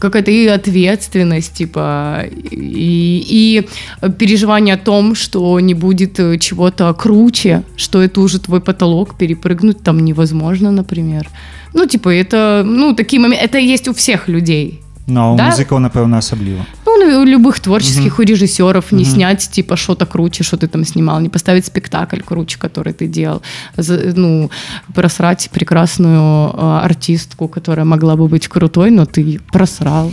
какая-то 0.00 0.30
и 0.30 0.46
ответственность, 0.46 1.54
типа, 1.54 2.24
и, 2.50 3.24
и 3.28 4.08
переживание 4.18 4.74
о 4.74 4.78
том, 4.78 5.14
что 5.14 5.60
не 5.60 5.74
будет 5.74 6.20
э, 6.20 6.38
чего-то 6.38 6.92
круче, 6.94 7.62
что 7.76 8.02
это 8.02 8.20
уже 8.20 8.38
твой 8.38 8.60
потолок, 8.60 9.16
перепрыгнуть 9.16 9.82
там 9.82 10.04
невозможно, 10.04 10.70
например. 10.70 11.28
Ну, 11.74 11.86
типа, 11.86 12.08
это, 12.08 12.62
ну, 12.66 12.94
такие 12.94 13.20
моменты, 13.20 13.44
это 13.44 13.58
есть 13.58 13.88
у 13.88 13.92
всех 13.92 14.28
людей. 14.28 14.80
Ну, 15.07 15.19
а 15.21 15.31
у 15.33 15.35
Да? 15.35 15.49
музыкаў 15.49 15.79
напэўна 15.79 16.17
асабліва 16.19 16.65
Ну, 16.85 17.21
у 17.21 17.25
любых 17.25 17.59
творческих, 17.59 18.19
у 18.19 18.23
режиссеров 18.23 18.91
не 18.91 19.03
Мгм. 19.03 19.11
снять, 19.11 19.49
типа, 19.51 19.75
что-то 19.75 20.05
круче, 20.05 20.43
что 20.43 20.57
ты 20.57 20.67
там 20.67 20.85
снимал, 20.85 21.19
не 21.19 21.29
поставить 21.29 21.65
спектакль 21.65 22.21
круче, 22.21 22.57
который 22.59 22.93
ты 22.93 23.07
делал, 23.07 23.41
За- 23.77 24.13
ну, 24.15 24.51
просрать 24.93 25.49
прекрасную 25.51 26.51
э, 26.53 26.85
артистку, 26.85 27.47
которая 27.47 27.85
могла 27.85 28.15
бы 28.15 28.27
быть 28.27 28.47
крутой, 28.47 28.91
но 28.91 29.05
ты 29.05 29.39
просрал, 29.51 30.11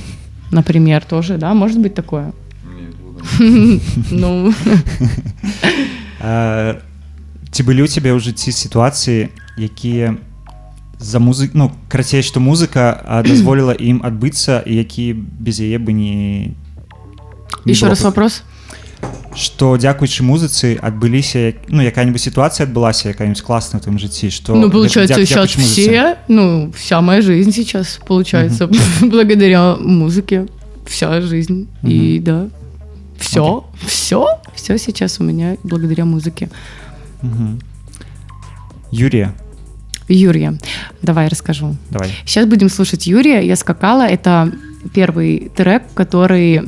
например, 0.51 1.05
тоже, 1.05 1.37
да, 1.37 1.55
может 1.55 1.79
быть 1.79 1.95
такое? 1.95 2.33
Ну, 4.11 4.53
А, 6.21 6.75
ці 7.51 7.63
былі 7.63 7.83
ў 7.83 7.89
цябе 7.89 8.11
ў 8.11 8.19
жыцці 8.19 8.51
сітуацыі 8.53 9.29
якія 9.59 10.17
за 10.99 11.19
музык 11.21 11.51
ну 11.55 11.71
карацей 11.89 12.23
што 12.23 12.41
музыка 12.41 13.01
а, 13.07 13.23
дазволіла 13.23 13.73
ім 13.73 14.03
адбыцца 14.03 14.63
і 14.67 14.75
які 14.77 15.13
без 15.15 15.61
яе 15.61 15.79
бы 15.79 15.93
не 15.93 16.55
не 17.65 17.73
еще 17.73 17.87
было 17.87 17.91
раз 17.91 18.01
б. 18.03 18.05
вопрос. 18.05 18.43
што 19.37 19.77
дзякуючы 19.79 20.25
музыцы 20.27 20.75
адбыліся 20.83 21.39
як- 21.39 21.69
ну 21.71 21.83
якая-нибудь 21.83 22.21
сітуацыя 22.21 22.67
адбылася 22.67 23.09
якая-нибудь 23.15 23.43
класная 23.47 23.79
в 23.81 23.85
твоім 23.85 23.99
жыцці 23.99 24.31
што 24.31 24.55
Ну, 24.57 24.67
гэта 24.67 24.73
получается, 24.73 25.15
дзя- 25.21 25.27
сейчас 25.27 25.47
дзякуючы 25.47 25.61
музыцы. 25.61 25.89
все, 25.89 26.17
ну, 26.29 26.73
вся 26.75 27.01
моя 27.01 27.23
жизнь 27.23 27.53
сейчас, 27.53 28.01
получается, 28.07 28.69
благодаря 29.01 29.77
музыке, 29.77 30.47
вся 30.87 31.21
жизнь. 31.21 31.69
И 31.85 32.19
да, 32.19 32.49
Все, 33.21 33.65
все, 33.87 34.27
все 34.55 34.79
сейчас 34.79 35.21
у 35.21 35.25
меня 35.25 35.57
благодаря 35.63 36.05
музыке. 36.05 36.49
Юрия, 38.91 39.33
Юрия, 40.08 40.58
давай 41.02 41.28
расскажу. 41.28 41.76
давай. 41.90 42.10
Сейчас 42.26 42.46
будем 42.46 42.70
слушать 42.70 43.08
Юрия. 43.08 43.42
Я 43.42 43.56
скакала. 43.56 44.08
Это 44.08 44.52
первый 44.94 45.52
трек, 45.56 45.84
который 45.94 46.62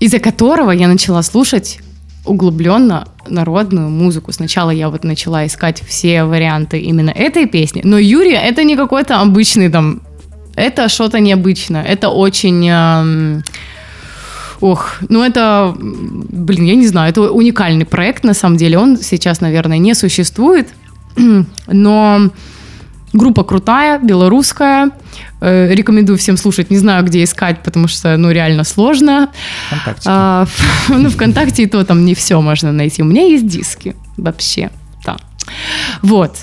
из-за 0.00 0.18
которого 0.18 0.72
я 0.72 0.88
начала 0.88 1.22
слушать 1.22 1.78
углубленно 2.24 3.06
народную 3.28 3.88
музыку. 3.88 4.32
Сначала 4.32 4.70
я 4.70 4.88
вот 4.88 5.04
начала 5.04 5.46
искать 5.46 5.82
все 5.86 6.24
варианты 6.24 6.80
именно 6.80 7.10
этой 7.10 7.46
песни, 7.46 7.82
но 7.84 7.98
Юрия 7.98 8.40
это 8.40 8.64
не 8.64 8.76
какой-то 8.76 9.20
обычный 9.20 9.68
там, 9.68 10.02
это 10.56 10.88
что-то 10.88 11.20
необычное, 11.20 11.82
это 11.84 12.08
очень... 12.08 12.68
эм, 12.68 13.44
Ох, 14.60 14.98
ну 15.08 15.24
это, 15.24 15.74
блин, 15.76 16.64
я 16.64 16.76
не 16.76 16.86
знаю, 16.86 17.10
это 17.10 17.32
уникальный 17.32 17.84
проект 17.84 18.22
на 18.22 18.32
самом 18.32 18.56
деле. 18.56 18.78
Он 18.78 18.96
сейчас, 18.96 19.40
наверное, 19.40 19.78
не 19.78 19.92
существует, 19.92 20.68
но 21.66 22.30
группа 23.12 23.44
крутая, 23.44 23.98
белорусская. 23.98 24.90
Э, 25.40 25.74
Рекомендую 25.74 26.18
всем 26.18 26.36
слушать. 26.36 26.70
Не 26.70 26.78
знаю, 26.78 27.04
где 27.04 27.22
искать, 27.24 27.62
потому 27.62 27.88
что, 27.88 28.16
ну, 28.16 28.30
реально 28.30 28.64
сложно. 28.64 29.28
Вконтакте. 29.66 30.02
А, 30.06 30.46
ну, 30.88 31.10
ВКонтакте 31.10 31.64
и 31.64 31.66
то 31.66 31.84
там 31.84 32.04
не 32.04 32.14
все 32.14 32.40
можно 32.40 32.72
найти. 32.72 33.02
У 33.02 33.06
меня 33.06 33.22
есть 33.22 33.46
диски 33.46 33.94
вообще, 34.16 34.70
да. 35.04 35.16
Вот. 36.02 36.36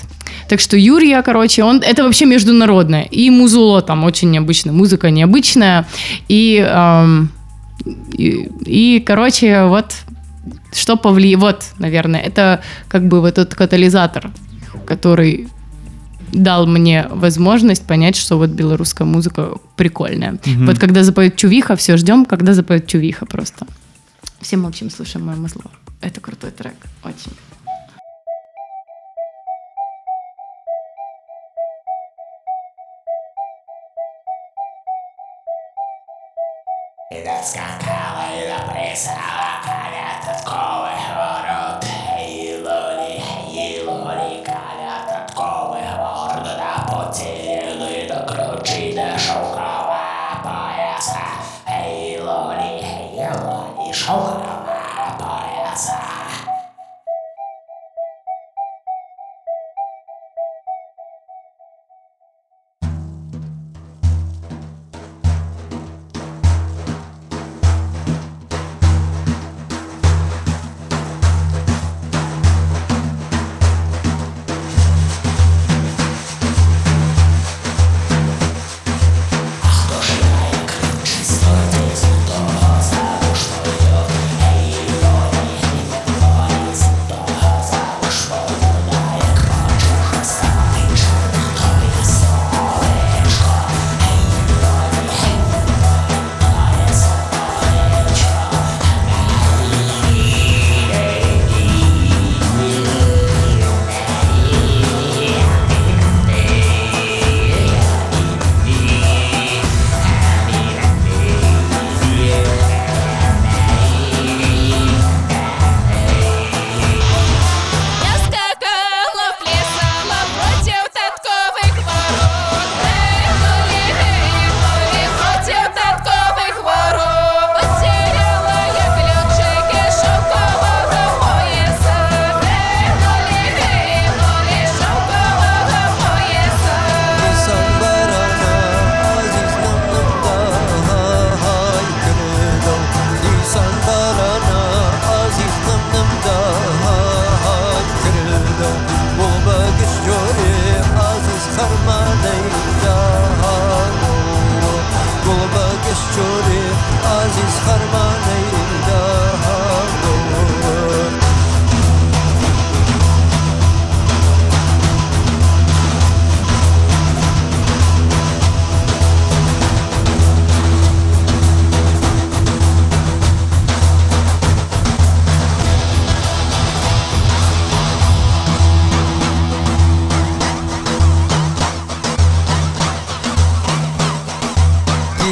Так 0.48 0.60
что 0.60 0.76
Юрия, 0.76 1.22
короче, 1.22 1.62
он 1.62 1.78
это 1.78 2.02
вообще 2.02 2.26
международное. 2.26 3.02
И 3.02 3.30
музло 3.30 3.82
там 3.82 4.04
очень 4.04 4.30
необычная, 4.30 4.72
музыка 4.72 5.10
необычная. 5.10 5.86
И, 6.28 6.64
ам, 6.68 7.30
и, 8.12 8.48
и, 8.66 9.00
короче, 9.00 9.64
вот 9.64 9.94
что 10.72 10.96
повлияло. 10.96 11.40
Вот, 11.40 11.64
наверное, 11.78 12.20
это 12.20 12.60
как 12.88 13.06
бы 13.06 13.20
вот 13.20 13.38
этот 13.38 13.54
катализатор, 13.54 14.30
который 14.86 15.48
дал 16.32 16.66
мне 16.66 17.06
возможность 17.10 17.86
понять, 17.86 18.16
что 18.16 18.38
вот 18.38 18.50
белорусская 18.50 19.04
музыка 19.04 19.54
прикольная. 19.76 20.38
Вот 20.44 20.78
когда 20.78 21.02
запоет 21.02 21.36
Чувиха, 21.36 21.76
все 21.76 21.96
ждем, 21.96 22.24
когда 22.24 22.54
запоет 22.54 22.86
Чувиха 22.86 23.26
просто. 23.26 23.66
Всем, 24.40 24.62
в 24.62 24.66
общем, 24.66 24.90
слушаем 24.90 25.26
мое 25.26 25.36
музло. 25.36 25.64
Это 26.00 26.20
крутой 26.20 26.50
трек, 26.50 26.76
очень. 27.04 27.32
Я 53.14 53.32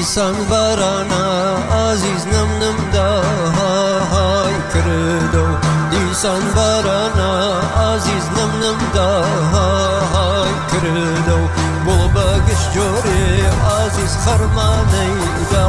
insan 0.09 0.50
varana 0.50 1.24
aziz 1.86 2.26
nım 2.26 2.61
nım 2.61 2.76
da 2.94 3.22
hay 3.61 4.54
kredo 4.72 5.46
insan 6.00 6.42
varana 6.56 7.61
aziz 7.78 8.24
nım 8.36 8.61
nım 8.61 8.78
da 8.94 9.24
hay 9.52 10.52
kredo 10.70 11.38
bol 11.86 12.14
bagış 12.14 12.62
jore 12.74 13.50
aziz 13.80 14.16
harmaney 14.26 15.14
da 15.52 15.66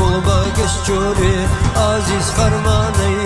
bol 0.00 0.18
bagış 0.26 0.72
jore 0.86 1.36
aziz 1.76 2.28
harmaney 2.38 3.21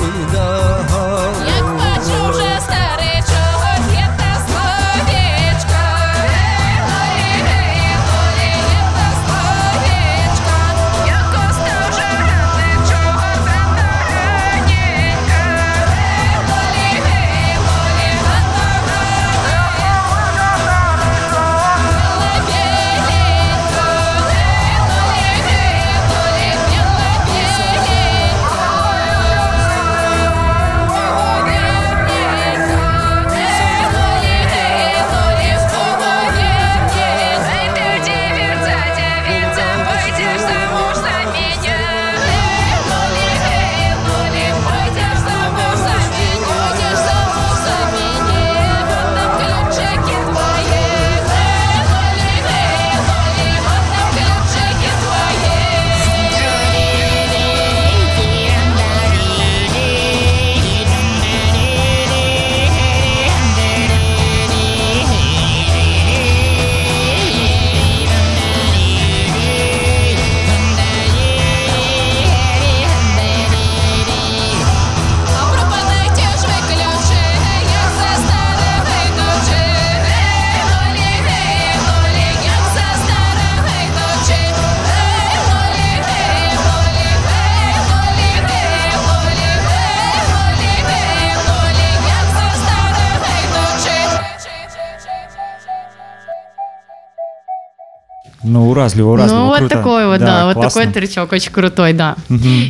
уразливо, 98.76 99.12
уразливо. 99.12 99.38
ну, 99.40 99.46
вот 99.46 99.58
круто. 99.58 99.76
такой 99.76 100.06
вот, 100.06 100.20
да, 100.20 100.44
вот 100.46 100.54
классно. 100.54 100.80
такой 100.82 100.92
тречок 100.92 101.32
очень 101.32 101.52
крутой, 101.52 101.92
да. 101.92 102.14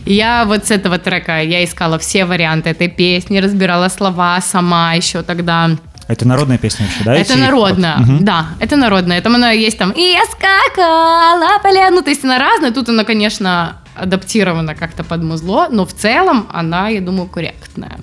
И 0.07 0.14
я 0.14 0.44
вот 0.46 0.66
с 0.66 0.70
этого 0.70 0.98
трека, 0.98 1.40
я 1.42 1.64
искала 1.64 1.98
все 1.98 2.24
варианты 2.24 2.70
этой 2.70 2.88
песни, 2.88 3.38
разбирала 3.40 3.88
слова 3.88 4.40
сама 4.40 4.94
еще 4.94 5.22
тогда. 5.22 5.70
Это 6.09 6.24
народная 6.28 6.59
песня 6.59 6.86
вообще, 6.86 7.04
да? 7.04 7.14
это 7.16 7.32
эти- 7.32 7.40
народная, 7.40 7.96
Мгм. 7.96 8.24
да, 8.24 8.46
это 8.61 8.76
народная. 8.76 9.20
Там 9.20 9.34
она 9.34 9.50
есть 9.50 9.78
там, 9.78 9.90
и 9.90 10.00
я 10.00 10.22
скакала 10.26 11.59
по 11.62 11.68
ле-». 11.68 11.90
Ну, 11.90 12.02
то 12.02 12.11
есть 12.11 12.24
она 12.24 12.38
разная, 12.38 12.70
тут 12.70 12.88
она, 12.88 13.04
конечно, 13.04 13.76
адаптирована 13.96 14.74
как-то 14.74 15.02
под 15.04 15.22
музло, 15.24 15.66
но 15.70 15.84
в 15.84 15.92
целом 15.92 16.46
она, 16.52 16.88
я 16.90 17.00
думаю, 17.00 17.26
корректная. 17.28 17.96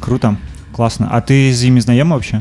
Круто, 0.00 0.36
классно. 0.72 1.08
А 1.12 1.20
ты 1.20 1.52
з 1.52 1.62
ними 1.64 1.80
знайома 1.80 2.14
вообще? 2.14 2.40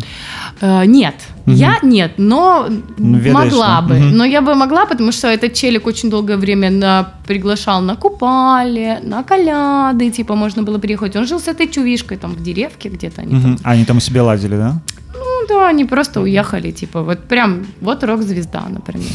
Э, 0.61 0.85
нет, 0.85 1.15
Я 1.53 1.79
нет, 1.83 2.11
но 2.17 2.67
Ну, 2.97 3.17
ведаешь, 3.17 3.33
могла 3.51 3.81
да. 3.81 3.87
бы. 3.87 3.99
Мгм. 3.99 4.17
Но 4.17 4.25
я 4.25 4.41
бы 4.41 4.55
могла, 4.55 4.85
потому 4.85 5.11
что 5.11 5.27
этот 5.27 5.53
челик 5.53 5.87
очень 5.87 6.09
долгое 6.09 6.37
время 6.37 6.69
на, 6.69 7.13
приглашал 7.27 7.81
на 7.81 7.95
купали, 7.95 8.99
на 9.03 9.23
коляды, 9.23 10.09
типа 10.11 10.35
можно 10.35 10.63
было 10.63 10.79
приехать. 10.79 11.15
Он 11.15 11.25
жил 11.25 11.39
с 11.39 11.47
этой 11.47 11.67
чувишкой 11.67 12.17
там 12.17 12.31
в 12.31 12.43
деревке 12.43 12.89
где-то. 12.89 13.21
Они 13.21 13.31
там. 13.41 13.51
Мгм. 13.51 13.59
А 13.63 13.71
они 13.71 13.85
там 13.85 13.97
у 13.97 14.01
себя 14.01 14.23
ладили, 14.23 14.55
да? 14.55 14.81
Ну 15.13 15.47
да, 15.47 15.69
они 15.69 15.85
просто 15.85 16.21
уехали, 16.21 16.71
типа 16.71 17.01
вот 17.01 17.27
прям, 17.27 17.65
вот 17.81 18.03
рок-звезда, 18.03 18.63
например. 18.69 19.07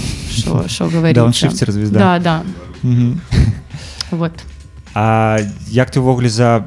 Что 0.68 0.88
говорить. 0.88 1.16
Дауншифтер-звезда. 1.16 1.98
Да, 1.98 2.18
да, 2.18 2.42
вот. 4.10 4.32
А 4.94 5.38
як 5.68 5.90
ти 5.90 5.98
ўвогуле 5.98 6.28
за 6.28 6.64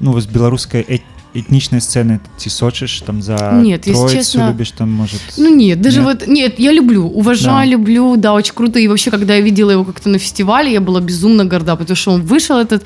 ну 0.00 0.20
з 0.20 0.26
беларускай 0.26 0.84
эт 0.84 1.00
этнічнай 1.35 1.81
сцэны 1.83 2.19
ці 2.37 2.49
сочыш 2.49 3.03
там 3.03 3.21
за 3.21 3.35
Нет, 3.61 3.87
если 3.87 3.93
Троицу 3.93 4.15
честно, 4.17 4.49
любіш 4.49 4.71
там 4.71 4.91
может 4.91 5.19
Ну 5.37 5.53
нет, 5.53 5.81
даже 5.81 5.99
Нет? 6.01 6.07
вот, 6.07 6.27
нет, 6.27 6.59
я 6.59 6.71
люблю, 6.71 7.03
уважаю, 7.07 7.69
Да. 7.69 7.75
люблю, 7.75 8.15
да, 8.15 8.33
очень 8.33 8.53
круто. 8.53 8.79
И 8.79 8.87
вообще, 8.87 9.11
когда 9.11 9.35
я 9.35 9.41
видела 9.41 9.71
его 9.71 9.83
как-то 9.83 10.09
на 10.09 10.17
фестивале, 10.17 10.71
я 10.71 10.79
была 10.79 11.01
безумно 11.01 11.43
горда, 11.45 11.75
потому 11.75 11.95
что 11.95 12.11
он 12.11 12.21
вышел, 12.21 12.57
этот 12.57 12.85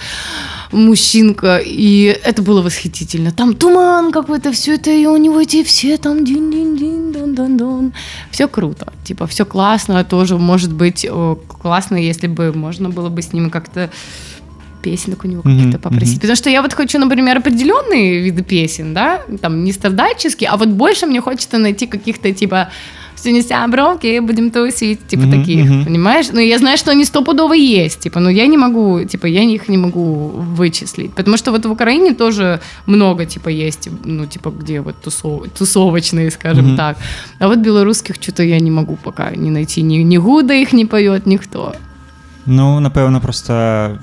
мужчинка, 0.71 1.57
и 1.57 2.17
это 2.23 2.41
было 2.41 2.61
восхитительно. 2.61 3.31
Там 3.31 3.53
туман 3.55 4.11
какой-то, 4.11 4.51
все 4.51 4.75
это, 4.75 4.91
и 4.91 5.05
у 5.05 5.17
него 5.17 5.39
эти 5.41 5.63
все 5.63 5.97
там 5.97 6.25
дин-дин-дин, 6.25 7.11
дон-дон-дон. 7.11 7.93
Все 8.31 8.47
круто, 8.47 8.93
типа, 9.03 9.25
все 9.27 9.45
классно, 9.45 10.03
тоже 10.03 10.37
может 10.37 10.73
быть 10.73 11.05
э, 11.09 11.35
классно, 11.61 11.95
если 11.97 12.27
бы 12.27 12.51
можно 12.53 12.89
было 12.89 13.09
бы 13.09 13.21
с 13.21 13.33
ним 13.33 13.49
как-то 13.49 13.89
песенок 14.84 15.24
у 15.24 15.28
него 15.28 15.42
Мгм, 15.44 15.56
каких-то 15.56 15.78
попросить. 15.78 16.14
мгм. 16.14 16.20
Потому 16.20 16.36
что 16.36 16.50
я 16.50 16.62
вот 16.62 16.74
хочу, 16.74 16.98
например, 16.98 17.38
определенные 17.38 18.20
виды 18.20 18.42
песен, 18.42 18.94
да, 18.94 19.20
там 19.40 19.64
не 19.64 19.72
страдальческие, 19.72 20.50
а 20.50 20.56
вот 20.56 20.68
больше 20.68 21.06
мне 21.06 21.20
хочется 21.20 21.58
найти 21.58 21.86
каких-то 21.86 22.32
типа 22.32 22.68
«Сегодня 23.16 23.68
бровки, 23.68 24.20
будем 24.20 24.50
тусить», 24.50 24.98
типа 25.08 25.22
Мгм, 25.22 25.30
таких, 25.40 25.64
мгм. 25.70 25.84
понимаешь? 25.84 26.26
Но 26.32 26.40
я 26.40 26.58
знаю, 26.58 26.76
что 26.76 26.90
они 26.90 27.04
стопудово 27.04 27.54
есть, 27.54 28.00
типа, 28.00 28.20
но 28.20 28.30
я 28.30 28.46
не 28.46 28.58
могу, 28.58 29.04
типа, 29.04 29.26
я 29.26 29.42
их 29.42 29.68
не 29.68 29.78
могу 29.78 30.28
вычислить. 30.56 31.14
Потому 31.14 31.36
что 31.38 31.50
вот 31.52 31.64
в 31.66 31.70
Украине 31.70 32.12
тоже 32.14 32.60
много, 32.86 33.24
типа, 33.24 33.48
есть, 33.48 33.88
ну, 34.04 34.26
типа, 34.26 34.50
где 34.50 34.80
вот 34.80 34.96
тусов- 35.06 35.48
тусовочные, 35.58 36.30
скажем 36.30 36.66
Мгм. 36.66 36.76
так. 36.76 36.96
А 37.40 37.46
вот 37.48 37.58
белорусских 37.58 38.16
что-то 38.20 38.42
я 38.42 38.60
не 38.60 38.70
могу 38.70 38.96
пока 38.96 39.30
не 39.36 39.50
найти. 39.50 39.82
Ни, 39.82 40.04
ни 40.04 40.18
Гуда 40.18 40.52
их 40.54 40.72
не 40.74 40.84
поет, 40.84 41.26
никто. 41.26 41.72
Ну 42.46 42.80
напэўна 42.80 43.20
просто 43.20 43.98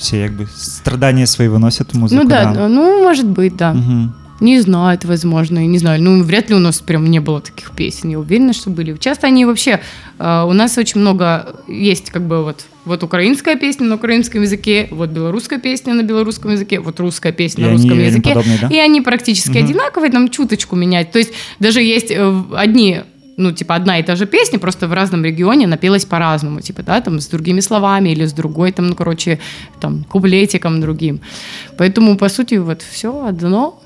все 0.00 0.20
як 0.20 0.32
бы 0.32 0.48
страдания 0.56 1.26
свои 1.26 1.48
выносят 1.48 1.92
в 1.92 1.98
музыку 1.98 2.22
ну 2.22 2.28
да, 2.28 2.68
ну, 2.68 3.02
может 3.02 3.26
быть, 3.26 3.56
да. 3.56 3.72
Мгм. 3.74 4.14
Не 4.40 4.58
знаю, 4.62 4.96
это 4.96 5.06
возможно, 5.06 5.58
я 5.58 5.66
не 5.66 5.78
знаю. 5.78 6.02
Ну, 6.02 6.22
вряд 6.22 6.48
ли 6.48 6.56
у 6.56 6.58
нас 6.58 6.80
прям 6.80 7.04
не 7.10 7.20
было 7.20 7.42
таких 7.42 7.72
песен. 7.72 8.08
Я 8.08 8.18
уверена, 8.18 8.54
что 8.54 8.70
были. 8.70 8.96
Часто 8.96 9.26
они 9.26 9.44
вообще... 9.44 9.80
э, 10.18 10.44
у 10.48 10.52
нас 10.54 10.78
очень 10.78 11.02
много 11.02 11.56
есть 11.68 12.10
как 12.10 12.22
бы 12.26 12.42
вот, 12.42 12.64
вот 12.86 13.02
украинская 13.02 13.56
песня 13.56 13.86
на 13.86 13.96
украинском 13.96 14.40
языке, 14.40 14.88
вот 14.92 15.10
белорусская 15.10 15.58
песня 15.58 15.92
на 15.92 16.02
белорусском 16.02 16.52
языке, 16.52 16.80
вот 16.80 16.98
русская 17.00 17.32
песня 17.32 17.64
И 17.64 17.66
на 17.66 17.72
русском 17.74 17.92
они 17.92 18.04
языке. 18.04 18.30
подобные, 18.30 18.58
да? 18.62 18.68
И 18.68 18.78
они 18.78 19.02
практически 19.02 19.58
Мгм. 19.58 19.64
одинаковые, 19.66 20.10
там 20.10 20.30
чуточку 20.30 20.74
менять. 20.74 21.12
То 21.12 21.18
есть 21.18 21.32
даже 21.58 21.82
есть 21.82 22.10
э, 22.10 22.42
одни 22.56 23.02
ну, 23.39 23.51
типа, 23.51 23.75
одна 23.75 23.97
и 23.99 24.03
та 24.03 24.15
же 24.15 24.25
песня, 24.25 24.59
просто 24.59 24.87
в 24.87 24.93
разном 24.93 25.25
регионе 25.25 25.67
напелась 25.67 26.05
по-разному, 26.05 26.61
типа, 26.61 26.83
да, 26.83 27.01
там, 27.01 27.19
с 27.19 27.27
другими 27.27 27.61
словами 27.61 28.09
или 28.09 28.23
с 28.25 28.33
другой, 28.33 28.71
там, 28.71 28.87
ну, 28.87 28.95
короче, 28.95 29.39
там, 29.79 30.03
куплетиком 30.03 30.79
другим. 30.81 31.19
Поэтому, 31.77 32.17
по 32.17 32.29
сути, 32.29 32.55
вот 32.59 32.81
все 32.81 33.09
одно. 33.27 33.79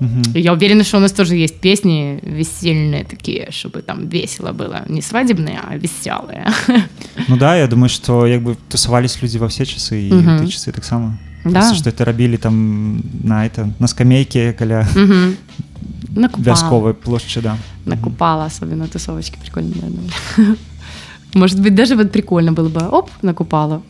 Мгм. 0.00 0.22
И 0.34 0.40
Я 0.40 0.52
уверена, 0.52 0.84
что 0.84 0.96
у 0.98 1.00
нас 1.00 1.12
тоже 1.12 1.36
есть 1.36 1.60
песни 1.60 2.18
весельные 2.22 3.04
такие, 3.04 3.48
чтобы 3.50 3.80
там 3.82 4.08
весело 4.08 4.52
было. 4.52 4.82
Не 4.88 5.00
свадебные, 5.02 5.58
а 5.70 5.76
веселые. 5.78 6.46
Ну 7.28 7.36
да 7.36 7.56
я 7.56 7.66
думаю 7.66 7.88
что 7.88 8.26
як 8.26 8.42
бы 8.42 8.56
тусавались 8.68 9.22
люди 9.22 9.38
во 9.38 9.46
все 9.46 9.64
часы 9.64 10.08
і 10.08 10.12
Мгм. 10.12 10.36
ты 10.38 10.46
часы 10.46 10.72
таксама 10.72 11.16
Да. 11.44 11.50
Просто, 11.60 11.74
что 11.76 11.90
это 11.90 12.04
рабілі 12.04 12.36
там 12.36 13.02
на 13.24 13.44
это 13.46 13.68
на 13.78 13.88
скамейке 13.88 14.52
каля 14.52 14.86
Мгм. 14.96 15.34
Накупала. 16.15 16.43
вясковай 16.55 16.93
плошчы 16.93 17.41
да 17.41 17.57
Накупала, 17.85 18.45
особенно 18.45 18.87
тусовочки 18.87 19.37
прикольные. 19.41 19.75
Может 21.33 21.59
быть, 21.61 21.73
даже 21.75 21.95
вот 21.95 22.11
прикольно 22.11 22.51
было 22.51 22.69
бы, 22.69 22.81
оп, 22.89 23.09
накупала. 23.21 23.81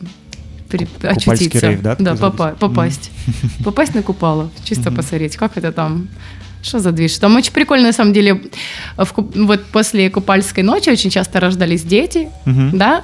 При- 0.69 0.87
очутиться. 1.03 1.67
рейв, 1.67 1.81
да, 1.81 1.95
Да, 1.99 2.13
попа- 2.15 2.55
попасть. 2.59 3.11
Попасть 3.65 3.93
на 3.95 4.03
купало, 4.03 4.49
чисто 4.63 4.89
Мгм. 4.89 4.97
посмотреть, 4.97 5.35
как 5.35 5.57
это 5.57 5.71
там. 5.71 6.07
Что 6.63 6.79
за 6.79 6.91
движ? 6.91 7.17
Там 7.17 7.35
очень 7.35 7.51
прикольно, 7.51 7.87
на 7.87 7.93
самом 7.93 8.13
деле, 8.13 8.39
в 8.95 9.13
вот 9.47 9.65
после 9.71 10.11
купальской 10.11 10.63
ночи 10.63 10.89
очень 10.91 11.09
часто 11.09 11.39
рождались 11.39 11.81
дети, 11.81 12.29
Мгм. 12.45 12.77
да, 12.77 13.01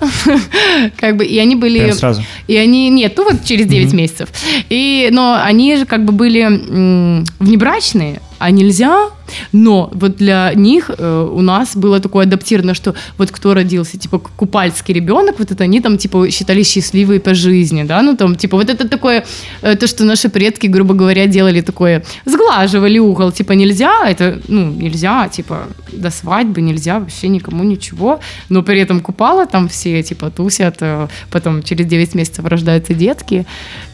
как 0.97 1.17
бы, 1.17 1.25
и 1.25 1.39
они 1.39 1.55
были... 1.55 1.79
Прям 1.79 1.97
сразу 1.97 2.21
И 2.47 2.55
они, 2.55 2.89
нет, 2.91 3.13
ну 3.17 3.23
вот 3.23 3.43
через 3.43 3.65
9 3.65 3.93
месяцев. 3.93 4.29
И, 4.69 5.09
но 5.11 5.33
они 5.43 5.75
же 5.75 5.85
как 5.85 6.05
бы 6.05 6.13
были 6.13 6.41
м, 6.41 7.25
внебрачные, 7.39 8.21
а 8.39 8.51
нельзя. 8.51 9.09
Но 9.51 9.89
вот 9.93 10.15
для 10.15 10.53
них 10.55 10.89
э, 10.97 11.29
у 11.31 11.41
нас 11.41 11.75
было 11.75 11.99
такое 11.99 12.25
адаптировано, 12.25 12.73
что 12.73 12.95
вот 13.17 13.31
кто 13.31 13.53
родился, 13.53 13.97
типа 13.97 14.19
купальский 14.19 14.93
ребенок, 14.93 15.39
вот 15.39 15.51
это 15.51 15.63
они 15.63 15.81
там 15.81 15.97
типа 15.97 16.29
считались 16.31 16.69
счастливые 16.71 17.19
по 17.19 17.33
жизни, 17.33 17.83
да, 17.83 18.01
ну 18.01 18.15
там 18.15 18.35
типа 18.35 18.57
вот 18.57 18.69
это 18.69 18.87
такое, 18.87 19.25
э, 19.61 19.75
то, 19.75 19.87
что 19.87 20.05
наши 20.05 20.29
предки, 20.29 20.67
грубо 20.67 20.93
говоря, 20.93 21.27
делали 21.27 21.61
такое, 21.61 22.03
сглаживали 22.25 22.99
угол, 22.99 23.31
типа 23.31 23.53
нельзя, 23.53 24.07
это, 24.07 24.39
ну, 24.47 24.71
нельзя, 24.71 25.27
типа 25.27 25.67
до 25.91 26.09
свадьбы 26.09 26.61
нельзя 26.61 26.99
вообще 26.99 27.27
никому 27.27 27.63
ничего, 27.63 28.19
но 28.49 28.63
при 28.63 28.79
этом 28.79 29.01
купала 29.01 29.45
там 29.45 29.67
все, 29.67 30.01
типа, 30.03 30.29
тусят, 30.29 30.77
э, 30.81 31.07
потом 31.31 31.63
через 31.63 31.85
9 31.85 32.15
месяцев 32.15 32.45
рождаются 32.45 32.93
детки, 32.93 33.45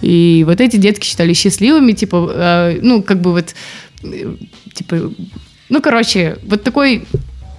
и 0.01 0.43
вот 0.47 0.61
эти 0.61 0.77
детки 0.77 1.05
считались 1.05 1.37
счастливыми, 1.37 1.93
типа, 1.93 2.31
э, 2.33 2.79
ну, 2.81 3.01
как 3.01 3.21
бы 3.21 3.31
вот, 3.31 3.55
типа, 4.74 4.96
ну, 5.68 5.80
короче, 5.82 6.36
вот 6.48 6.62
такой 6.62 7.04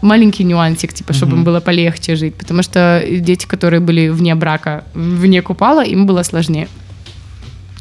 маленький 0.01 0.43
нюансик, 0.45 0.93
типа, 0.93 1.13
чтобы 1.13 1.31
Мгм. 1.33 1.39
им 1.39 1.43
было 1.45 1.59
полегче 1.59 2.15
жить, 2.15 2.35
потому 2.35 2.63
что 2.63 3.03
дети, 3.09 3.45
которые 3.45 3.79
были 3.81 4.09
вне 4.09 4.35
брака, 4.35 4.83
вне 4.93 5.41
купала, 5.41 5.83
им 5.83 6.05
было 6.05 6.23
сложнее. 6.23 6.67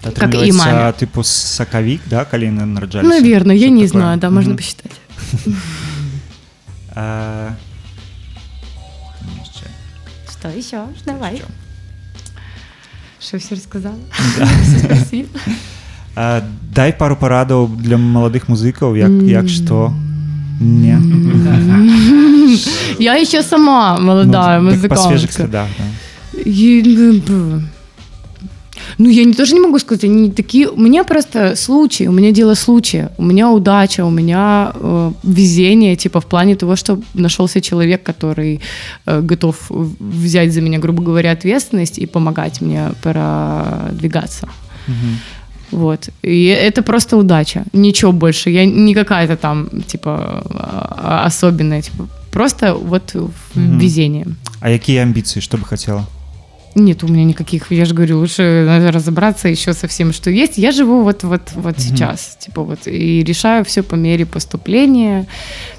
Как 0.02 0.12
и 0.12 0.20
Атрымліваецца, 0.20 0.52
маме. 0.66 0.92
типу 0.92 1.22
сакавік 1.24 2.00
да 2.06 2.24
калі 2.24 2.44
яны 2.46 2.64
нараджаліся 2.66 3.08
Наверное, 3.08 3.56
я 3.56 3.66
Что-то 3.66 3.74
не 3.74 3.86
такое. 3.86 4.00
знаю, 4.00 4.18
да, 4.18 4.30
можно 4.30 4.50
Мгм. 4.50 4.56
посчитать. 4.56 4.92
А, 6.94 7.50
яшчэ. 9.40 9.66
Что 10.30 10.48
еще? 10.48 10.84
Давай. 11.06 11.36
Что? 11.36 11.46
Что 13.20 13.38
все 13.38 13.54
рассказала? 13.54 13.98
Да. 14.38 14.48
Спасибо. 14.84 15.28
А, 16.15 16.43
дай 16.73 16.93
пару 16.93 17.15
парадаў 17.15 17.67
для 17.67 17.97
маладых 17.97 18.47
музыкаў 18.47 18.95
як 18.95 19.11
як 19.29 19.49
што 19.49 19.93
не 20.59 20.97
Я 22.99 23.15
еще 23.15 23.43
сама 23.43 23.97
молодая 23.99 24.59
Ну, 24.59 24.71
музыкантка. 24.71 25.47
да, 25.47 25.67
да. 25.77 26.39
И, 26.45 27.21
ну, 27.27 27.61
Ну, 28.97 29.09
я 29.09 29.25
не, 29.25 29.33
тоже 29.33 29.53
не 29.53 29.59
могу 29.59 29.79
сказать, 29.79 30.03
они 30.03 30.21
не 30.21 30.31
такие... 30.31 30.67
У 30.67 30.79
меня 30.79 31.03
просто 31.03 31.55
случай, 31.55 32.07
у 32.07 32.11
меня 32.11 32.31
дело 32.31 32.55
случая, 32.55 33.11
у 33.17 33.23
меня 33.23 33.49
удача, 33.49 34.05
у 34.05 34.11
меня 34.11 34.71
э, 34.75 35.11
везение, 35.23 35.95
типа, 35.95 36.19
в 36.19 36.25
плане 36.25 36.55
того, 36.55 36.75
что 36.75 36.99
нашелся 37.13 37.61
человек, 37.61 38.03
который 38.03 38.61
э, 39.05 39.21
готов 39.21 39.55
взять 39.99 40.53
за 40.53 40.61
меня, 40.61 40.79
грубо 40.79 41.03
говоря, 41.03 41.31
ответственность 41.31 41.97
и 41.97 42.05
помогать 42.05 42.61
мне 42.61 42.91
продвигаться. 43.01 44.47
Мгм. 44.87 45.19
Вот. 45.70 46.08
И 46.22 46.44
это 46.44 46.82
просто 46.82 47.16
удача. 47.16 47.64
Ничего 47.72 48.12
больше. 48.12 48.50
Я 48.50 48.64
не 48.64 48.94
какая-то 48.94 49.36
там, 49.36 49.68
типа, 49.86 50.42
а- 50.50 51.26
особенная. 51.26 51.82
Типа, 51.82 52.08
просто 52.30 52.74
вот 52.74 53.14
Мгм. 53.54 53.78
везение. 53.78 54.26
А 54.60 54.70
якія 54.70 55.02
амбіцыі 55.02 55.40
што 55.40 55.56
бы 55.56 55.64
хацела 55.64 56.06
Нет 56.74 57.02
у 57.04 57.08
меня 57.08 57.24
никаких, 57.24 57.72
я 57.72 57.84
же 57.84 57.94
говорю, 57.94 58.18
лучше 58.18 58.42
надо 58.66 58.92
разобраться 58.92 59.48
еще 59.48 59.72
со 59.74 59.86
всем, 59.88 60.12
что 60.12 60.30
есть. 60.30 60.58
Я 60.58 60.70
живу 60.72 61.02
вот, 61.02 61.24
вот, 61.24 61.40
вот 61.54 61.78
Мгм. 61.78 61.80
сейчас, 61.86 62.36
типа 62.40 62.62
вот, 62.62 62.86
и 62.86 63.24
решаю 63.24 63.64
все 63.64 63.82
по 63.82 63.96
мере 63.96 64.24
поступления, 64.26 65.26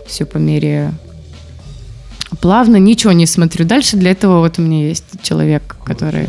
все 0.08 0.26
по 0.26 0.38
мере 0.40 0.92
плавно, 2.42 2.78
ничего 2.80 3.14
не 3.14 3.26
смотрю 3.28 3.66
дальше. 3.66 3.98
Для 3.98 4.12
этого 4.12 4.40
вот 4.40 4.60
у 4.60 4.62
меня 4.62 4.88
есть 4.90 5.06
человек, 5.24 5.76
который, 5.86 6.28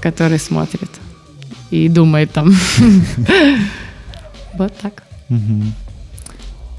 который 0.00 0.38
смотрит 0.38 0.90
и 1.71 1.89
думает 1.89 2.31
там. 2.31 2.53
Вот 4.57 4.73
так. 4.81 5.03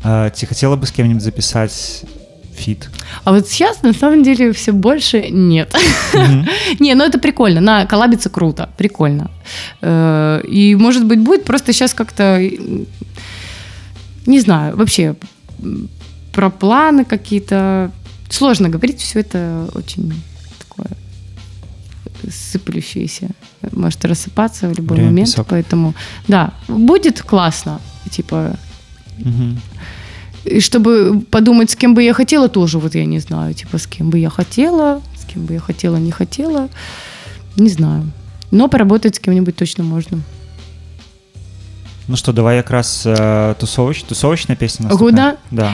А, 0.05 0.30
Ты 0.30 0.47
хотела 0.47 0.76
бы 0.76 0.86
с 0.86 0.93
кем-нибудь 0.93 1.22
записать 1.22 2.05
фит? 2.55 2.90
А 3.24 3.32
вот 3.32 3.49
сейчас 3.49 3.82
на 3.82 3.93
самом 3.95 4.22
деле 4.22 4.53
все 4.53 4.72
больше 4.72 5.30
нет. 5.30 5.74
Не, 6.80 6.95
ну 6.95 7.05
это 7.05 7.18
прикольно. 7.18 7.61
На 7.61 7.86
коллабиться 7.86 8.28
круто, 8.28 8.68
прикольно. 8.76 9.30
Э, 9.80 10.43
И 10.47 10.74
может 10.76 11.07
быть 11.07 11.20
будет 11.20 11.45
просто 11.45 11.72
сейчас 11.72 11.95
как-то 11.95 12.22
м, 12.40 12.86
не 14.26 14.40
знаю, 14.40 14.76
вообще 14.76 15.14
про 16.32 16.51
планы 16.51 17.05
какие-то 17.05 17.90
сложно 18.28 18.68
говорить, 18.68 19.01
все 19.01 19.20
это 19.20 19.68
очень 19.74 20.12
сыплющееся, 22.31 23.29
может 23.73 24.05
рассыпаться 24.05 24.68
в 24.68 24.77
любой 24.77 24.97
Время 24.97 25.11
момент, 25.11 25.31
песок. 25.31 25.47
поэтому 25.49 25.95
да, 26.29 26.53
будет 26.68 27.23
классно, 27.23 27.81
типа 28.11 28.57
Мгм. 29.18 29.61
и 30.45 30.61
чтобы 30.61 31.20
подумать, 31.31 31.70
с 31.70 31.77
кем 31.77 31.95
бы 31.95 32.03
я 32.03 32.14
хотела, 32.14 32.49
тоже 32.49 32.79
вот 32.79 32.95
я 32.95 33.05
не 33.05 33.20
знаю, 33.20 33.55
типа 33.55 33.79
с 33.79 33.87
кем 33.87 34.11
бы 34.11 34.18
я 34.18 34.31
хотела, 34.31 35.01
с 35.20 35.25
кем 35.33 35.47
бы 35.47 35.55
я 35.55 35.61
хотела, 35.61 35.97
не 35.97 36.11
хотела, 36.11 36.68
не 37.57 37.68
знаю. 37.68 38.11
Но 38.51 38.68
поработать 38.68 39.16
с 39.16 39.18
кем-нибудь 39.18 39.57
точно 39.57 39.85
можно. 39.85 40.20
Ну 42.09 42.16
что, 42.16 42.33
давай 42.33 42.61
как 42.62 42.70
раз 42.70 43.03
э, 43.07 43.55
тусовоч... 43.59 44.03
тусовочная 44.03 44.57
песня? 44.57 44.89
Года? 44.89 45.37
Да. 45.51 45.73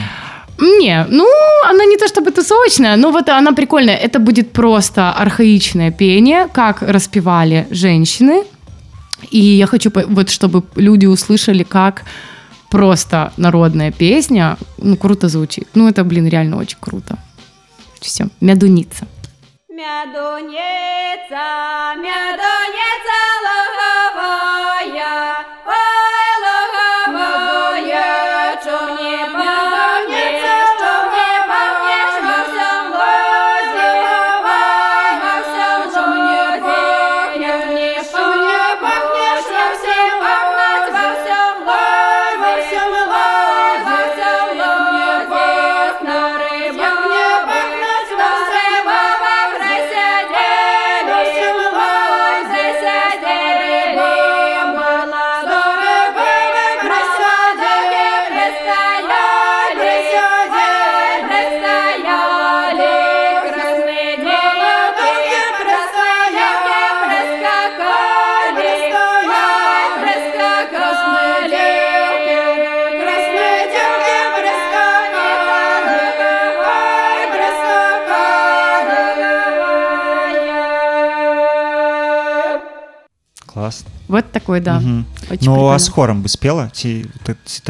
Не, 0.61 1.05
ну, 1.09 1.25
она 1.69 1.85
не 1.85 1.97
то 1.97 2.07
чтобы 2.07 2.31
тусовочная, 2.31 2.97
но 2.97 3.11
вот 3.11 3.29
она 3.29 3.53
прикольная. 3.53 3.95
Это 3.95 4.19
будет 4.19 4.51
просто 4.51 5.11
архаичное 5.11 5.91
пение, 5.91 6.47
как 6.53 6.81
распевали 6.81 7.67
женщины. 7.71 8.43
И 9.31 9.39
я 9.39 9.67
хочу, 9.67 9.91
вот 10.07 10.29
чтобы 10.29 10.63
люди 10.75 11.05
услышали, 11.05 11.63
как 11.63 12.03
просто 12.69 13.31
народная 13.37 13.91
песня, 13.91 14.57
ну, 14.77 14.97
круто 14.97 15.29
звучит. 15.29 15.67
Ну, 15.75 15.87
это, 15.87 16.03
блин, 16.03 16.27
реально 16.27 16.57
очень 16.57 16.77
круто. 16.79 17.17
Все, 18.01 18.27
мядуница. 18.41 19.07
Мядуница, 19.69 21.45
мядуница 21.95 23.19
такой, 84.49 84.59
да. 84.61 84.81
Очень 85.31 85.45
Ну, 85.51 85.69
а 85.69 85.77
с 85.79 85.87
хором 85.89 86.21
бы 86.21 86.29
спела? 86.29 86.71
Такие, 86.73 87.05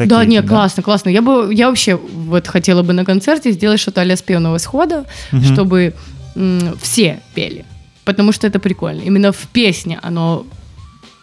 Да, 0.06 0.24
не, 0.24 0.42
классно, 0.42 0.82
классно. 0.82 1.10
Я 1.10 1.22
бы, 1.22 1.52
я 1.54 1.68
вообще 1.68 1.96
вот 1.96 2.46
хотела 2.48 2.82
бы 2.82 2.92
на 2.92 3.04
концерте 3.04 3.52
сделать 3.52 3.80
что-то 3.80 4.00
а-ля 4.00 4.16
спевного 4.16 4.58
схода, 4.58 5.04
чтобы 5.44 5.94
м, 6.36 6.78
все 6.80 7.20
пели. 7.34 7.64
Потому 8.04 8.32
что 8.32 8.46
это 8.46 8.58
прикольно. 8.58 9.02
Именно 9.02 9.32
в 9.32 9.46
песне 9.52 9.98
оно... 10.02 10.44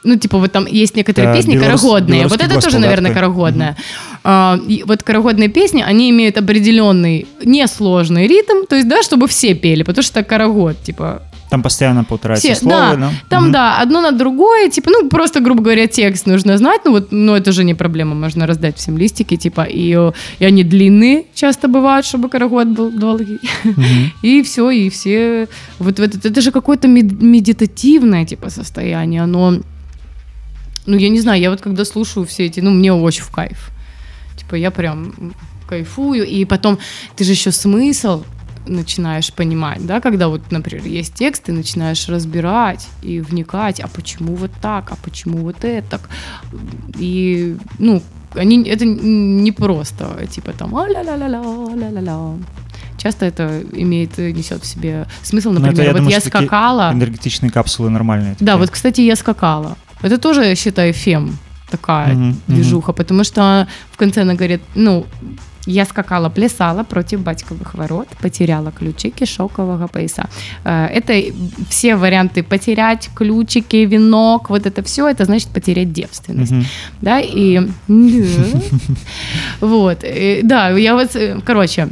Ну, 0.04 0.16
типа, 0.16 0.38
вот 0.38 0.52
там 0.52 0.68
есть 0.68 0.96
некоторые 0.96 1.34
Да, 1.34 1.38
песни 1.38 1.56
белорус- 1.56 1.82
карагодные. 1.82 2.28
Вот 2.28 2.40
это 2.40 2.48
тоже, 2.50 2.56
госпел, 2.56 2.72
да, 2.74 2.80
наверное, 2.80 3.12
такой? 3.12 3.16
карагодная. 3.22 3.76
А, 4.24 4.60
и 4.68 4.84
вот 4.86 5.04
карагодные 5.04 5.50
песни, 5.50 5.82
они 5.82 6.10
имеют 6.12 6.38
определенный 6.38 7.26
несложный 7.44 8.28
ритм, 8.28 8.66
то 8.70 8.76
есть, 8.76 8.88
да, 8.88 9.02
чтобы 9.02 9.28
все 9.28 9.54
пели, 9.56 9.84
потому 9.84 10.04
что 10.04 10.20
это 10.20 10.30
карагод, 10.30 10.82
типа, 10.84 11.24
Там 11.50 11.62
постоянно 11.62 12.04
повторяются 12.04 12.48
все, 12.54 12.62
слова, 12.62 12.90
да, 12.90 12.96
да? 12.96 13.12
там, 13.30 13.44
Мгм. 13.44 13.52
да, 13.52 13.82
одно 13.82 14.02
на 14.02 14.12
другое, 14.12 14.70
типа, 14.70 14.90
ну, 14.92 15.10
просто, 15.10 15.40
грубо 15.40 15.62
говоря, 15.64 15.88
текст 15.88 16.28
нужно 16.28 16.58
знать, 16.58 16.82
ну, 16.86 16.92
вот, 16.92 17.12
ну, 17.12 17.36
это 17.36 17.52
же 17.54 17.64
не 17.64 17.74
проблема, 17.74 18.16
можно 18.16 18.46
раздать 18.46 18.76
всем 18.78 18.98
листики, 18.98 19.38
типа, 19.38 19.62
и, 19.64 19.96
э, 19.98 20.12
и 20.40 20.46
они 20.46 20.64
длинные 20.64 21.24
часто 21.34 21.68
бывают, 21.70 22.06
чтобы 22.06 22.28
карагод 22.30 22.68
был 22.68 22.92
долгий, 22.92 23.40
Мгм. 23.64 24.12
и 24.24 24.42
все, 24.44 24.70
и 24.72 24.90
все, 24.90 25.48
вот 25.80 26.00
в 26.00 26.02
этот, 26.02 26.26
это 26.26 26.42
же 26.42 26.52
какое-то 26.52 26.88
мед- 26.90 27.22
медитативное, 27.22 28.26
типа, 28.26 28.50
состояние, 28.50 29.22
оно, 29.24 29.54
ну, 30.86 30.98
я 30.98 31.10
не 31.10 31.22
знаю, 31.22 31.42
я 31.42 31.50
вот 31.50 31.62
когда 31.62 31.86
слушаю 31.86 32.26
все 32.26 32.46
эти, 32.46 32.60
ну, 32.62 32.72
мне 32.72 32.92
очень 32.92 33.24
в 33.24 33.30
кайф, 33.32 33.70
типа, 34.38 34.56
я 34.56 34.70
прям 34.72 35.14
кайфую, 35.70 36.26
и 36.26 36.46
потом, 36.46 36.78
ты 37.16 37.24
же 37.24 37.32
еще 37.32 37.52
смысл 37.52 38.24
начинаешь 38.68 39.32
понимать, 39.34 39.86
да, 39.86 40.00
когда 40.02 40.28
вот, 40.28 40.52
например, 40.52 40.86
есть 40.86 41.14
текст, 41.14 41.44
ты 41.44 41.52
начинаешь 41.52 42.08
разбирать 42.10 42.88
и 43.02 43.20
вникать, 43.20 43.80
а 43.80 43.88
почему 43.88 44.36
вот 44.36 44.52
так, 44.62 44.92
а 44.92 44.96
почему 45.04 45.40
вот 45.40 45.64
это, 45.64 46.00
и, 46.98 47.58
ну, 47.80 48.02
они, 48.36 48.64
это 48.64 48.86
не 48.86 49.52
просто, 49.52 50.28
типа 50.30 50.52
там, 50.54 50.76
а-ля-ля-ля-ля, 50.76 51.42
ля-ля-ля. 51.76 52.38
Часто 52.98 53.26
это 53.26 53.62
имеет, 53.74 54.18
несет 54.18 54.64
в 54.64 54.66
себе 54.66 55.08
смысл, 55.22 55.52
Ну, 55.52 55.60
это, 55.60 55.68
например, 55.68 55.92
вот 55.92 55.98
думаю, 56.00 56.14
я 56.14 56.20
скакала, 56.20 56.92
Энергетичные 56.92 57.52
капсулы 57.52 57.90
нормальные. 57.90 58.36
да, 58.40 58.54
такие. 58.54 58.58
вот, 58.58 58.70
кстати, 58.72 59.02
я 59.02 59.16
скакала. 59.16 59.78
Это 60.02 60.18
тоже, 60.18 60.56
считай, 60.56 60.92
фем 60.92 61.38
такая 61.70 62.14
мгм. 62.14 62.42
движуха, 62.48 62.94
потому 62.94 63.24
что 63.24 63.68
в 63.92 63.98
конце 63.98 64.22
она 64.22 64.34
говорит, 64.34 64.62
ну, 64.76 65.06
я 65.68 65.86
скакала, 65.86 66.30
плясала 66.30 66.84
против 66.84 67.20
батьковых 67.20 67.76
ворот, 67.76 68.08
потеряла 68.22 68.72
ключики 68.72 69.26
шелкового 69.26 69.88
пояса. 69.88 70.28
Э, 70.66 70.88
Это 70.98 71.14
все 71.70 71.96
варианты 71.96 72.42
потерять 72.44 73.10
ключики, 73.16 73.86
венок, 73.86 74.50
вот 74.50 74.66
это 74.66 74.82
все, 74.82 75.08
это 75.08 75.26
значит 75.26 75.50
потерять 75.50 75.92
девственность 75.94 76.52
Мгм. 76.52 76.66
да, 77.02 77.20
и... 77.20 77.62
Вот, 79.62 80.04
и, 80.04 80.42
да, 80.44 80.70
я 80.70 80.94
вот, 80.96 81.16
э, 81.16 81.40
короче, 81.46 81.90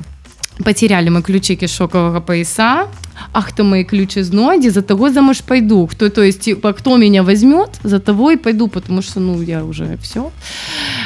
потеряли 0.63 1.09
мы 1.09 1.21
ключики 1.21 1.67
шокового 1.67 2.21
пояса, 2.21 2.87
ах 3.33 3.51
ты 3.51 3.63
мои 3.63 3.83
ключи 3.83 4.21
знойди, 4.21 4.69
за 4.69 4.81
того 4.81 5.09
замуж 5.09 5.41
пойду. 5.41 5.87
Кто, 5.87 6.09
то 6.09 6.21
есть, 6.23 6.41
типа, 6.41 6.73
кто 6.73 6.97
меня 6.97 7.23
возьмет, 7.23 7.69
за 7.83 7.99
того 7.99 8.31
и 8.31 8.37
пойду, 8.37 8.67
потому 8.67 9.01
что, 9.01 9.19
ну, 9.19 9.41
я 9.41 9.63
уже 9.63 9.97
все. 10.01 10.31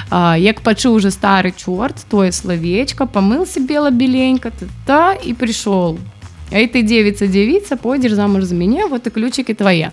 А, 0.09 0.35
як 0.37 0.61
почув 0.61 0.95
уже 0.95 1.11
старый 1.11 1.53
черт, 1.57 1.95
тое 2.09 2.31
словечко, 2.31 3.05
помылся 3.05 3.59
бело-беленько, 3.59 4.51
та 4.85 5.13
и 5.13 5.33
пришел. 5.33 5.99
Эй, 6.51 6.67
ты 6.67 6.81
девица, 6.81 7.27
девица, 7.27 7.77
пойдешь 7.77 8.13
замуж 8.13 8.43
за 8.43 8.55
меня, 8.55 8.87
вот 8.87 9.05
и 9.07 9.09
ключики 9.11 9.53
твои. 9.53 9.85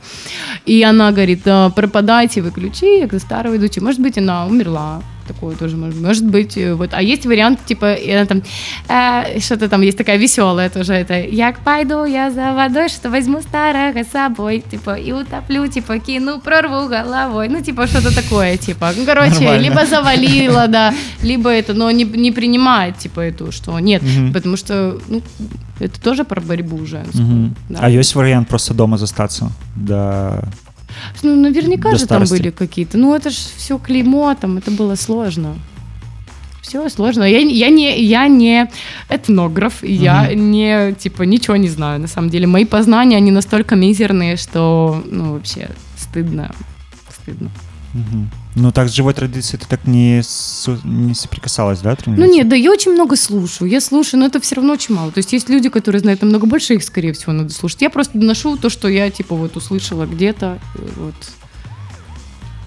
И 0.64 0.82
она 0.82 1.12
говорит, 1.12 1.42
«А, 1.46 1.70
пропадайте 1.70 2.40
вы 2.40 2.50
ключи, 2.50 3.00
я 3.00 3.08
к 3.08 3.18
старого 3.18 3.56
идучи. 3.56 3.80
Может 3.80 4.00
быть, 4.00 4.18
она 4.18 4.46
умерла. 4.46 5.02
Такое 5.26 5.56
тоже 5.56 5.76
может, 5.76 6.00
может 6.00 6.24
быть. 6.24 6.56
э, 6.56 6.74
Вот. 6.74 6.90
А 6.92 7.02
есть 7.02 7.26
вариант, 7.26 7.60
типа, 7.66 7.94
и 7.94 8.10
она 8.10 8.26
там, 8.26 8.42
э, 8.88 9.40
что-то 9.40 9.68
там 9.68 9.82
есть 9.82 9.98
такая 9.98 10.18
веселая 10.18 10.70
тоже, 10.70 10.92
это, 10.94 11.14
як 11.20 11.58
пойду 11.60 12.04
я 12.04 12.30
за 12.30 12.52
водой, 12.52 12.88
что 12.88 13.10
возьму 13.10 13.40
старого 13.42 14.02
с 14.04 14.08
собой, 14.12 14.62
типа, 14.70 14.94
и 14.94 15.12
утоплю, 15.12 15.66
типа, 15.68 15.98
кину, 15.98 16.40
прорву 16.40 16.88
головой. 16.88 17.48
Ну, 17.48 17.60
типа, 17.62 17.86
что-то 17.86 18.14
такое, 18.14 18.56
типа. 18.56 18.92
Ну, 18.96 19.04
короче, 19.04 19.34
Нормально. 19.40 19.62
либо 19.62 19.86
завалила, 19.86 20.66
да, 20.68 20.94
либо 21.22 21.50
это, 21.50 21.74
но 21.74 21.90
не, 21.90 22.04
не 22.04 22.32
принимает, 22.32 22.98
типа, 22.98 23.20
эту, 23.20 23.52
что 23.52 23.78
нет, 23.80 24.02
Мгм. 24.02 24.32
потому 24.32 24.56
что, 24.56 24.98
ну, 25.08 25.22
это 25.80 26.00
тоже 26.00 26.24
про 26.24 26.40
борьбу 26.40 26.86
женскую. 26.86 27.24
Мгм. 27.24 27.54
да. 27.68 27.78
А 27.82 27.90
есть 27.90 28.14
вариант 28.14 28.48
просто 28.48 28.74
дома 28.74 28.96
застаться? 28.98 29.50
Да. 29.76 30.42
Ну, 31.22 31.36
наверняка 31.36 31.90
До 31.90 31.96
же 31.96 32.06
там 32.06 32.26
старости. 32.26 32.42
были 32.42 32.50
какие-то. 32.50 32.98
Ну, 32.98 33.14
это 33.14 33.30
же 33.30 33.36
все 33.56 33.78
клеймо, 33.78 34.34
там, 34.34 34.58
это 34.58 34.70
было 34.70 34.94
сложно. 34.96 35.56
Все 36.62 36.88
сложно. 36.88 37.22
Я, 37.22 37.38
я, 37.38 37.68
не, 37.70 38.02
я 38.02 38.26
не 38.26 38.68
этнограф, 39.08 39.84
я 39.84 40.34
не, 40.34 40.94
типа, 40.94 41.22
ничего 41.22 41.56
не 41.56 41.68
знаю, 41.68 42.00
на 42.00 42.08
самом 42.08 42.28
деле. 42.28 42.46
Мои 42.48 42.64
познания, 42.64 43.16
они 43.16 43.30
настолько 43.30 43.76
мизерные, 43.76 44.36
что, 44.36 45.02
ну, 45.08 45.34
вообще, 45.34 45.70
стыдно. 45.96 46.52
Стыдно. 47.08 47.50
Мгм. 47.95 48.29
Ну, 48.55 48.71
так 48.71 48.87
с 48.87 48.91
живой 48.93 49.13
традицией 49.13 49.59
ты 49.63 49.67
так 49.67 49.79
не, 49.85 50.21
су- 50.23 50.79
не 50.85 51.13
соприкасалась, 51.15 51.79
да, 51.81 51.89
Ну 51.89 51.95
тренироваться? 51.95 52.35
нет, 52.37 52.47
да 52.49 52.55
я 52.55 52.71
очень 52.71 52.93
много 52.93 53.15
слушаю. 53.15 53.69
Я 53.69 53.81
слушаю, 53.81 54.19
но 54.21 54.27
это 54.27 54.39
все 54.39 54.55
равно 54.55 54.73
очень 54.73 54.95
мало. 54.95 55.11
То 55.11 55.19
есть 55.19 55.33
есть 55.33 55.49
люди, 55.49 55.69
которые 55.69 55.99
знают 56.01 56.21
намного 56.21 56.47
больше, 56.47 56.73
их, 56.73 56.83
скорее 56.83 57.11
всего, 57.11 57.33
надо 57.33 57.53
слушать. 57.53 57.81
Я 57.81 57.89
просто 57.89 58.17
доношу 58.17 58.57
то, 58.57 58.69
что 58.69 58.87
я, 58.87 59.09
типа, 59.09 59.35
вот 59.35 59.57
услышала 59.57 60.05
где-то. 60.05 60.57
э, 60.75 60.79
Вот. 60.97 61.15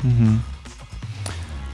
Мгм. 0.02 0.40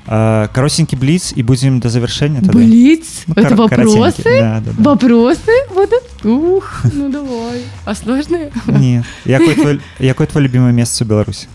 А, 0.06 0.48
коротенький 0.48 0.98
блиц, 0.98 1.32
и 1.36 1.42
будем 1.42 1.78
до 1.80 1.88
завершения 1.88 2.40
тогда. 2.40 2.52
Блиц? 2.58 3.06
Ну, 3.26 3.34
это 3.34 3.48
кор- 3.48 3.68
вопросы? 3.68 3.96
коротенький. 3.96 4.40
Да, 4.40 4.62
да, 4.64 4.72
да. 4.78 4.90
Вопросы? 4.94 5.50
Вот 5.74 5.90
это, 5.92 6.28
ух, 6.28 6.84
ну 6.94 7.08
давай. 7.10 7.62
А 7.84 7.94
сложные? 7.94 8.50
Ні. 8.66 9.02
Якое 9.24 9.54
твоє, 9.54 9.78
якое 10.00 10.26
твоє 10.26 10.48
любиме 10.48 10.72
місце 10.72 11.04
в 11.04 11.08
Білорусі? 11.08 11.46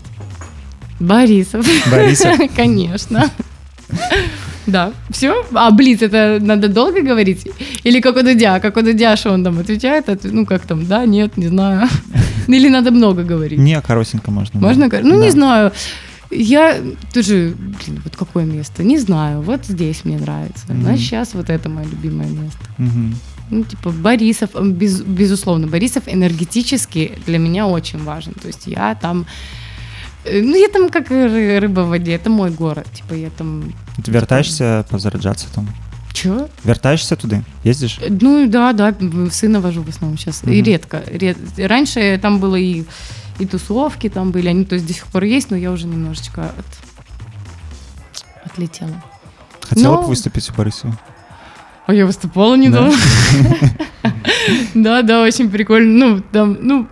Борисов. 1.01 1.65
Борисов? 1.91 2.37
Конечно. 2.55 3.29
Да, 4.67 4.91
все. 5.09 5.43
А 5.53 5.71
блиц, 5.71 6.01
это 6.01 6.39
надо 6.41 6.67
долго 6.67 7.01
говорить? 7.01 7.47
Или 7.83 7.99
как 8.01 8.15
у 8.17 8.21
Дудя? 8.21 8.59
Как 8.59 8.77
у 8.77 8.81
Дудя, 8.81 9.17
что 9.17 9.31
он 9.33 9.43
там 9.43 9.59
отвечает? 9.59 10.07
Отв- 10.09 10.31
Ну, 10.31 10.45
как 10.45 10.61
там, 10.65 10.85
да, 10.85 11.05
нет, 11.05 11.37
не 11.37 11.47
знаю. 11.47 11.87
Или 12.47 12.69
надо 12.69 12.91
много 12.91 13.23
говорить? 13.23 13.59
Ні, 13.59 13.81
коротенько. 13.87 14.31
Можно 14.31 14.87
говорить? 14.87 15.03
Ну, 15.11 15.17
Да. 15.17 15.25
не 15.25 15.31
знаю. 15.31 15.71
Я 16.31 16.75
тоже, 17.13 17.53
блин, 17.57 18.01
вот 18.03 18.15
какое 18.15 18.45
место? 18.45 18.83
Не 18.83 18.99
знаю. 18.99 19.41
Вот 19.41 19.65
здесь 19.65 20.05
мне 20.05 20.17
нравится. 20.17 20.65
Мгм. 20.69 20.81
Значит, 20.83 21.05
сейчас 21.05 21.33
вот 21.33 21.49
это 21.49 21.69
мое 21.69 21.85
любимое 21.91 22.27
место. 22.29 22.59
Мгм. 22.77 23.15
Ну, 23.49 23.63
типа, 23.63 23.89
Борисов, 23.89 24.49
без- 24.63 25.01
безусловно, 25.01 25.67
Борисов 25.67 26.03
энергетически 26.07 27.11
для 27.27 27.37
меня 27.39 27.65
очень 27.67 27.99
важен. 28.03 28.33
То 28.41 28.47
есть 28.47 28.67
я 28.67 28.95
там... 29.01 29.25
э, 30.24 30.42
Ну, 30.42 30.56
я 30.56 30.68
там 30.68 30.88
как 30.90 31.10
ры- 31.10 31.60
рыба 31.60 31.82
в 31.84 31.88
воде, 31.88 32.16
это 32.16 32.28
мой 32.28 32.50
город. 32.50 32.86
Типа, 32.92 33.14
я 33.14 33.28
там... 33.30 33.62
Ти 34.02 34.10
вертаєшся 34.12 34.84
позаряджатися 34.90 35.46
там? 35.54 35.68
Чё? 36.12 36.46
Вертаєшся 36.64 37.16
туди? 37.16 37.40
Їздиш? 37.64 38.00
Ну, 38.20 38.46
да, 38.46 38.72
да, 38.72 38.88
м, 38.88 39.28
сына 39.30 39.60
вожу 39.60 39.82
в 39.82 39.88
основном 39.88 40.18
сейчас. 40.18 40.42
И 40.44 40.46
Мгм. 40.50 40.64
редко, 40.64 40.98
ред- 41.12 41.66
Раньше 41.68 42.18
там 42.22 42.40
было 42.40 42.56
и, 42.58 42.84
и 43.40 43.46
тусовки 43.46 44.08
там 44.08 44.32
были, 44.32 44.48
они 44.50 44.64
то 44.64 44.76
есть 44.76 44.86
до 44.86 44.92
сих 44.94 45.06
пор 45.06 45.24
есть, 45.24 45.50
но 45.50 45.56
я 45.56 45.70
уже 45.70 45.86
немножечко 45.86 46.40
от... 46.42 46.64
отлетела. 48.46 49.02
Хотіла 49.68 49.96
Ну, 49.96 50.02
б 50.02 50.06
виступити 50.08 50.48
у 50.52 50.56
Борисові? 50.56 50.92
А 51.86 51.92
я 51.92 52.06
выступала 52.06 52.56
недавно. 52.56 52.94
Да, 54.74 55.02
да, 55.02 55.20
очень 55.22 55.48
прикольно. 55.50 56.06
Ну, 56.06 56.22
там, 56.32 56.56
ну, 56.62 56.86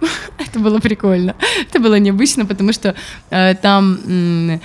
это 0.49 0.59
было 0.59 0.79
прикольно. 0.79 1.35
Это 1.61 1.79
было 1.79 1.99
необычно, 1.99 2.45
потому 2.45 2.73
что 2.73 2.95
э, 3.29 3.55
там, 3.55 3.99
м, 4.05 4.61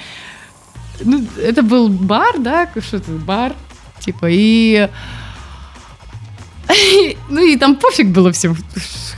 ну, 1.04 1.26
это 1.42 1.62
был 1.62 1.88
бар, 1.88 2.38
да, 2.38 2.68
что 2.80 2.96
это, 2.96 3.10
бар, 3.10 3.54
типа, 4.00 4.26
и, 4.30 4.88
ну, 7.28 7.46
и 7.46 7.56
там 7.56 7.76
пофиг 7.76 8.08
было 8.08 8.32
всем, 8.32 8.56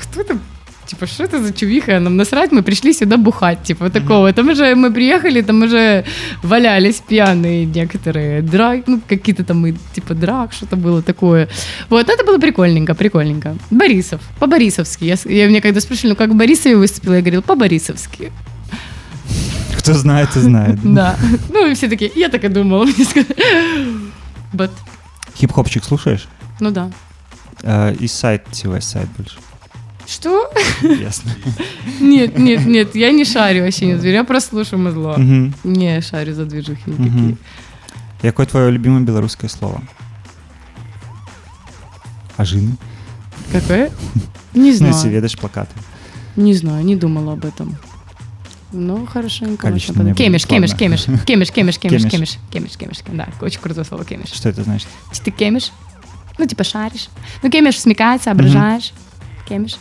кто 0.03 0.21
это, 0.21 0.39
типа, 0.86 1.08
что 1.08 1.24
это 1.24 1.40
за 1.44 1.54
чувиха, 1.54 2.00
нам 2.00 2.18
насрать, 2.18 2.52
мы 2.52 2.62
пришли 2.64 2.94
сюда 2.94 3.18
бухать, 3.18 3.64
типа, 3.64 3.90
такого. 3.90 4.34
Там 4.34 4.50
уже 4.50 4.76
мы 4.76 4.92
приехали, 4.92 5.42
там 5.42 5.62
уже 5.64 6.04
валялись 6.44 7.02
пьяные 7.08 7.66
некоторые, 7.66 8.42
драк, 8.42 8.88
ну, 8.88 9.00
какие-то 9.10 9.44
там, 9.44 9.66
и, 9.68 9.74
типа, 9.96 10.14
драк, 10.14 10.54
что-то 10.54 10.76
было 10.76 11.02
такое. 11.02 11.48
Вот, 11.90 12.10
это 12.10 12.26
было 12.26 12.40
прикольненько, 12.40 12.94
прикольненько. 12.96 13.56
Борисов, 13.70 14.20
по-борисовски. 14.40 15.06
Я, 15.06 15.14
с- 15.16 15.30
я 15.30 15.48
мне 15.48 15.62
когда 15.62 15.80
спрашивали, 15.82 16.10
ну, 16.12 16.16
как 16.18 16.30
в 16.32 16.36
Борисове 16.36 16.76
выступила, 16.76 17.14
я 17.16 17.20
говорила, 17.20 17.42
по-борисовски. 17.42 18.32
Хто 19.78 19.94
знає, 19.94 20.28
то 20.34 20.40
знає. 20.42 20.78
Да. 20.84 21.16
Ну, 21.54 21.68
и 21.68 21.74
все 21.74 21.88
такие, 21.88 22.12
я 22.16 22.30
так 22.30 22.44
и 22.44 22.50
думала, 22.50 22.86
мне 22.86 23.06
сказали. 23.06 23.36
But, 24.54 24.70
Хіп-хопчик 25.42 25.84
слушаєш? 25.88 26.28
ну 26.60 26.72
да. 26.72 26.90
Е, 27.66 27.96
І 28.00 28.08
сайт, 28.08 28.42
ці 28.52 28.68
весь 28.68 28.92
сайт 28.92 29.08
більше. 29.18 29.38
Что? 30.07 30.51
Ясно. 30.83 31.31
Нет, 32.01 32.39
нет, 32.39 32.67
нет, 32.67 32.95
я 32.97 33.11
не 33.13 33.25
шарю 33.25 33.63
вообще 33.63 33.87
не 33.87 33.97
зверю, 33.99 34.15
я 34.17 34.25
просто 34.25 34.51
слушаю 34.51 34.83
музло. 34.83 35.17
Не 35.65 36.01
шарю 36.03 36.35
за 36.35 36.45
движухи 36.45 36.83
никакие. 36.91 37.11
Мгм. 37.11 37.37
Яке 38.23 38.45
твоє 38.45 38.71
любиме 38.71 39.01
білоруське 39.01 39.49
слово? 39.49 39.81
Ажини? 42.37 42.73
Какое? 43.53 43.91
Не 44.55 44.71
Ну, 44.71 44.73
знаю. 44.77 44.93
якщо 44.93 45.11
ведеш 45.11 45.35
плакати. 45.35 45.75
Не 46.37 46.55
знаю, 46.55 46.85
не 46.85 46.97
думала 46.97 47.33
об 47.33 47.45
этом. 47.45 47.69
Ну, 48.73 49.07
хорошенько. 49.07 49.57
Количество 49.69 49.93
можно 49.95 50.09
не 50.09 50.15
подумать. 50.15 50.19
Кемиш, 50.19 50.45
кемиш, 50.45 50.75
кемиш, 50.75 51.05
кемиш, 51.27 51.51
кемиш, 51.51 51.79
кемиш, 51.79 52.05
Кемиш. 52.05 52.39
кемиш, 52.53 52.77
кемиш, 52.77 52.99
да, 53.13 53.29
очень 53.41 53.61
крутое 53.61 53.85
слово 53.85 54.05
кемиш. 54.05 54.29
Що 54.33 54.53
це 54.53 54.63
значить? 54.63 54.89
Ты 55.13 55.31
кемиш? 55.31 55.73
Ну, 56.39 56.47
типа 56.47 56.65
шаришь. 56.65 57.09
Ну, 57.43 57.51
кемиш 57.51 57.81
смекать, 57.81 58.23
соображаешь. 58.23 58.93
Кемиш. 59.49 59.77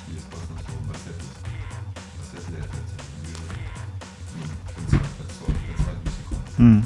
М. 6.60 6.84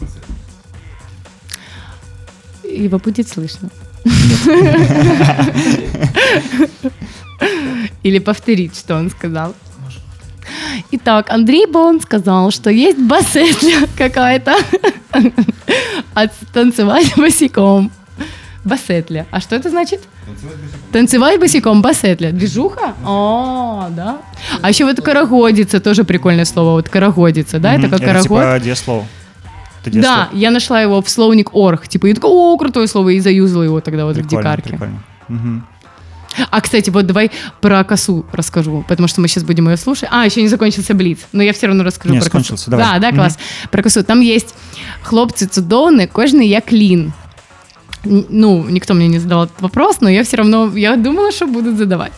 Его 2.63 2.99
будет 2.99 3.27
слышно. 3.27 3.69
Или 8.03 8.19
повторить, 8.19 8.77
что 8.77 8.95
он 8.95 9.09
сказал. 9.09 9.53
Итак, 10.91 11.29
Андрей 11.29 11.65
Бон 11.67 12.01
сказал, 12.01 12.51
что 12.51 12.69
есть 12.69 12.97
басетля 12.99 13.87
какая-то. 13.97 14.55
От 16.13 16.31
танцевать 16.53 17.13
босиком. 17.17 17.91
Басетля. 18.65 19.25
А 19.31 19.39
что 19.39 19.55
это 19.55 19.69
значит? 19.69 20.01
Танцевать 20.91 21.39
босиком, 21.39 21.81
басетля. 21.81 22.31
Движуха? 22.31 22.93
О, 23.05 23.87
да. 23.89 24.17
А 24.61 24.69
еще 24.69 24.85
вот 24.85 25.01
карагодица, 25.01 25.79
тоже 25.79 26.03
прикольное 26.03 26.45
слово. 26.45 26.71
Вот 26.71 26.89
карагодица, 26.89 27.59
да? 27.59 27.75
Это 27.75 27.89
как 27.89 27.99
карагод. 27.99 28.23
типа 28.23 28.59
дієслово. 28.59 29.05
Це 29.83 29.89
Да, 29.89 30.29
я 30.33 30.51
нашла 30.51 30.81
его 30.81 30.99
в 31.01 31.07
словник 31.09 31.49
орг. 31.55 31.87
Типа, 31.87 32.07
я 32.07 32.13
такая, 32.13 32.31
о, 32.31 32.57
крутое 32.57 32.87
слово, 32.87 33.09
и 33.09 33.19
заюзала 33.19 33.63
его 33.63 33.79
тогда 33.81 34.05
вот 34.05 34.15
в 34.17 34.19
Прикольно, 34.19 34.41
дикарке. 34.43 34.69
прикольно. 34.69 34.99
Мгм. 35.29 35.63
А, 36.51 36.61
кстати, 36.61 36.89
вот 36.91 37.05
давай 37.05 37.31
про 37.61 37.83
косу 37.83 38.23
расскажу, 38.31 38.83
потому 38.87 39.07
что 39.07 39.21
мы 39.21 39.27
сейчас 39.27 39.43
будем 39.43 39.67
ее 39.69 39.77
слушать. 39.77 40.09
А, 40.11 40.25
еще 40.25 40.41
не 40.41 40.47
закончился 40.49 40.93
Блиц, 40.93 41.19
но 41.33 41.43
я 41.43 41.51
все 41.53 41.67
равно 41.67 41.83
расскажу 41.83 42.13
Не, 42.13 42.19
про 42.19 42.23
закончился, 42.25 42.65
косу. 42.65 42.71
давай. 42.71 42.85
Да, 42.99 42.99
да, 42.99 43.15
класс. 43.15 43.37
Про 43.71 43.81
косу. 43.83 44.03
Там 44.03 44.21
есть 44.21 44.55
хлопцы 45.03 45.47
цудовны, 45.47 46.07
кожный 46.07 46.47
я 46.47 46.61
клин. 46.61 47.13
Ну, 48.05 48.65
никто 48.69 48.93
мне 48.93 49.07
не 49.07 49.19
задал 49.19 49.43
этот 49.43 49.61
вопрос, 49.61 50.01
но 50.01 50.09
я 50.09 50.23
все 50.23 50.37
равно, 50.37 50.71
я 50.77 50.95
думала, 50.95 51.31
что 51.31 51.47
будут 51.47 51.77
задавать. 51.77 52.11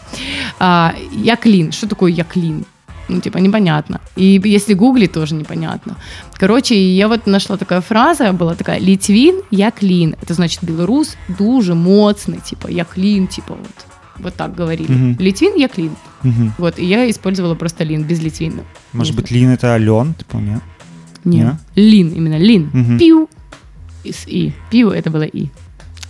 А, 0.60 0.94
я 1.12 1.36
клин. 1.36 1.72
Что 1.72 1.88
такое 1.88 2.12
я 2.12 2.24
клин? 2.24 2.66
Ну, 3.12 3.22
типа, 3.22 3.40
непонятно. 3.40 4.00
И 4.18 4.42
если 4.46 4.74
гуглить, 4.74 5.12
тоже 5.12 5.36
непонятно. 5.36 5.96
Короче, 6.40 6.76
я 6.76 7.08
вот 7.08 7.28
нашла 7.28 7.58
такая 7.58 7.82
фраза, 7.82 8.32
была 8.32 8.56
такая, 8.56 8.80
Литвин, 8.80 9.42
я 9.52 9.72
клин. 9.72 10.16
Это 10.22 10.34
значит, 10.34 10.64
белорус 10.64 11.18
дуже 11.40 11.74
моцный, 11.74 12.40
типа, 12.50 12.68
я 12.68 12.84
клин, 12.84 13.28
типа, 13.28 13.54
вот. 13.54 13.86
Вот 14.20 14.34
так 14.36 14.56
говорили. 14.56 14.92
Мгм. 14.92 15.18
Литвин, 15.20 15.56
я 15.58 15.68
клин. 15.68 15.92
Мгм. 16.24 16.54
Вот, 16.58 16.80
и 16.80 16.86
я 16.86 17.10
использовала 17.10 17.56
просто 17.56 17.86
лин, 17.86 18.04
без 18.04 18.24
литвина. 18.24 18.64
Може 18.94 19.12
Не 19.12 19.16
бути 19.16 19.36
лін 19.36 19.58
це 19.58 19.90
льон, 19.90 20.14
типу, 20.14 20.38
ні? 20.38 20.58
Не. 21.26 21.38
Не? 21.38 21.58
Лин, 21.76 22.14
именно 22.18 22.40
лин. 22.40 22.70
Мгм. 22.74 22.98
Пиу. 22.98 23.28
И 24.06 24.10
с 24.10 24.28
и. 24.28 24.54
Пиу 24.72 24.90
это 24.90 25.12
было 25.12 25.26
и. 25.36 25.50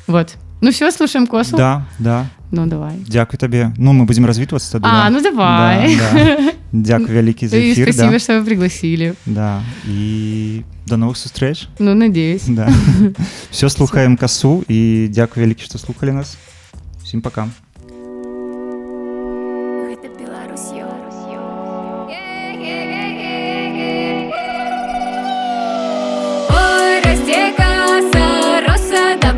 Вот. 0.07 0.35
Ну 0.61 0.71
все, 0.71 0.91
слушаем 0.91 1.27
косу. 1.27 1.57
Да, 1.57 1.85
да. 1.99 2.25
Ну 2.52 2.66
давай. 2.66 2.94
Дякую 3.08 3.38
тобі. 3.38 3.66
Ну, 3.78 3.92
ми 3.92 4.04
будемо 4.04 4.26
розвітуватися 4.26 4.72
тоді. 4.72 4.84
А, 4.88 5.04
да? 5.04 5.10
ну 5.10 5.22
давай. 5.22 5.96
Да, 5.96 6.12
да. 6.36 6.52
Дякую 6.72 7.08
великий 7.14 7.48
за 7.48 7.56
И 7.56 7.70
ефір. 7.70 7.84
спасибо, 7.84 8.12
да. 8.12 8.18
что 8.18 8.32
вы 8.32 8.44
пригласили. 8.44 9.12
Да. 9.26 9.62
І 9.88 10.60
до 10.86 10.96
нових 10.96 11.16
зустріч. 11.16 11.68
Ну, 11.78 11.94
надеюсь. 11.94 12.46
Да. 12.48 12.68
Все, 13.50 13.70
слухаємо 13.70 14.16
касу 14.16 14.64
і 14.68 15.08
дякую 15.10 15.46
велике, 15.46 15.64
що 15.64 15.78
слухали 15.78 16.12
нас. 16.12 16.36
Всім 17.04 17.20
пока. 17.20 17.48
Гэта 19.88 20.08
Беларус'ё. 20.20 20.86
Ой, 26.50 27.00
растекаса, 27.04 28.26
роса 28.66 29.16
до 29.22 29.30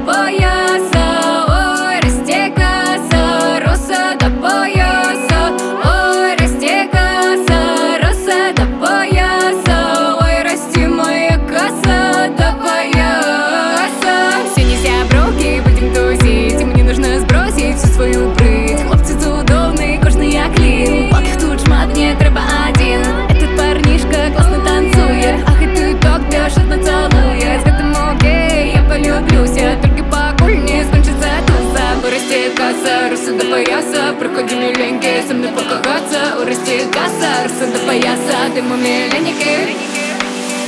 проходили 34.16 34.74
леньки, 34.74 35.28
со 35.28 35.34
мной 35.34 35.50
покохаться 35.52 36.38
У 36.42 36.46
России 36.46 36.86
касса, 36.92 37.44
Арса 37.44 37.68
до 37.72 37.80
пояса, 37.86 38.54
ты 38.54 38.62
мы 38.62 38.78
миленники 38.78 39.76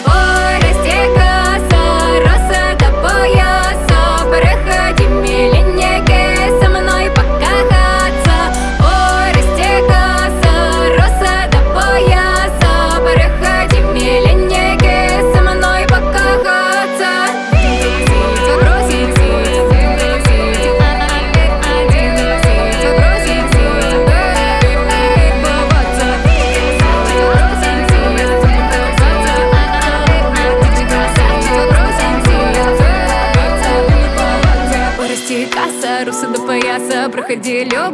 О, 0.06 0.60
Россия 0.62 1.14
касса, 1.14 2.24
раса 2.24 2.78
до 2.80 2.92
пояса 3.02 3.55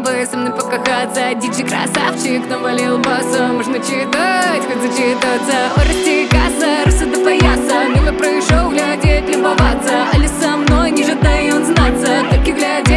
Любы, 0.01 0.25
со 0.25 0.35
мной 0.35 0.51
покахаться 0.51 1.35
Диджей 1.35 1.63
красавчик, 1.63 2.47
навалил 2.49 2.97
баса. 2.97 3.49
Можно 3.53 3.77
читать, 3.79 4.63
хоть 4.65 4.81
зачитаться. 4.81 5.69
Вырасти 5.75 6.27
касса, 6.27 6.85
русы 6.85 7.05
до 7.05 7.19
пояса 7.19 7.87
Мило 7.93 8.11
пришел 8.13 8.71
глядеть, 8.71 9.29
любоваться. 9.29 10.07
Али 10.13 10.27
со 10.27 10.57
мной 10.57 10.89
не 10.91 11.03
жадай 11.03 11.51
он 11.53 11.65
знаться. 11.65 12.25
Только 12.31 12.51
глядеть 12.51 12.85
да 12.85 12.90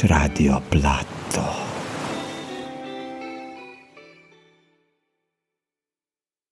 poslušaš 0.00 0.10
Radio 0.10 0.60
Plat. 0.70 1.19